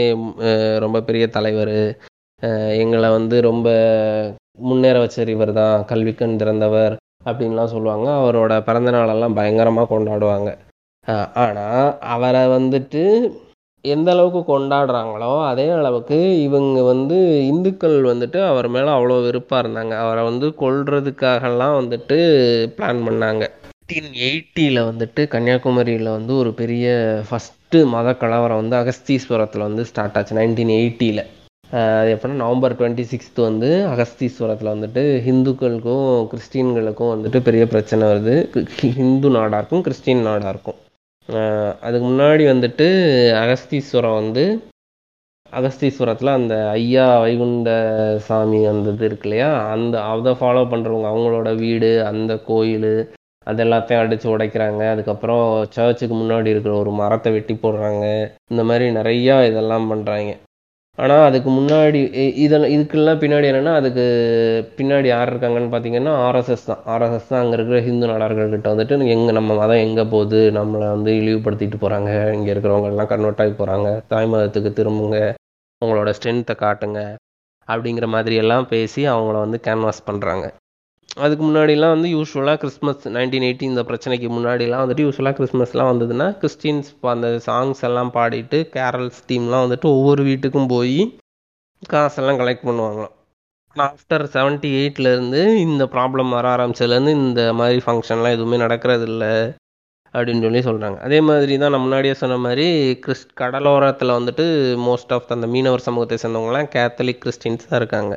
ரொம்ப 0.83 0.97
பெரிய 1.07 1.23
தலைவர். 1.37 1.77
எங்களை 2.83 3.07
வந்து 3.17 3.35
ரொம்ப 3.49 3.67
முன்னேற 4.69 4.97
வச்சவர் 5.03 5.31
இவர் 5.33 5.51
தான் 5.59 5.75
கல்விக்கண் 5.91 6.39
திறந்தவர். 6.41 6.95
அப்படின்லாம் 7.21 7.73
சொல்லுவாங்க. 7.73 8.07
அவரோட 8.21 8.53
பிறந்த 8.67 8.91
நாளெல்லாம் 8.91 9.37
பயங்கரமாக 9.39 9.91
கொண்டாடுவாங்க. 9.93 10.49
ஆனால் 11.43 11.85
அவரை 12.13 12.43
வந்துட்டு 12.57 13.03
எந்த 13.85 14.09
அளவுக்கு 14.13 14.41
கொண்டாடுறாங்களோ 14.45 15.31
அதே 15.49 15.65
அளவுக்கு 15.79 16.17
இவங்க 16.47 16.79
வந்து 16.91 17.17
இந்துக்கள் 17.51 17.97
வந்துட்டு 18.11 18.39
அவர் 18.51 18.67
மேலே 18.75 18.89
அவ்வளோ 18.95 19.17
வெறுப்பாக 19.25 19.61
இருந்தாங்க. 19.63 19.93
அவரை 20.03 20.23
வந்து 20.23 20.47
கொல்றதுக்காகலாம் 20.63 21.77
வந்துட்டு 21.81 22.17
பிளான் 22.77 23.01
பண்ணாங்க. 23.07 23.45
நைன்டீன் 23.81 24.11
எயிட்டியில் 24.27 24.79
வந்துட்டு 24.89 25.21
கன்னியாகுமரியில் 25.33 26.15
வந்து 26.15 26.33
ஒரு 26.41 26.51
பெரிய 26.61 26.87
ஃபஸ்ட்டு 27.29 27.79
மத 27.93 28.13
கலவரம் 28.23 28.59
வந்து 28.61 28.75
அகஸ்தீஸ்வரத்தில் 28.79 29.67
வந்து 29.67 29.85
ஸ்டார்ட் 29.89 30.17
ஆச்சு 30.19 30.37
நைன்டீன் 30.39 30.73
எயிட்டியில் 30.79 31.23
எப்படின்னா 31.71 32.27
நவம்பர் 32.27 32.75
டுவெண்ட்டி 32.75 33.05
சிக்ஸ்த் 33.11 33.41
வந்து 33.41 33.87
அகஸ்தீஸ்வரத்தில் 33.87 34.71
வந்துட்டு 34.73 35.21
ஹிந்துக்களுக்கும் 35.21 36.27
கிறிஸ்டின்களுக்கும் 36.27 37.15
வந்துட்டு 37.15 37.39
பெரிய 37.39 37.67
பிரச்சனை 37.67 38.07
வருது. 38.07 38.47
கி- 38.53 38.89
ஹிந்து 38.89 39.29
நாடாக 39.29 39.57
இருக்கும் 39.57 39.81
கிறிஸ்டின் 39.81 40.21
நாடாக 40.21 40.49
இருக்கும் 40.49 40.75
அதுக்கு 41.81 42.07
முன்னாடி 42.07 42.43
வந்துட்டு 42.55 42.87
அகஸ்தீஸ்வரம் 43.43 44.13
வந்து 44.13 44.63
அகஸ்தீஸ்வரத்தில் 45.51 46.33
அந்த 46.33 46.69
ஐயா 46.69 47.19
வைகுண்ட 47.19 47.69
சாமி 48.19 48.65
அந்த 48.65 48.89
இது 48.89 49.05
இருக்கு 49.05 49.29
இல்லையா? 49.29 49.69
அந்த 49.69 50.03
அதை 50.03 50.31
ஃபாலோ 50.31 50.67
பண்ணுறவங்க 50.67 51.07
அவங்களோட 51.09 51.55
வீடு 51.55 52.05
அந்த 52.05 52.37
கோயில் 52.37 53.09
அது 53.43 53.63
எல்லாத்தையும் 53.63 53.99
அடித்து 53.99 54.37
உடைக்கிறாங்க. 54.37 54.89
அதுக்கப்புறம் 54.89 55.65
சர்ச்சுக்கு 55.69 56.15
முன்னாடி 56.15 56.45
இருக்கிற 56.45 56.75
ஒரு 56.75 56.91
மரத்தை 56.91 57.31
வெட்டி 57.31 57.53
போடுறாங்க. 57.53 58.31
இந்த 58.47 58.63
மாதிரி 58.63 58.89
நிறையா 58.89 59.47
இதெல்லாம் 59.47 59.93
பண்ணுறாங்க 59.93 60.37
ஆனால் 60.97 61.23
அதுக்கு 61.25 61.49
முன்னாடி 61.55 61.99
இ- 62.17 62.35
இதெல்லாம் 62.43 62.71
இதுக்கெல்லாம் 62.73 63.19
பின்னாடி 63.19 63.47
என்னென்னா 63.49 63.73
அதுக்கு 63.75 64.05
பின்னாடி 64.77 65.07
யார் 65.07 65.31
இருக்காங்கன்னு 65.31 65.71
பார்த்தீங்கன்னா 65.73 66.13
ஆர்எஸ்எஸ் 66.23 66.65
தான். 66.65 66.81
ஆர்எஸ்எஸ் 66.85 67.27
தான் 67.27 67.41
அங்கே 67.41 67.55
இருக்கிற 67.57 67.79
ஹிந்து 67.81 68.09
நாடார்கள்கிட்ட 68.11 68.71
வந்துட்டு 68.73 68.95
எங்கே 69.11 69.33
நம்ம 69.37 69.55
மதம் 69.55 69.83
எங்கே 69.83 70.05
போகுது 70.13 70.39
நம்மளை 70.57 70.87
வந்து 70.93 71.11
இழிவுபடுத்திட்டு 71.19 71.77
போகிறாங்க 71.77 72.09
இங்கே 72.33 72.51
இருக்கிறவங்கெல்லாம் 72.53 73.11
கன்வெர்ட் 73.13 73.43
ஆகி 73.43 73.53
போகிறாங்க 73.55 73.89
தாய் 74.07 74.31
மதத்துக்கு 74.31 74.71
திரும்புங்க 74.79 75.19
உங்களோட 75.81 76.11
ஸ்ட்ரென்த்தை 76.17 76.55
காட்டுங்க 76.59 77.01
அப்படிங்கிற 77.67 78.07
மாதிரி 78.11 78.35
எல்லாம் 78.37 78.67
பேசி 78.69 79.01
அவங்கள 79.09 79.37
வந்து 79.41 79.59
கேன்வாஸ் 79.63 80.07
பண்ணுறாங்க 80.07 80.45
அதுக்கு 81.23 81.43
முன்னாடிலாம் 81.45 81.93
வந்து 81.95 82.09
யூஸ்வலாக 82.15 82.59
கிறிஸ்மஸ் 82.61 83.05
நைன்டீன் 83.15 83.45
எயிட்டி 83.47 83.65
இந்த 83.71 83.81
பிரச்சனைக்கு 83.89 84.27
முன்னாடிலாம் 84.35 84.81
வந்துட்டு 84.83 85.05
யூஸ்வலாக 85.05 85.35
கிறிஸ்மஸ்லாம் 85.39 85.91
வந்ததுன்னா 85.91 86.27
கிறிஸ்டின்ஸ் 86.41 86.89
அந்த 87.13 87.29
சாங்ஸ் 87.47 87.83
எல்லாம் 87.89 88.11
பாடிட்டு 88.17 88.59
கேரல்ஸ் 88.75 89.21
டீம்லாம் 89.29 89.63
வந்துட்டு 89.65 89.87
ஒவ்வொரு 89.97 90.23
வீட்டுக்கும் 90.29 90.71
போய் 90.73 90.99
காசெல்லாம் 91.93 92.39
கலெக்ட் 92.41 92.67
பண்ணுவாங்களாம். 92.69 93.13
ஆனால் 93.75 93.89
ஆஃப்டர் 93.95 94.25
செவன்ட்டி 94.35 94.69
எயிட்லேருந்து 94.79 95.41
இந்த 95.65 95.83
ப்ராப்ளம் 95.95 96.31
வர 96.37 96.45
ஆரம்பிச்சதுலேருந்து 96.55 97.13
இந்த 97.23 97.41
மாதிரி 97.59 97.81
ஃபங்க்ஷன்லாம் 97.85 98.35
எதுவுமே 98.37 98.57
நடக்கிறது 98.65 99.07
இல்லை 99.11 99.33
அப்படின்னு 100.13 100.45
சொல்லி 100.45 100.61
சொல்கிறாங்க 100.69 100.97
அதே 101.07 101.19
மாதிரி 101.29 101.53
தான் 101.63 101.73
நான் 101.73 101.85
முன்னாடியே 101.85 102.13
சொன்ன 102.21 102.37
மாதிரி 102.45 102.65
கிறிஸ் 103.03 103.25
கடலோரத்தில் 103.41 104.17
வந்துட்டு 104.17 104.45
மோஸ்ட் 104.87 105.13
ஆஃப் 105.17 105.33
அந்த 105.35 105.47
மீனவர் 105.55 105.87
சமூகத்தை 105.87 106.17
சேர்ந்தவங்களாம் 106.23 106.71
கேத்தலிக் 106.75 107.21
கிறிஸ்டின்ஸ் 107.25 107.67
தான் 107.69 107.79
இருக்காங்க. 107.81 108.13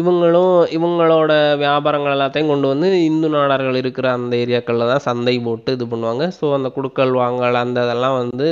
இவங்களும் 0.00 0.54
இவங்களோட 0.76 1.32
வியாபாரங்கள் 1.62 2.14
எல்லாத்தையும் 2.16 2.50
கொண்டு 2.52 2.66
வந்து 2.72 2.88
இந்து 3.08 3.28
நாடார்கள் 3.34 3.80
இருக்கிற 3.82 4.06
அந்த 4.18 4.32
ஏரியாக்களில் 4.44 4.90
தான் 4.92 5.06
சந்தை 5.08 5.34
போட்டு 5.46 5.74
இது 5.76 5.86
பண்ணுவாங்க. 5.92 6.24
ஸோ 6.38 6.46
அந்த 6.56 6.68
குடுக்கல் 6.76 7.14
வாங்கல் 7.22 7.62
அந்த 7.64 7.84
இதெல்லாம் 7.86 8.18
வந்து 8.22 8.46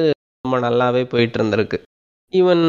ரொம்ப 0.45 0.59
நல்லாவே 0.67 1.03
போயிட்டு 1.13 1.39
இருந்திருக்கு. 1.41 1.79
ஈவன் 2.33 2.65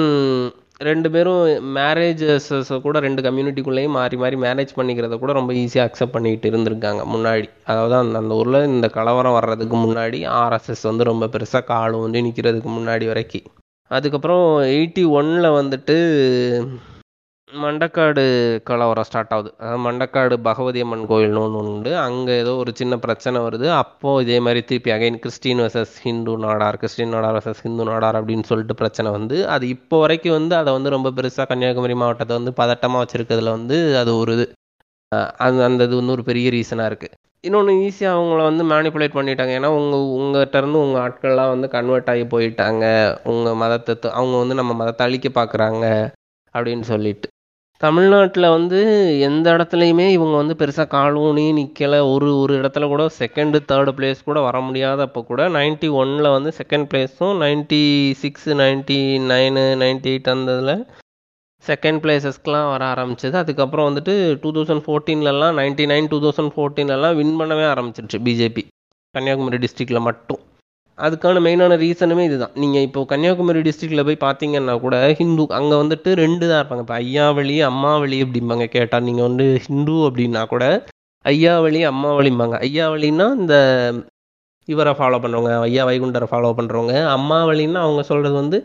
ரெண்டு 0.87 1.09
பேரும் 1.13 1.43
மேரேஜஸை 1.77 2.75
கூட 2.83 2.97
ரெண்டு 3.05 3.21
கம்யூனிட்டிக்குள்ளேயும் 3.27 3.95
மாறி 3.99 4.17
மாறி 4.23 4.37
மேரேஜ் 4.43 4.73
பண்ணிக்கிறத 4.79 5.15
கூட 5.23 5.31
ரொம்ப 5.37 5.51
ஈஸியாக 5.61 5.87
அக்செப்ட் 5.87 6.15
பண்ணிக்கிட்டு 6.15 6.51
இருந்திருக்காங்க 6.51 7.03
முன்னாடி. 7.13 7.47
அதாவது 7.69 7.95
அந்த 8.01 8.17
அந்த 8.23 8.35
ஊரில் 8.41 8.67
இந்த 8.73 8.89
கலவரம் 8.97 9.37
வர்றதுக்கு 9.37 9.77
முன்னாடி 9.85 10.19
ஆர்எஸ்எஸ் 10.41 10.85
வந்து 10.89 11.09
ரொம்ப 11.11 11.29
பெருசாக 11.35 11.67
காலம் 11.71 12.03
வந்து 12.05 12.21
நிற்கிறதுக்கு 12.27 12.71
முன்னாடி 12.75 13.07
வரைக்கும் 13.13 13.47
அதுக்கப்புறம் 13.91 14.45
எயிட்டி 14.75 15.03
ஒன்னில் 15.17 15.57
வந்துட்டு 15.57 15.97
மண்டக்காடு 17.63 18.23
கலவரம் 18.69 19.05
ஸ்டார்ட் 19.07 19.33
ஆகுது. 19.35 19.49
அதாவது 19.59 19.81
மண்டக்காடு 19.85 20.35
பகவதி 20.47 20.79
அம்மன் 20.85 21.05
கோயில்னு 21.11 21.41
ஒன்று 21.43 21.59
உண்டு. 21.73 21.91
அங்கே 22.05 22.33
ஏதோ 22.41 22.53
ஒரு 22.61 22.71
சின்ன 22.79 22.93
பிரச்சனை 23.05 23.37
வருது. 23.45 23.67
அப்போது 23.81 24.23
இதே 24.25 24.37
மாதிரி 24.45 24.61
திருப்பி 24.69 24.91
again 24.95 25.19
Christian 25.23 25.61
versus 25.63 25.93
Hindu 26.05 26.33
Nadar 26.45 26.77
Christian 26.81 27.13
Nadar 27.15 27.35
versus 27.37 27.61
Hindu 27.65 27.83
Nadar 27.89 28.17
அப்படின்னு 28.19 28.47
சொல்லிட்டு 28.49 28.75
பிரச்சனை 28.81 29.11
வந்து 29.17 29.37
அது 29.55 29.67
இப்போ 29.75 29.99
வரைக்கும் 30.03 30.35
வந்து 30.39 30.55
அதை 30.61 30.73
வந்து 30.77 30.91
ரொம்ப 30.95 31.11
பெருசாக 31.19 31.45
கன்னியாகுமரி 31.51 31.95
மாவட்டத்தை 32.01 32.35
வந்து 32.39 32.53
பதட்டமாக 32.59 33.01
வச்சுருக்கிறதுல 33.03 33.53
வந்து 33.59 33.77
அது 34.01 34.13
ஒரு 34.23 34.35
இது. 34.37 34.47
அந்த 35.45 35.61
அந்த 35.69 35.81
இது 35.89 35.95
வந்து 36.01 36.15
ஒரு 36.17 36.25
பெரிய 36.31 36.49
ரீசனாக 36.57 36.89
இருக்குது 36.91 37.15
இன்னொன்று 37.43 37.73
ஈஸியாக 37.87 38.17
அவங்கள 38.17 38.41
வந்து 38.49 38.63
மேனிப்புலேட் 38.73 39.17
பண்ணிட்டாங்க. 39.17 39.53
ஏன்னா 39.59 39.71
உங்கள் 39.79 40.05
உங்கள்கிட்ட 40.19 40.57
இருந்து 40.61 40.79
உங்கள் 40.85 41.01
ஆட்கள்லாம் 41.05 41.53
வந்து 41.53 41.67
கன்வெர்ட் 41.77 42.11
ஆகி 42.13 42.25
போயிட்டாங்க. 42.33 42.85
உங்கள் 43.33 43.59
மதத்தை 43.63 44.11
அவங்க 44.19 44.35
வந்து 44.43 44.59
நம்ம 44.61 44.73
மதத்தை 44.81 45.05
அழிக்க 45.07 45.29
பார்க்குறாங்க 45.39 45.85
அப்படின்னு 46.55 46.85
சொல்லிட்டு. 46.93 47.27
தமிழ்நாட்டில் 47.83 48.47
வந்து 48.49 48.79
எந்த 49.19 49.55
இடத்துலையுமே 49.55 50.05
இவங்க 50.09 50.35
வந்து 50.35 50.53
பெருசாக 50.53 50.87
காலூனி 50.93 51.43
நிற்கலை 51.57 51.99
ஒரு 52.13 52.37
ஒரு 52.37 52.53
இடத்துல 52.59 52.87
கூட 52.87 53.03
செகண்டு 53.19 53.57
தேர்டு 53.71 53.91
பிளேஸ் 53.97 54.23
கூட 54.23 54.39
வர 54.39 54.59
முடியாதப்போ 54.59 55.21
கூட 55.25 55.49
நைன்ட்டி 55.49 55.89
ஒனில் 56.01 56.29
வந்து 56.29 56.51
second 56.59 56.87
பிளேஸும் 56.91 57.35
ninety 57.43 58.11
six 58.21 58.49
ninety 58.61 58.99
nine 59.33 59.65
ninety 59.83 60.11
eight 60.13 60.31
அந்த 60.33 60.57
இதில் 60.57 60.73
செகண்ட் 61.63 62.01
பிளேசஸ்க்கெலாம் 62.03 62.71
வர 62.71 62.81
ஆரம்பிச்சது. 62.93 63.35
அதுக்கப்புறம் 63.43 63.87
வந்துட்டு 63.89 64.15
டூ 64.41 64.51
தௌசண்ட் 64.57 64.85
ஃபோர்டீன்லலாம் 64.87 65.55
நைன்ட்டி 65.61 65.87
நைன் 65.93 66.11
டூ 66.13 66.19
தௌசண்ட் 66.25 66.53
ஃபோர்டீன்லலாம் 66.55 67.15
வின் 67.15 67.39
பண்ணவே 67.39 67.65
ஆரம்பிச்சிருச்சு 67.73 68.19
பிஜேபி 68.27 68.63
கன்னியாகுமரி 69.15 69.57
டிஸ்ட்ரிக்டில் 69.57 70.05
மட்டும். 70.09 70.41
அதுக்கான 71.05 71.41
மெயினான 71.45 71.77
ரீசனுமே 71.83 72.23
இதுதான். 72.27 72.53
நீங்கள் 72.61 72.85
இப்போ 72.87 72.99
கன்னியாகுமரி 73.11 73.59
டிஸ்ட்ரிக்டில் 73.67 74.05
போய் 74.07 74.23
பார்த்தீங்கன்னா 74.25 74.75
கூட 74.85 74.95
ஹிந்து 75.19 75.43
அங்கே 75.59 75.75
வந்துட்டு 75.81 76.09
ரெண்டு 76.23 76.45
தான் 76.49 76.59
இருப்பாங்க. 76.61 76.83
இப்போ 76.85 76.95
ஐயாவளி 77.03 77.57
அம்மாவளி 77.71 78.19
அப்படிம்பாங்க. 78.25 78.67
கேட்டால் 78.75 79.05
நீங்கள் 79.07 79.27
வந்து 79.29 79.47
ஹிந்து 79.65 79.97
அப்படின்னா 80.09 80.43
கூட 80.53 80.65
ஐயாவளி 81.25 81.81
அம்மாவளிம்பாங்க. 81.91 82.55
ஐயாவளின்னா 82.67 83.27
இந்த 83.41 83.55
இவரை 84.67 84.93
ஃபாலோ 84.99 85.17
பண்ணுறவங்க 85.23 85.51
ஐயா 85.67 85.83
வைகுண்டரை 85.89 86.27
ஃபாலோ 86.31 86.49
பண்ணுறவங்க 86.57 86.93
அம்மாவளின்னா 87.17 87.79
அவங்க 87.85 88.01
சொல்கிறது 88.09 88.35
வந்து 88.41 88.57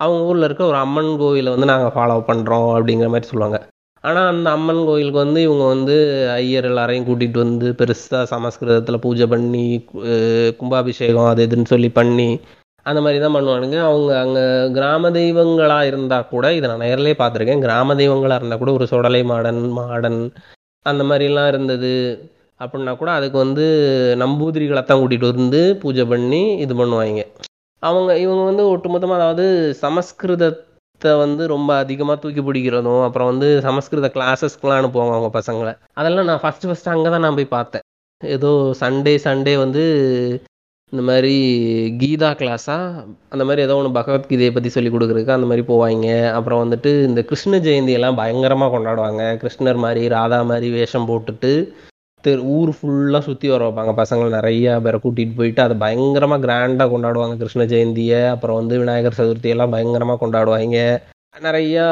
அவங்க 0.00 0.20
ஊரில் 0.28 0.46
இருக்க 0.46 0.62
ஒரு 0.70 0.78
அம்மன் 0.84 1.10
கோயிலை 1.20 1.50
வந்து 1.54 1.68
நாங்கள் 1.72 1.94
ஃபாலோ 1.96 2.16
பண்ணுறோம் 2.30 2.68
அப்படிங்கிற 2.76 3.08
மாதிரி 3.14 3.30
சொல்லுவாங்க. 3.30 3.58
ஆனால் 4.04 4.28
அந்த 4.32 4.48
அம்மன் 4.56 4.80
கோயிலுக்கு 4.86 5.20
வந்து 5.24 5.40
இவங்க 5.46 5.64
வந்து 5.74 5.96
ஐயர் 6.38 6.66
எல்லாரையும் 6.70 7.06
கூட்டிகிட்டு 7.08 7.38
வந்து 7.44 7.68
பெருசாக 7.80 8.22
சமஸ்கிருதத்தில் 8.32 9.04
பூஜை 9.04 9.26
பண்ணி 9.34 9.64
கும்பாபிஷேகம் 10.60 11.30
அது 11.32 11.46
இதுன்னு 11.46 11.72
சொல்லி 11.74 11.90
பண்ணி 12.00 12.28
அந்த 12.86 13.00
மாதிரி 13.04 13.18
தான் 13.22 13.36
பண்ணுவானுங்க. 13.36 13.76
அவங்க 13.88 14.12
அங்கே 14.22 14.44
கிராம 14.76 15.10
தெய்வங்களாக 15.18 15.88
இருந்தால் 15.90 16.28
கூட 16.32 16.46
இதை 16.56 16.66
நான் 16.70 16.84
நேரிலே 16.86 17.12
பார்த்துருக்கேன். 17.20 17.62
கிராம 17.66 17.94
தெய்வங்களாக 18.00 18.38
இருந்தால் 18.40 18.62
கூட 18.62 18.72
ஒரு 18.78 18.86
சொடலை 18.92 19.22
மாடன் 19.32 19.60
மாடன் 19.78 20.20
அந்த 20.86 21.02
மாதிரிலாம் 21.10 21.50
இருந்தது. 21.52 21.94
அப்படின்னா 22.60 22.92
கூட 23.02 23.10
அதுக்கு 23.18 23.38
வந்து 23.44 23.64
நம்பூதிரிகளை 24.24 24.82
தான் 24.82 25.00
கூட்டிகிட்டு 25.02 25.30
வந்து 25.32 25.60
பூஜை 25.82 26.04
பண்ணி 26.12 26.42
இது 26.64 26.74
பண்ணுவாங்க. 26.80 27.22
அவங்க 27.82 28.10
இவங்க 28.24 28.42
வந்து 28.50 28.64
ஒட்டுமொத்தமாக 28.72 29.18
அதாவது 29.20 29.46
சமஸ்கிருதத்தை 31.02 31.22
வந்து 31.24 31.42
ரொம்ப 31.54 31.70
அதிகமாக 31.82 32.16
தூக்கி 32.22 32.42
பிடிக்கிறதும் 32.46 33.02
அப்புறம் 33.06 33.30
வந்து 33.32 33.48
சமஸ்கிருத 33.66 34.08
கிளாஸஸ்க்குலாம் 34.16 34.80
அனுப்புவாங்க 34.80 35.14
அவங்க 35.16 35.30
பசங்களை. 35.38 35.72
அதெல்லாம் 36.00 36.28
நான் 36.30 36.42
ஃபஸ்ட்டு 36.44 36.68
ஃபஸ்ட்டு 36.68 36.92
அங்கே 36.94 37.08
தான் 37.14 37.24
நான் 37.26 37.38
போய் 37.38 37.54
பார்த்தேன். 37.58 37.84
ஏதோ 38.22 38.50
சண்டே 38.82 39.14
சண்டே 39.26 39.54
வந்து 39.64 39.84
இந்த 40.92 41.02
மாதிரி 41.08 41.34
கீதா 42.00 42.30
கிளாஸா 42.40 42.76
அந்த 43.32 43.42
மாதிரி 43.48 43.60
ஏதோ 43.66 43.76
ஒன்று 43.80 43.96
பகவத்கீதையை 43.98 44.52
பற்றி 44.56 44.70
சொல்லி 44.74 44.90
கொடுக்குறதுக்கு 44.94 45.36
அந்த 45.36 45.46
மாதிரி 45.50 45.64
போவாங்க. 45.70 46.08
அப்புறம் 46.38 46.62
வந்துட்டு 46.64 46.90
இந்த 47.10 47.20
கிருஷ்ண 47.30 47.60
ஜெயந்தியெல்லாம் 47.66 48.18
பயங்கரமாக 48.20 48.72
கொண்டாடுவாங்க. 48.74 49.22
கிருஷ்ணர் 49.42 49.84
மாதிரி 49.86 50.02
ராதா 50.16 50.40
மாதிரி 50.50 50.68
வேஷம் 50.78 51.08
போட்டுட்டு 51.10 51.52
தெரு 52.24 52.42
ஊர் 52.56 52.70
ஃபுல்லாக 52.76 53.26
சுற்றி 53.26 53.46
வர 53.52 53.66
வைப்பாங்க 53.66 53.92
பசங்களை 54.00 54.30
நிறைய 54.38 54.74
பேரை 54.84 54.98
கூட்டிகிட்டு 55.04 55.38
போயிட்டு 55.38 55.60
அதை 55.64 55.76
பயங்கரமாக 55.84 56.44
கிராண்டாக 56.44 56.88
கொண்டாடுவாங்க. 56.92 57.36
கிருஷ்ண 57.42 57.64
ஜெயந்தியை 57.72 58.20
அப்புறம் 58.34 58.58
வந்து 58.60 58.74
விநாயகர் 58.82 59.18
சதுர்த்தி 59.20 59.52
எல்லாம் 59.54 59.72
பயங்கரமாக 59.74 60.20
கொண்டாடுவாங்க. 60.22 60.80
நிறையா 61.46 61.86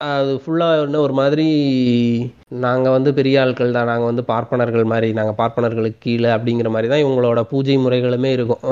அது 0.00 0.32
ஃபுல்லாக 0.42 0.80
இன்னும் 0.84 1.04
ஒரு 1.06 1.14
மாதிரி 1.20 1.46
நாங்கள் 2.64 2.94
வந்து 2.96 3.10
பெரிய 3.18 3.42
ஆட்கள் 3.42 3.76
தான். 3.76 3.90
நாங்கள் 3.90 4.10
வந்து 4.10 4.24
பார்ப்பனர்கள் 4.32 4.90
மாதிரி 4.92 5.08
நாங்கள் 5.18 5.38
பார்ப்பனர்களுக்கு 5.40 6.00
கீழே 6.06 6.30
அப்படிங்கிற 6.36 6.70
மாதிரி 6.74 6.88
தான் 6.92 7.04
இவங்களோட 7.04 7.42
பூஜை 7.52 7.76
முறைகளுமே 7.84 8.30
இருக்கும். 8.38 8.62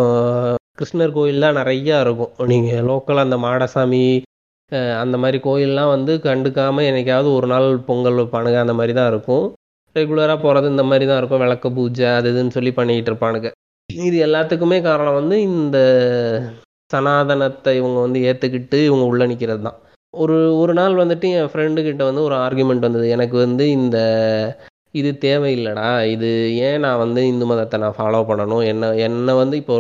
கிருஷ்ணர் 0.79 1.17
கோயில்தான் 1.17 1.59
நிறையா 1.61 1.97
இருக்கும். 2.05 2.33
நீங்கள் 2.53 2.87
லோக்கல் 2.91 3.25
அந்த 3.25 3.39
மாடசாமி 3.47 4.05
அந்த 5.03 5.17
மாதிரி 5.23 5.39
கோயில்லாம் 5.47 5.91
வந்து 5.95 6.13
கண்டுக்காமல் 6.27 6.87
என்னைக்காவது 6.91 7.29
ஒரு 7.39 7.49
நாள் 7.53 7.67
பொங்கல் 7.89 8.19
வைப்பானுங்க. 8.21 8.61
அந்த 8.65 8.75
மாதிரி 8.79 8.93
தான் 8.99 9.11
இருக்கும். 9.13 9.47
ரெகுலராக 9.97 10.39
போகிறது 10.45 10.67
இந்த 10.75 10.85
மாதிரி 10.91 11.05
தான் 11.11 11.21
இருக்கும். 11.21 11.43
விளக்கு 11.45 11.69
பூஜை 11.77 12.09
அது 12.19 12.29
இதுன்னு 12.33 12.55
சொல்லி 12.57 12.73
பண்ணிக்கிட்டு 12.79 13.11
இருப்பானுங்க. 13.13 13.49
இது 13.91 14.17
எல்லாத்துக்குமே 14.27 14.79
காரணம் 14.89 15.19
வந்து 15.21 15.37
இந்த 15.51 15.79
சனாதனத்தை 16.91 17.73
இவங்க 17.81 17.99
வந்து 18.07 18.21
ஏற்றுக்கிட்டு 18.29 18.79
இவங்க 18.89 19.05
உள்ள 19.13 19.27
நிற்கிறது 19.33 19.63
தான். 19.69 19.79
ஒரு 20.15 20.37
ஒரு 20.63 20.73
நாள் 20.81 21.01
வந்துட்டு 21.03 21.27
என் 21.39 21.51
ஃப்ரெண்டுக்கிட்ட 21.53 22.03
வந்து 22.09 22.25
ஒரு 22.29 22.37
ஆர்குமெண்ட் 22.45 22.87
வந்தது. 22.87 23.07
எனக்கு 23.17 23.37
வந்து 23.45 23.65
இந்த 23.79 23.99
இது 25.01 25.11
தேவையில்லடா 25.27 25.91
இது 26.15 26.31
ஏன் 26.67 26.83
நான் 26.85 27.03
வந்து 27.05 27.21
இந்து 27.31 27.45
மதத்தை 27.51 27.77
நான் 27.85 27.99
ஃபாலோ 27.99 28.21
பண்ணணும்? 28.31 28.65
என்ன 28.73 28.91
என்னை 29.07 29.35
வந்து 29.43 29.57
இப்போ 29.63 29.77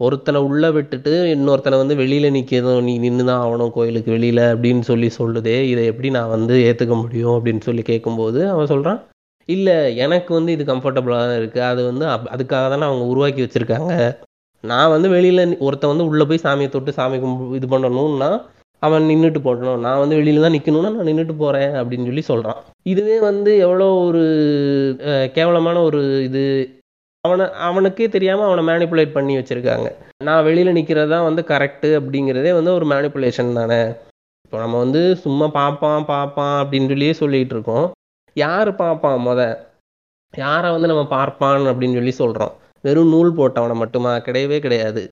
ஒருத்தனை 0.00 0.38
உள்ளே 0.48 0.68
விட்டுட்டு 0.76 1.12
இன்னொருத்தனை 1.34 1.78
வந்து 1.80 1.94
வெளியில் 2.00 2.34
நிற்கணும் 2.36 2.84
நீ 2.86 2.92
நின்று 3.04 3.24
தான் 3.30 3.42
ஆகணும் 3.44 3.72
கோயிலுக்கு 3.74 4.10
வெளியில் 4.14 4.42
அப்படின்னு 4.52 4.84
சொல்லி 4.90 5.08
சொல்லுதே 5.18 5.56
இதை 5.72 5.82
எப்படி 5.90 6.10
நான் 6.16 6.34
வந்து 6.36 6.54
ஏற்றுக்க 6.68 6.94
முடியும் 7.02 7.34
அப்படின்னு 7.36 7.62
சொல்லி 7.68 7.82
கேட்கும்போது 7.90 8.40
அவன் 8.52 8.72
சொல்கிறான் 8.72 9.00
இல்லை 9.48 9.76
எனக்கு 9.96 10.34
வந்து 10.34 10.52
இது 10.52 10.64
கம்ஃபர்டபுளாக 10.64 11.22
தான் 11.24 11.38
இருக்குது 11.40 11.66
அது 11.68 11.84
வந்து 11.84 12.04
அப்- 12.06 12.30
அதுக்காக 12.30 12.68
தானே 12.68 12.82
அவங்க 12.82 13.04
உருவாக்கி 13.04 13.42
வச்சுருக்காங்க. 13.42 13.92
நான் 14.64 14.90
வந்து 14.90 15.08
வெளியில் 15.08 15.58
ஒருத்தன் 15.58 15.92
வந்து 15.92 16.04
உள்ளே 16.04 16.24
போய் 16.24 16.44
சாமியை 16.44 16.68
தொட்டு 16.68 16.92
சாமி 16.92 17.18
கும்பு 17.18 17.56
இது 17.56 17.66
பண்ணணும்னா 17.66 18.30
அவன் 18.82 19.08
நின்றுட்டு 19.08 19.40
போடணும் 19.40 19.80
நான் 19.80 19.98
வந்து 19.98 20.16
வெளியில் 20.16 20.42
தான் 20.42 20.54
நிற்கணும்னா 20.54 20.90
நான் 20.92 21.08
நின்றுட்டு 21.08 21.36
போகிறேன் 21.36 21.72
அப்படின்னு 21.74 22.06
சொல்லி 22.06 22.20
சொல்கிறான் 22.22 22.60
இதுவே 22.84 23.16
வந்து 23.20 23.58
எவ்வளோ 23.58 23.88
ஒரு 24.04 24.22
கேவலமான 25.34 25.82
ஒரு 25.82 26.00
இது. 26.24 26.44
அவனை 27.24 27.46
அவனுக்கே 27.60 28.08
தெரியாமல் 28.08 28.46
அவனை 28.46 28.62
மேனிப்புலேட் 28.68 29.12
பண்ணி 29.12 29.36
வச்சுருக்காங்க. 29.36 29.88
நான் 30.24 30.44
வெளியில் 30.44 30.72
நிற்கிறது 30.72 31.10
தான் 31.10 31.24
வந்து 31.24 31.42
கரெக்டு 31.48 31.88
அப்படிங்கிறதே 31.98 32.52
வந்து 32.52 32.72
ஒரு 32.72 32.86
மேனிப்புலேஷன் 32.86 33.52
தானே. 33.52 33.80
இப்போ 34.44 34.58
நம்ம 34.58 34.78
வந்து 34.78 35.02
சும்மா 35.16 35.46
பார்ப்பான் 35.50 36.04
பார்ப்பான் 36.04 36.56
அப்படின்னு 36.62 36.88
சொல்லியே 36.88 37.14
சொல்லிகிட்டு 37.20 37.54
இருக்கோம். 37.56 37.86
யார் 38.36 38.70
பார்ப்பான் 38.80 39.24
முத? 39.26 39.40
யாரை 40.34 40.68
வந்து 40.74 40.90
நம்ம 40.90 41.04
பார்ப்பான் 41.16 41.64
அப்படின்னு 41.70 41.98
சொல்லி 41.98 42.14
சொல்கிறோம் 42.22 42.52
வெறும் 42.84 43.12
நூல் 43.14 43.32
போட்டவனை 43.38 43.74
மட்டுமா? 43.80 44.12
கிடையவே 44.26 44.58
கிடையாது. 44.66 45.02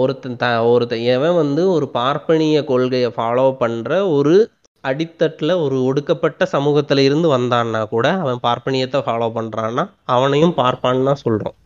ஒருத்தன் 0.00 0.36
த 0.42 0.46
ஒருத்தன் 0.72 1.04
எவன் 1.14 1.36
வந்து 1.42 1.62
ஒரு 1.76 1.86
பார்ப்பனிய 1.96 2.58
கொள்கையை 2.70 3.10
ஃபாலோ 3.16 3.46
பண்ணுற 3.62 3.92
ஒரு 4.16 4.34
அடித்தட்டில் 4.84 5.52
ஒரு 5.64 5.76
ஒடுக்கப்பட்ட 5.88 6.42
சமூகத்தில் 6.54 7.02
இருந்து 7.06 7.28
வந்தான்னா 7.36 7.80
கூட 7.94 8.06
அவன் 8.24 8.38
பார்ப்பனியத்தை 8.46 9.00
ஃபாலோ 9.06 9.28
பண்ணுறான்னா 9.38 9.84
அவனையும் 10.14 10.54
பார்ப்பான்னு 10.60 11.08
தான் 11.10 11.22
சொல்கிறோம் 11.24 11.56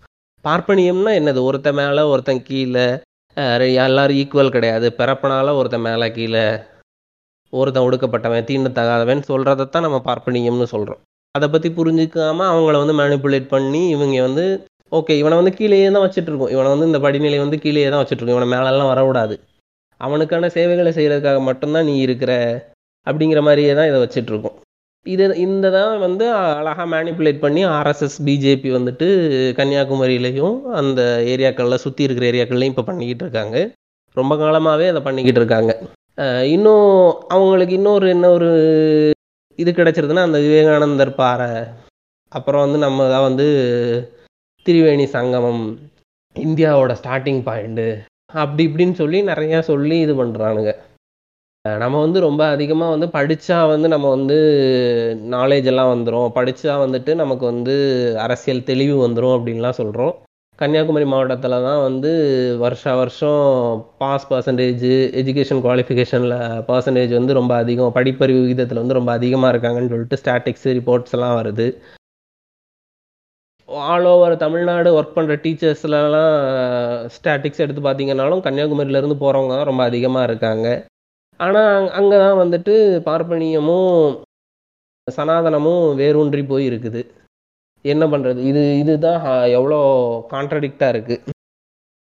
பார்ப்பனியம்னா 0.45 1.13
என்னது? 1.21 1.41
ஒருத்தன் 1.49 1.79
மேலே 1.81 2.03
ஒருத்தன் 2.13 2.43
கீழே 2.49 2.87
எல்லாரும் 3.85 4.19
ஈக்குவல் 4.23 4.55
கிடையாது. 4.55 4.87
பிறப்பனால 5.01 5.53
ஒருத்தன் 5.59 5.87
மேலே 5.89 6.07
கீழே 6.19 6.45
ஒருத்தன் 7.53 7.87
ஒடுக்கப்பட்டவன் 7.87 8.49
தீண்டத்தகாதவன் 8.49 9.23
சொல்கிறதைத்தான் 9.31 9.87
நம்ம 9.87 10.01
பார்ப்பனியம்னு 10.09 10.69
சொல்கிறோம் 10.75 11.01
அதை 11.35 11.47
பற்றி 11.55 11.69
புரிஞ்சுக்காம 11.79 12.47
அவங்கள 12.53 12.77
வந்து 12.83 12.95
மேனிப்புலேட் 13.01 13.53
பண்ணி 13.55 13.83
இவங்க 13.95 14.23
வந்து 14.29 14.45
ஓகே 14.99 15.15
இவனை 15.21 15.37
வந்து 15.41 15.53
கீழேயே 15.59 15.89
தான் 15.97 16.05
வச்சுட்ருக்கோம் 16.05 16.53
இவனை 16.55 16.69
வந்து 16.73 16.89
இந்த 16.91 17.01
படிநிலை 17.05 17.39
வந்து 17.43 17.59
கீழேயே 17.65 17.89
தான் 17.93 18.03
வச்சுட்டு 18.03 18.35
இவனை 18.35 18.49
மேலெல்லாம் 18.55 18.91
வரக்கூடாது. 18.93 19.35
அவனுக்கான 20.01 20.49
சேவைகளை 20.57 20.93
செய்கிறதுக்காக 20.97 21.41
மட்டும்தான் 21.49 21.89
நீ 21.91 21.95
இருக்கிற 22.07 22.33
அப்படிங்கிற 23.07 23.41
மாதிரியே 23.49 23.75
தான் 23.79 23.89
இதை 23.91 23.99
வச்சிட்ருக்கோம் 24.03 24.57
இது 25.07 25.25
இந்த 25.45 25.67
தான் 25.77 25.93
வந்து 26.07 26.25
அழகாக 26.39 26.87
மேனிப்புலேட் 26.95 27.41
பண்ணி 27.45 27.61
ஆர்எஸ்எஸ் 27.77 28.19
பிஜேபி 28.27 28.71
வந்துட்டு 28.77 29.07
கன்னியாகுமரியிலையும் 29.59 30.57
அந்த 30.81 31.01
ஏரியாக்களில் 31.33 31.83
சுற்றி 31.85 32.07
இருக்கிற 32.07 32.27
ஏரியாக்கள்லையும் 32.31 32.75
இப்போ 32.75 32.85
பண்ணிக்கிட்டு 32.89 33.25
இருக்காங்க. 33.27 33.57
ரொம்ப 34.17 34.35
காலமாகவே 34.43 34.89
அதை 34.93 35.03
பண்ணிக்கிட்டு 35.07 35.41
இருக்காங்க. 35.43 35.73
இன்னும் 36.55 36.89
அவங்களுக்கு 37.29 37.75
இன்னொரு 37.75 38.07
என்ன 38.09 38.27
ஒரு 38.31 38.49
இது 39.59 39.71
கிடைச்சிருதுன்னா 39.71 40.25
அந்த 40.27 40.39
விவேகானந்தர் 40.39 41.13
பாறை. 41.15 41.49
அப்புறம் 42.33 42.65
வந்து 42.65 42.79
நம்ம 42.79 43.09
தான் 43.09 43.27
வந்து 43.29 43.47
திரிவேணி 44.67 45.07
சங்கமம் 45.09 45.65
இந்தியாவோட 46.37 46.93
ஸ்டார்டிங் 46.93 47.43
பாயிண்ட்டு 47.47 47.87
அப்படி 48.35 48.63
இப்படின்னு 48.69 48.93
சொல்லி 48.93 49.19
நிறையா 49.23 49.59
சொல்லி 49.71 49.97
இது 50.01 50.15
பண்ணுறானுங்க 50.15 50.73
நம்ம 51.65 51.97
வந்து 52.01 52.19
ரொம்ப 52.21 52.43
அதிகமாக 52.49 52.91
வந்து 52.91 53.07
படித்தா 53.17 53.57
வந்து 53.69 53.89
நம்ம 53.89 54.07
வந்து 54.09 54.37
நாலேஜ் 55.31 55.67
எல்லாம் 55.67 55.93
வந்துடும் 55.95 56.29
படித்தா 56.37 56.75
வந்துட்டு 56.85 57.15
நமக்கு 57.15 57.45
வந்து 57.45 57.75
அரசியல் 58.19 58.63
தெளிவு 58.65 58.95
வந்துடும் 59.07 59.37
அப்படின்லாம் 59.37 59.81
சொல்கிறோம் 59.81 60.15
கன்னியாகுமரி 60.61 61.07
மாவட்டத்தில் 61.11 61.55
தான் 61.67 61.83
வந்து 61.85 62.11
வருஷா 62.63 62.93
வருஷம் 63.01 63.45
பாஸ் 64.01 64.27
பர்சன்டேஜ் 64.31 64.85
எஜுகேஷன் 65.21 65.63
குவாலிஃபிகேஷனில் 65.67 66.35
பர்சன்டேஜ் 66.67 67.13
வந்து 67.19 67.37
ரொம்ப 67.39 67.53
அதிகம். 67.63 67.93
படிப்பறிவு 67.99 68.41
விகிதத்தில் 68.43 68.81
வந்து 68.83 68.97
ரொம்ப 68.99 69.13
அதிகமாக 69.19 69.53
இருக்காங்கன்னு 69.53 69.93
சொல்லிட்டு 69.93 70.19
ஸ்டாட்டிக்ஸ் 70.23 70.67
ரிப்போர்ட்ஸ் 70.79 71.15
எல்லாம் 71.19 71.37
வருது. 71.41 71.67
ஆல் 73.93 74.09
ஓவர் 74.13 74.35
தமிழ்நாடு 74.45 74.91
ஒர்க் 74.99 75.17
பண்ணுற 75.17 75.35
டீச்சர்ஸ்லலாம் 75.45 76.37
ஸ்டாட்டிக்ஸ் 77.17 77.63
எடுத்து 77.67 77.83
பார்த்தீங்கன்னாலும் 77.87 78.45
கன்னியாகுமரியிலேருந்து 78.47 79.19
போகிறவங்க 79.23 79.55
தான் 79.59 79.71
ரொம்ப 79.71 79.85
அதிகமாக 79.91 80.29
இருக்காங்க. 80.31 80.67
ஆனால் 81.41 81.89
அங்கே 82.01 82.19
தான் 82.25 82.41
வந்துட்டு 82.43 82.75
பார்ப்பனியமும் 83.09 83.97
சனாதனமும் 85.07 85.87
வேரூன்றி 86.03 86.45
போய் 86.53 86.69
இருக்குது 86.71 87.03
என்ன 87.85 88.05
பண்ணுறது 88.13 88.41
இது 88.51 88.63
இதுதான் 88.83 89.23
எவ்வளோ 89.59 89.79
கான்ட்ரடிக்டாக 90.33 90.93
இருக்குது 90.95 91.37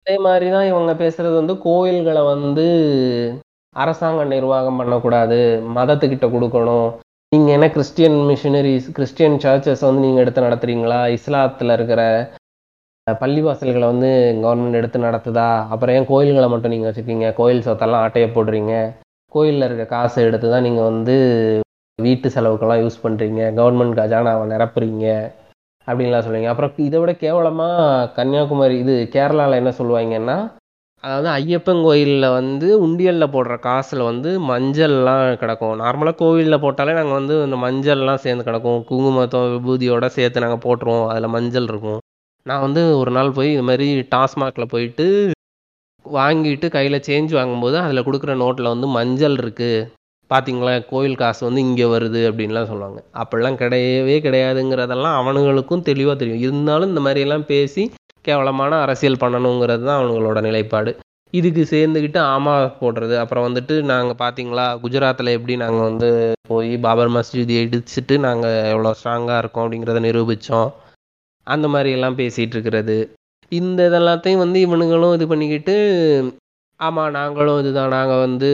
அதே 0.07 0.17
மாதிரி 0.27 0.47
தான் 0.57 0.69
இவங்க 0.71 0.93
பேசுகிறது 1.03 1.35
வந்து 1.41 1.55
கோயில்களை 1.67 2.23
வந்து 2.35 2.67
அரசாங்கம் 3.77 4.33
நிர்வாகம் 4.35 4.79
பண்ணக்கூடாது 4.81 5.39
மதத்துக்கிட்ட 5.77 6.27
கொடுக்கணும். 6.35 6.89
நீங்கள் 7.33 7.55
என்ன 7.57 7.67
கிறிஸ்டியன் 7.75 8.17
மிஷினரிஸ் 8.31 8.89
கிறிஸ்டியன் 8.97 9.37
சர்ச்சஸ் 9.45 9.85
வந்து 9.87 10.05
நீங்கள் 10.05 10.23
எடுத்து 10.25 10.47
நடத்துறீங்களா? 10.47 11.01
இஸ்லாத்தில் 11.17 11.75
இருக்கிற 11.77 12.03
பள்ளிவாசல்களை 13.07 13.87
வந்து 13.93 14.11
கவர்மெண்ட் 14.45 14.79
எடுத்து 14.81 14.99
நடத்துதா? 15.07 15.49
அப்புறம் 15.73 15.95
ஏன் 15.99 16.09
கோயில்களை 16.11 16.49
மட்டும் 16.53 16.73
நீங்கள் 16.75 16.89
வச்சுருக்கீங்க? 16.89 17.29
கோயில் 17.39 17.67
சொத்தெல்லாம் 17.69 18.05
ஆட்டையை 18.07 18.29
போடுறீங்க. 18.37 18.75
கோயிலில் 19.33 19.67
இருக்க 19.69 19.85
காசை 19.95 20.25
எடுத்து 20.29 20.49
தான் 20.55 20.67
நீங்கள் 20.69 20.89
வந்து 20.91 21.17
வீட்டு 21.99 22.29
செலவுக்கெல்லாம் 22.37 22.83
யூஸ் 22.85 23.03
பண்ணுறீங்க 23.05 23.41
கவர்மெண்ட் 23.61 23.99
கஜானாவை 24.01 24.45
நிரப்புறீங்க. 24.55 25.07
அப்படின்லாம் 25.91 26.25
சொல்லுவீங்க. 26.27 26.53
அப்புறம் 26.53 26.73
இதை 26.89 26.99
விட 27.03 27.13
கேவலமாக 27.25 28.09
கன்னியாகுமரி 28.19 28.77
இது 28.85 28.95
கேரளாவில் 29.17 29.61
என்ன 29.61 29.73
சொல்லுவாங்கன்னா 29.81 30.39
அதாவது 31.05 31.29
ஐயப்பன் 31.37 31.83
கோயிலில் 31.85 32.27
வந்து 32.39 32.67
உண்டியலில் 32.87 33.33
போடுற 33.35 33.55
காசில் 33.67 34.03
வந்து 34.09 34.31
மஞ்சள்லாம் 34.49 35.23
கிடக்கும். 35.43 35.77
நார்மலாக 35.83 36.19
கோவிலில் 36.23 36.63
போட்டாலே 36.65 36.95
நாங்கள் 36.99 37.19
வந்து 37.19 37.35
இந்த 37.47 37.59
மஞ்சள்லாம் 37.67 38.23
சேர்ந்து 38.25 38.47
கிடக்கும். 38.49 38.81
குங்குமத்தோ 38.89 39.41
விபூதியோட 39.55 40.09
சேர்த்து 40.17 40.45
நாங்கள் 40.45 40.65
போட்டுருவோம். 40.67 41.07
அதில் 41.13 41.35
மஞ்சள் 41.37 41.69
இருக்கும். 41.73 42.01
நான் 42.47 42.65
வந்து 42.67 42.83
ஒரு 43.01 43.11
நாள் 43.17 43.37
போய் 43.39 43.51
இது 43.55 43.65
மாதிரி 43.69 43.87
டாஸ்மாகில் 44.15 44.73
போயிட்டு 44.75 45.07
வாங்கிட்டு 46.05 46.67
கையில் 46.77 47.05
சேஞ்ச் 47.09 47.33
வாங்கும்போது 47.39 47.77
அதில் 47.85 48.07
கொடுக்குற 48.07 48.35
நோட்டில் 48.43 48.73
வந்து 48.73 48.87
மஞ்சள் 48.99 49.37
இருக்குது 49.43 49.81
பார்த்தீங்களா 50.31 50.73
கோயில் 50.91 51.21
காசு 51.23 51.41
வந்து 51.47 51.61
இங்கே 51.67 51.87
வருது 51.93 52.21
அப்படின்லாம் 52.31 52.71
சொல்லுவாங்க. 52.71 52.99
அப்படிலாம் 53.23 53.61
கிடையவே 53.63 54.17
கிடையாதுங்கிறதெல்லாம் 54.27 55.17
அவனுங்களுக்கும் 55.21 55.87
தெளிவாக 55.89 56.17
தெரியும். 56.21 56.43
இருந்தாலும் 56.47 56.91
இந்த 56.93 57.03
மாதிரியெல்லாம் 57.07 57.47
பேசி 57.53 57.85
கேவலமான 58.25 58.73
அரசியல் 58.85 59.23
பண்ணணுங்கிறது 59.23 59.85
தான் 59.87 59.99
அவனுங்களோட 60.01 60.39
நிலைப்பாடு. 60.49 60.91
இதுக்கு 61.33 61.63
சேர்ந்துக்கிட்டு 61.73 62.21
ஆமா 62.35 62.53
போடுறது. 62.81 63.15
அப்புறம் 63.23 63.47
வந்துட்டு 63.49 63.75
நாங்கள் 63.91 64.21
பார்த்தீங்களா 64.23 64.67
குஜராத்தில் 64.85 65.35
எப்படி 65.37 65.55
நாங்கள் 65.63 65.89
வந்து 65.91 66.09
போய் 66.49 66.73
பாபர் 66.87 67.13
மஸ்ஜித் 67.17 67.53
இடிச்சிட்டு 67.63 68.15
நாங்கள் 68.27 68.57
எவ்வளோ 68.73 68.93
ஸ்ட்ராங்காக 69.01 69.41
இருக்கோம் 69.43 69.65
அப்படிங்கிறத 69.65 70.01
நிரூபித்தோம் 70.09 70.71
அந்த 71.47 71.67
மாதிரி 71.75 71.91
எல்லாம் 71.97 72.19
பேசிகிட்டு 72.21 72.57
இருக்கிறது. 72.57 72.97
இந்த 73.53 73.81
இதெல்லாத்தையும் 73.91 74.43
வந்து 74.45 74.59
இவனுங்களும் 74.67 75.15
இது 75.17 75.27
பண்ணிக்கிட்டு 75.31 75.77
ஆமாம் 76.81 77.15
நாங்களும் 77.19 77.61
இதுதான். 77.63 77.95
நாங்கள் 77.97 78.25
வந்து 78.27 78.51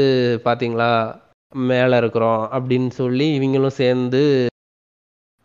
பார்த்தீங்களா 0.47 0.91
மேலே 1.71 1.97
இருக்கிறோம் 1.97 2.43
அப்படின்னு 2.57 2.91
சொல்லி 3.01 3.27
இவங்களும் 3.39 3.79
சேர்ந்து 3.83 4.21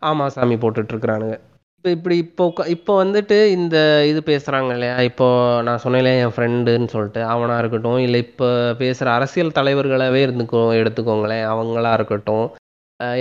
ஆமா 0.02 0.26
சாமி 0.26 0.54
போட்டுட்ருக்குறானுங்க. 0.54 1.36
இப்போ 1.76 1.90
இப்படி 1.96 2.16
இப்போ 2.16 2.44
இப்போ 2.74 2.92
வந்துட்டு 3.02 3.36
இந்த 3.56 3.76
இது 4.10 4.20
பேசுகிறாங்க 4.30 4.70
இல்லையா? 4.76 4.96
இப்போ 5.00 5.26
நான் 5.66 5.82
சொன்னேன் 5.84 6.18
என் 6.24 6.34
ஃப்ரெண்டுன்னு 6.34 6.88
சொல்லிட்டு. 6.94 7.20
அவனாக 7.32 7.60
இருக்கட்டும் 7.62 7.98
இல்லை 7.98 8.18
இப்போ 8.20 8.48
பேசுகிற 8.80 9.08
அரசியல் 9.12 9.56
தலைவர்களாகவே 9.58 10.20
இருந்துக்கோ 10.26 10.62
எடுத்துக்கோங்களேன். 10.80 11.44
அவங்களா 11.52 11.92
இருக்கட்டும். 11.98 12.46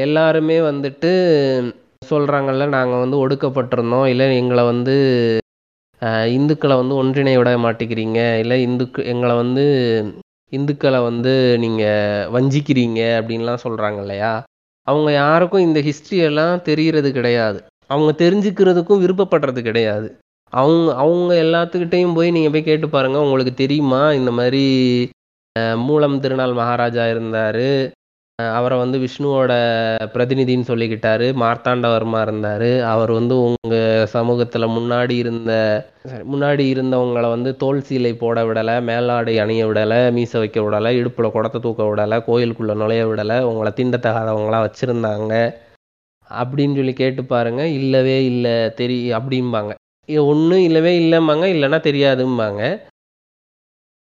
எல்லாருமே 0.05 0.57
வந்துட்டு 0.69 1.11
சொல்கிறாங்கல்ல 2.11 2.67
நாங்கள் 2.77 3.03
வந்து 3.03 3.17
ஒடுக்கப்பட்டிருந்தோம். 3.23 4.07
இல்லை 4.13 4.27
எங்களை 4.41 4.63
வந்து 4.63 4.95
இந்துக்களை 6.37 6.75
வந்து 6.81 6.95
ஒன்றிணை 7.01 7.37
விட 7.37 7.49
மாட்டேங்கிறீங்க. 7.65 8.19
இல்லை 8.43 8.57
இந்துக்கு 8.67 9.01
எங்களை 9.05 9.35
வந்து 9.35 9.65
இந்துக்களை 10.51 10.99
வந்து 11.09 11.33
நீங்கள் 11.63 12.29
வஞ்சிக்கிறீங்க 12.35 13.01
அப்படின்லாம் 13.19 13.63
சொல்கிறாங்க 13.63 13.99
இல்லையா? 13.99 14.33
அவங்க 14.87 15.09
யாருக்கும் 15.11 15.65
இந்த 15.67 15.79
ஹிஸ்ட்ரியெல்லாம் 15.79 16.55
எல்லாம் 16.69 17.11
கிடையாது. 17.11 17.59
அவங்க 17.87 18.11
தெரிஞ்சுக்கிறதுக்கும் 18.23 19.03
விருப்பப்படுறது 19.03 19.61
கிடையாது. 19.61 20.07
அவங்க 20.53 20.89
அவங்க 21.03 21.33
எல்லாத்துக்கிட்டையும் 21.43 22.15
போய் 22.15 22.31
நீங்கள் 22.31 22.51
போய் 22.51 22.67
கேட்டு 22.69 22.89
பாருங்கள் 22.89 23.21
உங்களுக்கு 23.21 23.53
தெரியுமா? 23.53 24.01
இந்த 24.19 24.31
மாதிரி 24.31 24.65
மூலம் 25.87 26.19
திருநாள் 26.19 26.53
மகாராஜா 26.53 27.05
இருந்தார். 27.09 27.65
அவரை 28.57 28.77
வந்து 28.77 28.97
விஷ்ணுவோட 28.99 29.51
பிரதிநிதின்னு 30.13 30.69
சொல்லிக்கிட்டாரு. 30.71 31.27
மார்த்தாண்டவர்மா 31.43 32.19
இருந்தாரு. 32.27 32.81
அவர் 32.93 33.11
வந்து 33.11 33.35
உங்க 33.41 33.75
சமூகத்துல 34.13 34.67
முன்னாடி 34.77 35.15
இருந்த 35.23 35.53
முன்னாடி 36.33 36.63
இருந்தவங்கள 36.73 37.29
வந்து 37.29 37.55
தோல் 37.55 37.83
சீலை 37.89 38.13
போட 38.17 38.43
விடலை 38.43 38.75
மேலாடை 38.81 39.33
அணிய 39.39 39.67
விடலை 39.67 39.99
மீச 40.11 40.37
வைக்க 40.37 40.61
விடலை 40.61 40.91
இடுப்புல 41.01 41.31
குடத்தை 41.31 41.61
தூக்க 41.61 41.83
விடலை 41.83 42.19
கோயிலுக்குள்ள 42.27 42.73
நுழைய 42.73 43.03
விடலை 43.07 43.37
உங்களை 43.41 43.71
தீண்டத்தகாதவங்களாம் 43.75 44.65
வச்சிருந்தாங்க. 44.67 45.33
அப்படின்னு 46.29 46.75
சொல்லி 46.75 46.93
கேட்டு 46.93 47.23
பாருங்க. 47.23 47.67
இல்லவே 47.67 48.25
இல்லை 48.25 48.73
தெரி 48.73 48.99
அப்படிம்பாங்க. 49.13 49.73
ஒன்றும் 50.31 50.63
இல்லவே 50.67 50.91
இல்லைம்பாங்க 50.99 51.45
இல்லைன்னா 51.55 51.79
தெரியாதும்பாங்க. 51.89 52.61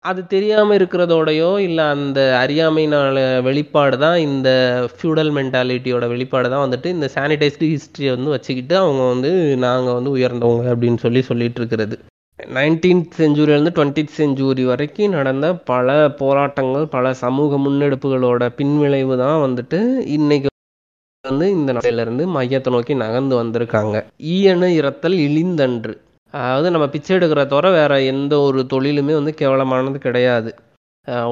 அது 0.06 0.26
தெரியாமல் 0.26 0.76
இருக்கிறதோடையோ 0.78 1.58
இல்லை 1.58 1.84
அந்த 1.84 2.20
அறியாமையினால 2.42 3.42
வெளிப்பாடு 3.42 3.98
தான் 3.98 4.18
இந்த 4.18 4.48
ஃபியூடல் 4.92 5.30
மென்டாலிட்டியோட 5.32 6.08
வெளிப்பாடு 6.08 6.48
தான் 6.50 6.64
வந்துட்டு 6.66 6.86
இந்த 6.86 7.10
சானிடைஸ்டு 7.14 7.70
ஹிஸ்ட்ரியை 7.72 8.10
வந்து 8.16 8.30
வச்சுக்கிட்டு 8.30 8.76
அவங்க 8.76 9.02
வந்து 9.08 9.30
நாங்கள் 9.56 9.94
வந்து 9.94 10.10
உயர்ந்தவங்க 10.10 10.66
அப்படின்னு 10.74 10.96
சொல்லி 10.96 11.22
சொல்லிட்டு 11.22 11.60
இருக்கிறது. 11.60 11.96
நைன்டீன்த் 12.38 13.18
செஞ்சுரியிலேருந்து 13.18 13.74
டுவெண்ட்டித் 13.76 14.16
செஞ்சுரி 14.18 14.64
வரைக்கும் 14.64 15.10
நடந்த 15.10 15.54
பல 15.72 16.08
போராட்டங்கள் 16.18 16.86
பல 16.88 17.14
சமூக 17.14 17.56
முன்னெடுப்புகளோட 17.56 18.50
பின்விளைவு 18.58 19.16
தான் 19.18 19.40
வந்துட்டு 19.46 19.80
இன்னைக்கு 20.16 20.48
வந்து 21.24 21.50
இந்த 21.50 21.72
நிலையிலேருந்து 21.72 22.24
மையத்தை 22.34 22.70
நோக்கி 22.70 22.94
நகர்ந்து 22.94 23.34
வந்திருக்காங்க. 23.42 23.96
ஈயன 24.34 24.68
இறத்தல் 24.80 25.16
இழிந்தன்று. 25.26 25.94
அதாவது 26.36 26.68
நம்ம 26.70 26.86
பிச்சை 26.88 27.12
எடுக்கிற 27.16 27.42
தவிர 27.46 27.66
வேற 27.72 27.94
எந்த 28.12 28.34
ஒரு 28.40 28.60
தொழிலுமே 28.72 29.14
வந்து 29.18 29.32
கேவலமானது 29.40 29.98
கிடையாது. 30.00 30.50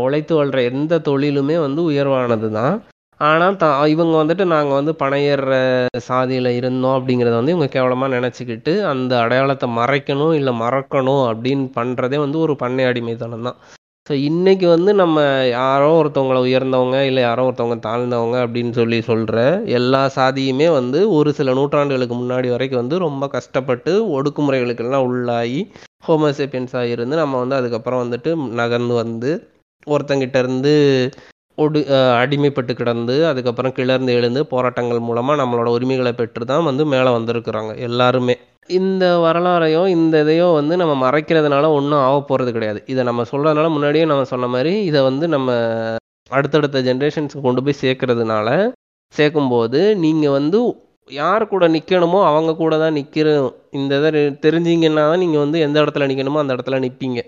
உழைத்து 0.01 0.33
வாழ்கிற 0.37 0.59
எந்த 0.71 1.01
தொழிலுமே 1.07 1.57
வந்து 1.59 1.81
உயர்வானது 1.91 2.49
தான் 2.51 2.75
ஆனால் 3.21 3.57
த 3.57 3.65
இவங்க 3.93 4.15
வந்துட்டு 4.21 4.45
நாங்கள் 4.53 4.79
வந்து 4.79 4.93
பணையேற 5.01 5.57
சாதியில் 6.07 6.51
இருந்தோம் 6.53 6.97
அப்படிங்கிறத 6.97 7.37
வந்து 7.37 7.55
இவங்க 7.55 7.69
கேவலமாக 7.69 8.15
நினச்சிக்கிட்டு 8.17 8.73
அந்த 8.93 9.13
அடையாளத்தை 9.21 9.69
மறைக்கணும் 9.77 10.35
இல்லை 10.35 10.53
மறக்கணும் 10.61 11.23
அப்படின்னு 11.31 11.67
பண்ணுறதே 11.79 12.19
வந்து 12.25 12.39
ஒரு 12.39 12.55
பண்ணை 12.57 12.85
அடிமைத்தனம் 12.85 13.47
தான் 13.49 13.59
ஸோ 14.07 14.15
இன்றைக்கி 14.21 14.67
வந்து 14.67 14.91
நம்ம 14.95 15.19
யாரோ 15.51 15.87
ஒருத்தவங்களை 15.93 16.41
உயர்ந்தவங்க 16.41 16.97
இல்லை 17.03 17.21
யாரோ 17.23 17.45
ஒருத்தவங்க 17.45 17.77
தாழ்ந்தவங்க 17.79 18.37
அப்படின்னு 18.45 18.73
சொல்லி 18.73 18.99
சொல்கிற 19.03 19.37
எல்லா 19.71 20.03
சாதியுமே 20.17 20.67
வந்து 20.71 20.99
ஒரு 21.11 21.31
சில 21.33 21.55
நூற்றாண்டுகளுக்கு 21.55 22.17
முன்னாடி 22.19 22.49
வரைக்கும் 22.51 22.81
வந்து 22.81 22.99
ரொம்ப 22.99 23.29
கஷ்டப்பட்டு 23.29 23.93
ஒடுக்குமுறைகளுக்கெல்லாம் 24.17 25.07
உள்ளாகி 25.07 25.61
ஹோமோசேப்பியன்ஸாக 26.09 26.93
இருந்து 26.93 27.17
நம்ம 27.17 27.39
வந்து 27.39 27.57
அதுக்கப்புறம் 27.57 28.03
வந்துட்டு 28.05 28.33
நகர்ந்து 28.55 28.95
வந்து 28.95 29.31
ஒருத்தங்கிட்ட 29.87 30.37
இருந்து 30.37 30.75
ஒடு 31.59 31.81
அடிமைப்பட்டு 32.21 32.73
கிடந்து 32.75 33.15
அதுக்கப்புறம் 33.31 33.75
கிளர்ந்து 33.77 34.13
எழுந்து 34.19 34.41
போராட்டங்கள் 34.53 35.07
மூலமாக 35.09 35.39
நம்மளோட 35.43 35.69
உரிமைகளை 35.77 36.13
பெற்று 36.13 36.45
தான் 36.45 36.67
வந்து 36.69 36.85
மேலே 36.93 37.11
வந்திருக்கிறாங்க 37.17 37.73
எல்லாருமே. 37.89 38.35
இந்த 38.71 39.05
வரலாறையும் 39.25 39.89
இந்த 39.97 40.15
இதையோ 40.25 40.47
வந்து 40.55 40.75
நம்ம 40.77 40.95
மறைக்கிறதுனால 41.03 41.71
ஒன்றும் 41.79 42.03
ஆக 42.07 42.17
போகிறது 42.23 42.51
கிடையாது. 42.57 42.81
இதை 42.93 43.03
நம்ம 43.09 43.25
சொல்கிறதுனால 43.33 43.69
முன்னாடியே 43.75 44.05
நம்ம 44.13 44.25
சொன்ன 44.33 44.49
மாதிரி 44.55 44.73
இதை 44.89 45.01
வந்து 45.09 45.27
நம்ம 45.29 45.49
அடுத்தடுத்த 46.31 46.79
ஜென்ரேஷன்ஸ்க்கு 46.89 47.47
கொண்டு 47.47 47.63
போய் 47.65 47.83
சேர்க்கறதுனால 47.83 48.49
சேர்க்கும்போது 49.15 49.81
நீங்கள் 50.05 50.35
வந்து 50.39 50.59
யார் 51.11 51.45
கூட 51.47 51.65
நிற்கணுமோ 51.69 52.21
அவங்க 52.31 52.53
கூட 52.55 52.75
தான் 52.79 52.97
நிற்கிறோம் 52.99 53.49
இந்த 53.79 53.95
இதை 54.01 54.11
தெரிஞ்சீங்கன்னா 54.47 55.05
தான் 55.11 55.23
நீங்கள் 55.25 55.45
வந்து 55.45 55.59
எந்த 55.59 55.77
இடத்துல 55.83 56.07
நிற்கணுமோ 56.11 56.43
அந்த 56.43 56.55
இடத்துல 56.57 56.79
நிற்பீங்க 56.85 57.21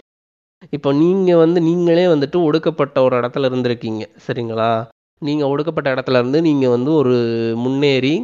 இப்போ 0.76 0.90
நீங்கள் 0.92 1.40
வந்து 1.42 1.58
நீங்களே 1.60 2.04
வந்துட்டு 2.12 2.38
ஒடுக்கப்பட்ட 2.46 3.02
ஒரு 3.06 3.14
இடத்துல 3.20 3.48
இருந்திருக்கீங்க. 3.50 4.04
சரிங்களா? 4.26 4.70
நீங்கள் 5.22 5.48
ஒடுக்கப்பட்ட 5.52 5.88
இடத்துல 5.94 6.20
இருந்து 6.20 6.38
நீங்கள் 6.48 6.72
வந்து 6.76 6.90
ஒரு 6.92 7.14
முன்னேறி 7.64 8.14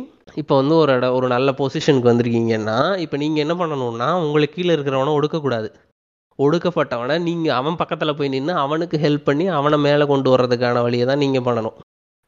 இப்போ 0.40 0.54
வந்து 0.56 0.74
ஒரு 0.76 0.90
இடம் 0.96 1.14
ஒரு 1.18 1.26
நல்ல 1.26 1.50
பொசிஷனுக்கு 1.58 2.10
வந்திருக்கீங்கன்னா 2.10 2.76
இப்போ 3.04 3.16
நீங்கள் 3.22 3.42
என்ன 3.44 3.54
பண்ணணும்னா 3.60 4.08
உங்களுக்கு 4.24 4.56
கீழே 4.56 4.74
இருக்கிறவனை 4.76 5.14
ஒடுக்கக்கூடாது. 5.18 5.68
ஒடுக்கப்பட்டவனை 6.38 7.16
நீங்கள் 7.28 7.56
அவன் 7.60 7.80
பக்கத்தில் 7.80 8.16
போய் 8.18 8.32
நின்று 8.34 8.54
அவனுக்கு 8.64 8.96
ஹெல்ப் 9.04 9.26
பண்ணி 9.28 9.46
அவனை 9.58 9.78
மேலே 9.86 10.04
கொண்டு 10.12 10.28
வர்றதுக்கான 10.34 10.82
வழியை 10.86 11.06
தான் 11.06 11.22
நீங்கள் 11.24 11.46
பண்ணணும். 11.48 11.76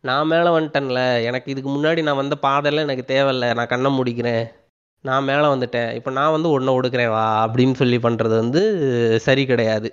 நான் 0.04 0.30
மேலே 0.32 0.50
வந்துட்டேன்ல 0.56 1.02
எனக்கு 1.28 1.50
இதுக்கு 1.52 1.70
முன்னாடி 1.76 2.02
நான் 2.02 2.20
வந்த 2.22 2.36
பாதையில் 2.46 2.84
எனக்கு 2.86 3.04
தேவையில்ல 3.12 3.54
நான் 3.58 3.72
கண்ணை 3.72 3.90
முடிக்கிறேன். 3.98 4.44
நான் 5.08 5.28
மேலே 5.30 5.46
வந்துட்டேன். 5.52 5.90
இப்போ 5.98 6.10
நான் 6.18 6.34
வந்து 6.34 6.48
ஒன்றை 6.56 6.72
ஒடுக்கிறேன் 6.78 7.12
வா 7.14 7.24
அப்படின்னு 7.44 7.74
சொல்லி 7.80 7.98
பண்ணுறது 8.06 8.34
வந்து 8.42 8.62
சரி 9.26 9.42
கிடையாது. 9.50 9.88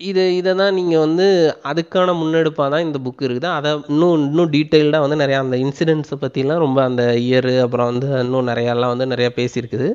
இது 0.00 0.22
இதை 0.38 0.52
தான் 0.60 0.74
நீங்கள் 0.78 1.02
வந்து 1.04 1.26
அதுக்கான 1.70 2.14
முன்னெடுப்பாக 2.20 2.68
தான் 2.72 2.84
இந்த 2.86 2.98
புக் 3.04 3.22
இருக்குது. 3.28 3.48
அதை 3.58 3.70
இன்னும் 3.92 4.16
இன்னும் 4.26 4.50
டீட்டெயில்டாக 4.56 5.04
வந்து 5.04 5.18
நிறையா 5.22 5.38
அந்த 5.44 5.58
இன்சிடென்ட்ஸை 5.64 6.18
பற்றிலாம் 6.24 6.64
ரொம்ப 6.64 6.80
அந்த 6.88 7.04
இயரு 7.26 7.54
அப்புறம் 7.66 7.88
வந்து 7.92 8.08
இன்னும் 8.24 8.50
நிறையாலாம் 8.50 8.92
வந்து 8.94 9.06
நிறையா 9.12 9.30
பேசியிருக்குது. 9.38 9.88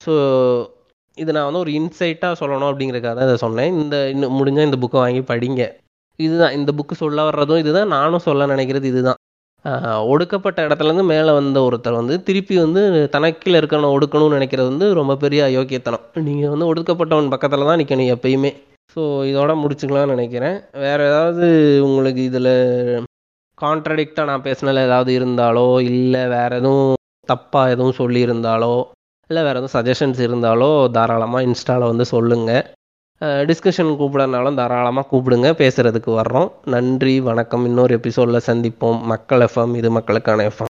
ஸோ 0.00 0.14
இது 1.18 1.30
நான் 1.36 1.48
வந்து 1.48 1.62
ஒரு 1.64 1.72
இன்சைட்டாக 1.80 2.38
சொல்லணும் 2.40 2.70
அப்படிங்கிறக்காக 2.70 3.14
தான் 3.18 3.28
இதை 3.28 3.38
சொன்னேன். 3.46 3.70
இந்த 3.82 3.96
இன்னும் 4.14 4.36
முடிஞ்சால் 4.40 4.68
இந்த 4.70 4.80
புக்கை 4.82 4.98
வாங்கி 5.04 5.22
படிங்க. 5.30 5.62
இதுதான் 6.24 6.56
இந்த 6.58 6.70
புக்கு 6.78 6.94
சொல்ல 7.04 7.24
வர்றதும் 7.28 7.62
இதுதான் 7.62 7.92
நானும் 7.96 8.26
சொல்ல 8.28 8.46
நினைக்கிறது 8.54 8.86
இதுதான். 8.92 9.20
ஒடுக்கப்பட்ட 10.12 10.58
இடத்துலேருந்து 10.66 11.04
மேலே 11.12 11.30
வந்த 11.38 11.58
ஒருத்தர் 11.66 11.98
வந்து 12.00 12.14
திருப்பி 12.28 12.56
வந்து 12.64 12.82
தனக்கில் 13.14 13.58
இருக்கணும் 13.60 13.94
ஒடுக்கணும்னு 13.96 14.36
நினைக்கிறது 14.38 14.68
வந்து 14.72 14.88
ரொம்ப 15.00 15.16
பெரிய 15.24 15.40
அயோக்கியத்தனம். 15.48 16.04
நீங்கள் 16.28 16.52
வந்து 16.54 16.68
ஒடுக்கப்பட்டவன் 16.70 17.32
பக்கத்தில் 17.34 17.68
தான் 17.70 17.80
நிற்கணும் 17.82 18.12
எப்பயுமே. 18.14 18.52
ஸோ 18.96 19.00
இதோட 19.30 19.52
முடிச்சுக்கலாம்னு 19.62 20.14
நினைக்கிறேன். 20.16 20.56
வேறு 20.84 21.02
ஏதாவது 21.10 21.46
உங்களுக்கு 21.88 22.22
இதில் 22.30 22.52
கான்ட்ரடிக்டாக 23.58 24.28
நான் 24.30 24.46
பேசினதில் 24.46 24.86
ஏதாவது 24.88 25.10
இருந்தாலோ 25.18 25.68
இல்லை 25.90 26.22
வேறு 26.34 26.56
எதுவும் 26.60 26.94
தப்பாக 27.28 27.72
எதுவும் 27.74 27.98
சொல்லியிருந்தாலோ 28.00 28.74
இல்லை 29.30 29.40
வேறு 29.46 29.58
எதுவும் 29.60 29.76
சஜஷன்ஸ் 29.78 30.20
இருந்தாலோ 30.26 30.70
தாராளமாக 30.96 31.46
இன்ஸ்டாவில் 31.48 31.90
வந்து 31.92 32.04
சொல்லுங்கள் 32.14 32.62
டிஸ்கஷன் 33.20 33.92
கூப்பிடனாலும் 34.00 34.58
தாராளமாக 34.60 35.08
கூப்பிடுங்க 35.12 35.48
பேசுகிறதுக்கு 35.62 36.10
வர்றோம். 36.20 36.50
நன்றி 36.64 37.20
வணக்கம். 37.20 37.64
இன்னொரு 37.64 37.94
எபிசோடில் 37.94 38.46
சந்திப்போம். 38.46 39.02
மக்கள் 39.12 39.44
எஃப்எம் 39.46 39.76
இது 39.80 39.90
மக்களுக்கான 39.90 40.48
எஃப்எம் 40.48 40.67